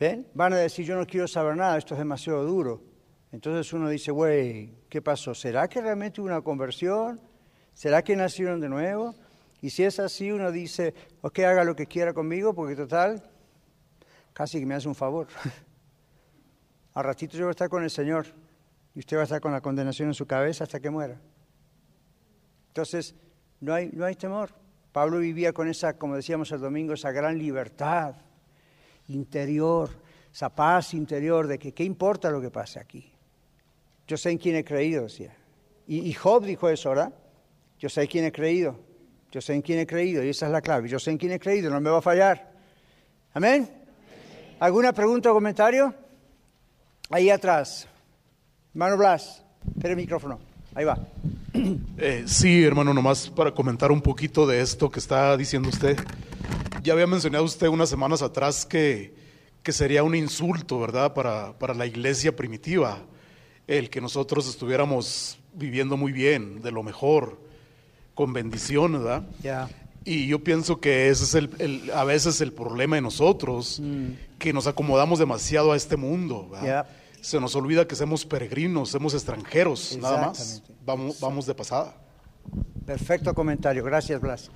¿Ven? 0.00 0.26
Van 0.34 0.52
a 0.52 0.56
decir, 0.56 0.84
yo 0.84 0.96
no 0.96 1.06
quiero 1.06 1.28
saber 1.28 1.56
nada, 1.56 1.78
esto 1.78 1.94
es 1.94 1.98
demasiado 1.98 2.44
duro. 2.44 2.82
Entonces 3.30 3.72
uno 3.72 3.88
dice, 3.88 4.10
güey, 4.10 4.74
¿qué 4.88 5.00
pasó? 5.00 5.32
¿Será 5.32 5.68
que 5.68 5.80
realmente 5.80 6.20
hubo 6.20 6.26
una 6.26 6.40
conversión? 6.42 7.20
¿Será 7.72 8.02
que 8.02 8.16
nacieron 8.16 8.60
de 8.60 8.68
nuevo? 8.68 9.14
Y 9.60 9.70
si 9.70 9.84
es 9.84 10.00
así, 10.00 10.32
uno 10.32 10.50
dice, 10.50 10.92
ok, 11.20 11.38
haga 11.38 11.62
lo 11.62 11.76
que 11.76 11.86
quiera 11.86 12.12
conmigo, 12.12 12.52
porque 12.52 12.74
total, 12.74 13.22
casi 14.32 14.58
que 14.58 14.66
me 14.66 14.74
hace 14.74 14.88
un 14.88 14.96
favor. 14.96 15.28
Al 16.94 17.04
ratito 17.04 17.38
yo 17.38 17.44
voy 17.44 17.50
a 17.50 17.52
estar 17.52 17.68
con 17.68 17.84
el 17.84 17.90
Señor 17.90 18.26
y 18.94 18.98
usted 18.98 19.16
va 19.16 19.20
a 19.20 19.24
estar 19.24 19.40
con 19.40 19.52
la 19.52 19.60
condenación 19.60 20.08
en 20.08 20.14
su 20.14 20.26
cabeza 20.26 20.64
hasta 20.64 20.80
que 20.80 20.90
muera. 20.90 21.18
Entonces, 22.72 23.14
no 23.60 23.74
hay, 23.74 23.90
no 23.92 24.06
hay 24.06 24.14
temor. 24.14 24.50
Pablo 24.92 25.18
vivía 25.18 25.52
con 25.52 25.68
esa, 25.68 25.98
como 25.98 26.16
decíamos 26.16 26.50
el 26.52 26.60
domingo, 26.60 26.94
esa 26.94 27.12
gran 27.12 27.38
libertad 27.38 28.14
interior, 29.08 29.90
esa 30.32 30.48
paz 30.48 30.94
interior 30.94 31.46
de 31.46 31.58
que 31.58 31.72
qué 31.72 31.84
importa 31.84 32.30
lo 32.30 32.40
que 32.40 32.50
pase 32.50 32.80
aquí. 32.80 33.12
Yo 34.06 34.16
sé 34.16 34.30
en 34.30 34.38
quién 34.38 34.56
he 34.56 34.64
creído, 34.64 35.02
decía. 35.02 35.36
Y, 35.86 36.12
Job 36.14 36.44
dijo 36.44 36.70
eso, 36.70 36.90
¿verdad? 36.90 37.12
Yo 37.78 37.90
sé 37.90 38.02
en 38.02 38.06
quién 38.06 38.24
he 38.24 38.32
creído. 38.32 38.78
Yo 39.30 39.40
sé 39.42 39.52
en 39.52 39.60
quién 39.60 39.78
he 39.80 39.86
creído 39.86 40.22
y 40.24 40.30
esa 40.30 40.46
es 40.46 40.52
la 40.52 40.62
clave. 40.62 40.88
Yo 40.88 40.98
sé 40.98 41.10
en 41.10 41.18
quién 41.18 41.32
he 41.32 41.38
creído, 41.38 41.70
no 41.70 41.80
me 41.80 41.90
va 41.90 41.98
a 41.98 42.02
fallar. 42.02 42.52
Amén. 43.34 43.68
¿Alguna 44.60 44.92
pregunta 44.92 45.30
o 45.30 45.34
comentario? 45.34 45.94
Ahí 47.10 47.28
atrás. 47.28 47.86
Hermano 48.72 48.96
Blas, 48.96 49.44
espere 49.74 49.90
el 49.90 49.96
micrófono. 49.96 50.38
Ahí 50.74 50.84
va. 50.84 50.98
Eh, 51.98 52.24
sí, 52.26 52.64
hermano, 52.64 52.94
nomás 52.94 53.28
para 53.28 53.52
comentar 53.52 53.92
un 53.92 54.00
poquito 54.00 54.46
de 54.46 54.60
esto 54.60 54.90
que 54.90 54.98
está 54.98 55.36
diciendo 55.36 55.68
usted. 55.68 55.98
Ya 56.82 56.94
había 56.94 57.06
mencionado 57.06 57.44
usted 57.44 57.68
unas 57.68 57.88
semanas 57.88 58.22
atrás 58.22 58.64
que, 58.64 59.14
que 59.62 59.72
sería 59.72 60.02
un 60.02 60.14
insulto, 60.14 60.80
¿verdad?, 60.80 61.14
para, 61.14 61.58
para 61.58 61.74
la 61.74 61.86
iglesia 61.86 62.34
primitiva 62.34 62.98
el 63.66 63.90
que 63.90 64.00
nosotros 64.00 64.48
estuviéramos 64.48 65.38
viviendo 65.54 65.96
muy 65.96 66.12
bien, 66.12 66.62
de 66.62 66.72
lo 66.72 66.82
mejor, 66.82 67.40
con 68.14 68.32
bendición, 68.32 68.92
¿verdad? 68.92 69.22
Y 70.04 70.26
yo 70.26 70.42
pienso 70.42 70.80
que 70.80 71.08
ese 71.08 71.24
es 71.24 71.34
el, 71.34 71.90
a 71.94 72.04
veces 72.04 72.40
el 72.40 72.52
problema 72.52 72.96
de 72.96 73.02
nosotros, 73.02 73.80
mm. 73.80 74.38
que 74.38 74.52
nos 74.52 74.66
acomodamos 74.66 75.18
demasiado 75.18 75.72
a 75.72 75.76
este 75.76 75.96
mundo. 75.96 76.48
¿verdad? 76.50 76.86
Se 77.22 77.40
nos 77.40 77.54
olvida 77.54 77.86
que 77.86 77.94
somos 77.94 78.26
peregrinos, 78.26 78.90
somos 78.90 79.14
extranjeros, 79.14 79.96
nada 79.96 80.26
más. 80.26 80.60
Vamos, 80.84 81.20
vamos 81.20 81.46
de 81.46 81.54
pasada. 81.54 81.94
Perfecto 82.84 83.32
comentario, 83.32 83.84
gracias 83.84 84.20
Blas. 84.20 84.50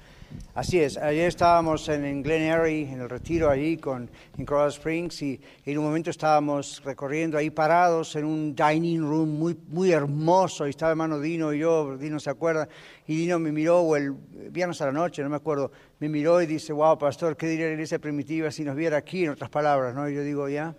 Así 0.52 0.80
es, 0.80 0.96
ayer 0.96 1.28
estábamos 1.28 1.88
en, 1.88 2.24
Glen 2.24 2.42
Erie, 2.42 2.90
en 2.90 3.00
el 3.00 3.08
retiro 3.08 3.48
allí 3.48 3.76
con, 3.76 4.10
en 4.36 4.44
Colorado 4.44 4.70
Springs, 4.70 5.22
y, 5.22 5.40
en 5.64 5.78
un 5.78 5.84
momento 5.84 6.10
estábamos 6.10 6.82
recorriendo 6.84 7.38
ahí 7.38 7.50
parados 7.50 8.16
en 8.16 8.24
un 8.24 8.52
dining 8.52 9.00
room 9.00 9.38
muy, 9.38 9.56
muy 9.68 9.92
hermoso, 9.92 10.66
y 10.66 10.70
estaba 10.70 10.90
hermano 10.90 11.20
Dino 11.20 11.52
y 11.52 11.60
yo, 11.60 11.96
Dino 11.96 12.18
se 12.18 12.30
acuerda, 12.30 12.68
y 13.06 13.16
Dino 13.16 13.38
me 13.38 13.52
miró, 13.52 13.80
o 13.80 13.94
el 13.94 14.12
viernes 14.50 14.82
a 14.82 14.86
la 14.86 14.92
noche, 14.92 15.22
no 15.22 15.28
me 15.28 15.36
acuerdo, 15.36 15.70
me 16.00 16.08
miró 16.08 16.42
y 16.42 16.46
dice, 16.46 16.72
wow, 16.72 16.98
pastor, 16.98 17.36
¿qué 17.36 17.46
diría 17.46 17.66
la 17.66 17.74
iglesia 17.74 18.00
primitiva 18.00 18.50
si 18.50 18.64
nos 18.64 18.74
viera 18.74 18.96
aquí, 18.96 19.24
en 19.24 19.30
otras 19.30 19.50
palabras? 19.50 19.94
¿no? 19.94 20.10
Y 20.10 20.16
yo 20.16 20.22
digo, 20.22 20.48
ya. 20.48 20.74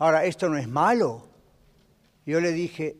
Ahora, 0.00 0.24
esto 0.24 0.48
no 0.48 0.56
es 0.56 0.66
malo. 0.66 1.28
Yo 2.24 2.40
le 2.40 2.52
dije, 2.52 2.96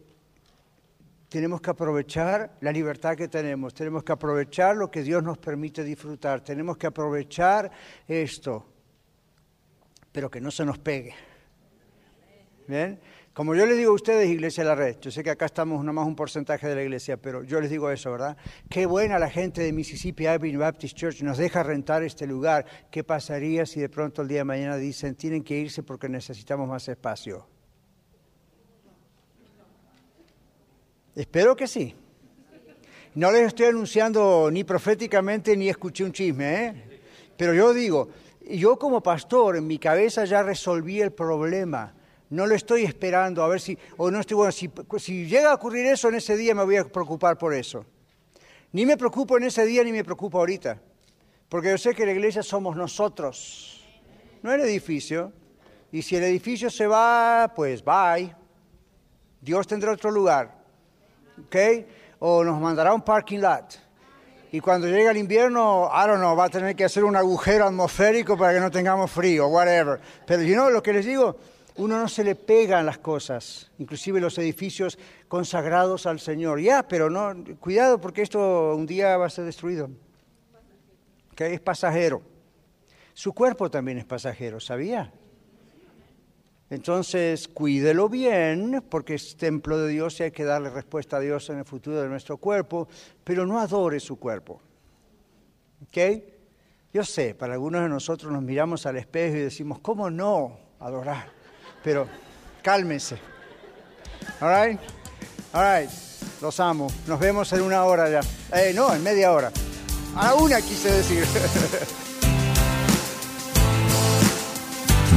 tenemos 1.30 1.62
que 1.62 1.70
aprovechar 1.70 2.58
la 2.60 2.70
libertad 2.70 3.16
que 3.16 3.26
tenemos, 3.26 3.72
tenemos 3.72 4.04
que 4.04 4.12
aprovechar 4.12 4.76
lo 4.76 4.90
que 4.90 5.02
Dios 5.02 5.22
nos 5.22 5.38
permite 5.38 5.82
disfrutar, 5.82 6.42
tenemos 6.42 6.76
que 6.76 6.86
aprovechar 6.86 7.70
esto, 8.06 8.66
pero 10.12 10.30
que 10.30 10.42
no 10.42 10.50
se 10.50 10.66
nos 10.66 10.78
pegue. 10.78 11.14
¿Bien? 12.68 13.00
Como 13.40 13.54
yo 13.54 13.64
les 13.64 13.78
digo 13.78 13.92
a 13.92 13.94
ustedes, 13.94 14.28
Iglesia 14.28 14.64
de 14.64 14.68
la 14.68 14.74
Red, 14.74 14.96
yo 15.00 15.10
sé 15.10 15.24
que 15.24 15.30
acá 15.30 15.46
estamos 15.46 15.82
nomás 15.82 16.06
un 16.06 16.14
porcentaje 16.14 16.68
de 16.68 16.74
la 16.74 16.82
iglesia, 16.82 17.16
pero 17.16 17.42
yo 17.42 17.58
les 17.58 17.70
digo 17.70 17.90
eso, 17.90 18.12
¿verdad? 18.12 18.36
Qué 18.68 18.84
buena 18.84 19.18
la 19.18 19.30
gente 19.30 19.62
de 19.62 19.72
Mississippi 19.72 20.26
Avenue 20.26 20.58
Baptist 20.58 20.94
Church 20.94 21.22
nos 21.22 21.38
deja 21.38 21.62
rentar 21.62 22.02
este 22.02 22.26
lugar. 22.26 22.66
¿Qué 22.90 23.02
pasaría 23.02 23.64
si 23.64 23.80
de 23.80 23.88
pronto 23.88 24.20
el 24.20 24.28
día 24.28 24.40
de 24.40 24.44
mañana 24.44 24.76
dicen 24.76 25.14
tienen 25.14 25.42
que 25.42 25.58
irse 25.58 25.82
porque 25.82 26.06
necesitamos 26.06 26.68
más 26.68 26.86
espacio? 26.86 27.46
Espero 31.14 31.56
que 31.56 31.66
sí. 31.66 31.94
No 33.14 33.32
les 33.32 33.46
estoy 33.46 33.68
anunciando 33.68 34.50
ni 34.52 34.64
proféticamente 34.64 35.56
ni 35.56 35.70
escuché 35.70 36.04
un 36.04 36.12
chisme, 36.12 36.66
¿eh? 36.66 37.00
pero 37.38 37.54
yo 37.54 37.72
digo, 37.72 38.10
yo 38.50 38.78
como 38.78 39.02
pastor 39.02 39.56
en 39.56 39.66
mi 39.66 39.78
cabeza 39.78 40.26
ya 40.26 40.42
resolví 40.42 41.00
el 41.00 41.12
problema. 41.12 41.94
No 42.30 42.46
lo 42.46 42.54
estoy 42.54 42.84
esperando 42.84 43.42
a 43.42 43.48
ver 43.48 43.60
si, 43.60 43.76
o 43.96 44.10
no 44.10 44.20
estoy, 44.20 44.36
bueno, 44.36 44.52
si, 44.52 45.26
llega 45.26 45.50
a 45.50 45.54
ocurrir 45.54 45.86
eso 45.86 46.08
en 46.08 46.14
ese 46.14 46.36
día 46.36 46.54
me 46.54 46.64
voy 46.64 46.76
a 46.76 46.84
preocupar 46.84 47.36
por 47.36 47.52
eso. 47.52 47.84
Ni 48.72 48.86
me 48.86 48.96
preocupo 48.96 49.36
en 49.36 49.44
ese 49.44 49.64
día 49.66 49.82
ni 49.82 49.92
me 49.92 50.04
preocupo 50.04 50.38
ahorita, 50.38 50.80
porque 51.48 51.70
yo 51.70 51.78
sé 51.78 51.92
que 51.92 52.06
la 52.06 52.12
iglesia 52.12 52.42
somos 52.42 52.76
nosotros, 52.76 53.84
no 54.42 54.52
el 54.52 54.60
edificio. 54.60 55.32
Y 55.92 56.02
si 56.02 56.14
el 56.14 56.22
edificio 56.22 56.70
se 56.70 56.86
va, 56.86 57.52
pues 57.54 57.84
bye. 57.84 58.32
Dios 59.40 59.66
tendrá 59.66 59.90
otro 59.90 60.12
lugar. 60.12 60.60
¿ok? 61.46 61.56
O 62.20 62.44
nos 62.44 62.60
mandará 62.60 62.92
un 62.92 63.02
parking 63.02 63.38
lot. 63.40 63.78
Y 64.52 64.60
cuando 64.60 64.88
llegue 64.88 65.08
el 65.08 65.16
invierno, 65.16 65.88
I 65.92 66.08
don't 66.08 66.18
know, 66.18 66.36
va 66.36 66.46
a 66.46 66.48
tener 66.48 66.74
que 66.74 66.84
hacer 66.84 67.04
un 67.04 67.14
agujero 67.14 67.66
atmosférico 67.66 68.36
para 68.36 68.52
que 68.52 68.60
no 68.60 68.70
tengamos 68.70 69.10
frío, 69.10 69.46
whatever. 69.46 70.00
Pero, 70.26 70.42
you 70.42 70.54
know, 70.54 70.70
lo 70.70 70.82
que 70.82 70.92
les 70.92 71.06
digo, 71.06 71.36
uno 71.80 71.98
no 71.98 72.08
se 72.08 72.22
le 72.22 72.34
pegan 72.34 72.84
las 72.84 72.98
cosas, 72.98 73.70
inclusive 73.78 74.20
los 74.20 74.36
edificios 74.36 74.98
consagrados 75.28 76.04
al 76.04 76.20
Señor. 76.20 76.60
Ya, 76.60 76.86
pero 76.86 77.08
no, 77.08 77.34
cuidado 77.58 77.98
porque 77.98 78.20
esto 78.20 78.74
un 78.76 78.86
día 78.86 79.16
va 79.16 79.26
a 79.26 79.30
ser 79.30 79.46
destruido. 79.46 79.88
Que 81.34 81.54
es 81.54 81.60
pasajero. 81.60 82.20
Su 83.14 83.32
cuerpo 83.32 83.70
también 83.70 83.96
es 83.96 84.04
pasajero, 84.04 84.60
¿sabía? 84.60 85.10
Entonces, 86.68 87.48
cuídelo 87.48 88.10
bien, 88.10 88.84
porque 88.88 89.14
es 89.14 89.36
templo 89.36 89.78
de 89.78 89.88
Dios 89.88 90.20
y 90.20 90.24
hay 90.24 90.30
que 90.32 90.44
darle 90.44 90.68
respuesta 90.68 91.16
a 91.16 91.20
Dios 91.20 91.48
en 91.48 91.58
el 91.58 91.64
futuro 91.64 92.00
de 92.02 92.08
nuestro 92.08 92.36
cuerpo, 92.36 92.88
pero 93.24 93.46
no 93.46 93.58
adore 93.58 94.00
su 94.00 94.18
cuerpo. 94.18 94.60
¿Ok? 95.82 96.22
Yo 96.92 97.04
sé, 97.04 97.34
para 97.34 97.54
algunos 97.54 97.82
de 97.82 97.88
nosotros 97.88 98.30
nos 98.30 98.42
miramos 98.42 98.84
al 98.84 98.98
espejo 98.98 99.36
y 99.36 99.40
decimos, 99.40 99.78
¿cómo 99.80 100.10
no 100.10 100.58
adorar? 100.78 101.39
Pero 101.82 102.06
cálmense. 102.62 103.18
¿All 104.40 104.50
right? 104.50 105.90
Los 106.40 106.60
amo. 106.60 106.90
Nos 107.06 107.20
vemos 107.20 107.52
en 107.52 107.62
una 107.62 107.84
hora 107.84 108.08
ya. 108.08 108.20
Eh, 108.58 108.72
no, 108.74 108.94
en 108.94 109.02
media 109.02 109.32
hora. 109.32 109.52
A 110.16 110.34
una 110.34 110.60
quise 110.60 110.90
decir. 110.90 111.24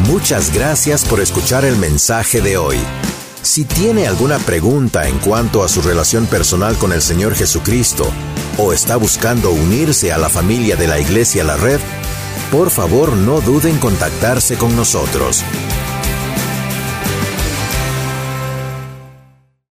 Muchas 0.08 0.54
gracias 0.54 1.06
por 1.06 1.22
escuchar 1.22 1.66
el 1.66 1.78
mensaje 1.78 2.42
de 2.42 2.58
hoy. 2.58 2.78
Si 3.42 3.66
tiene 3.66 4.08
alguna 4.08 4.38
pregunta 4.40 5.08
en 5.08 5.18
cuanto 5.20 5.64
a 5.64 5.70
su 5.70 5.82
relación 5.82 6.28
personal 6.28 6.78
con 6.78 6.94
el 6.94 7.02
Señor 7.02 7.36
Jesucristo 7.36 8.06
o 8.58 8.74
está 8.74 8.96
buscando 8.96 9.52
unirse 9.52 10.12
a 10.14 10.18
la 10.18 10.30
familia 10.30 10.76
de 10.76 10.88
la 10.88 11.00
Iglesia 11.00 11.44
La 11.44 11.58
Red, 11.58 11.80
por 12.52 12.70
favor 12.70 13.14
no 13.14 13.42
duden 13.42 13.74
en 13.76 13.80
contactarse 13.80 14.58
con 14.58 14.76
nosotros. 14.76 15.44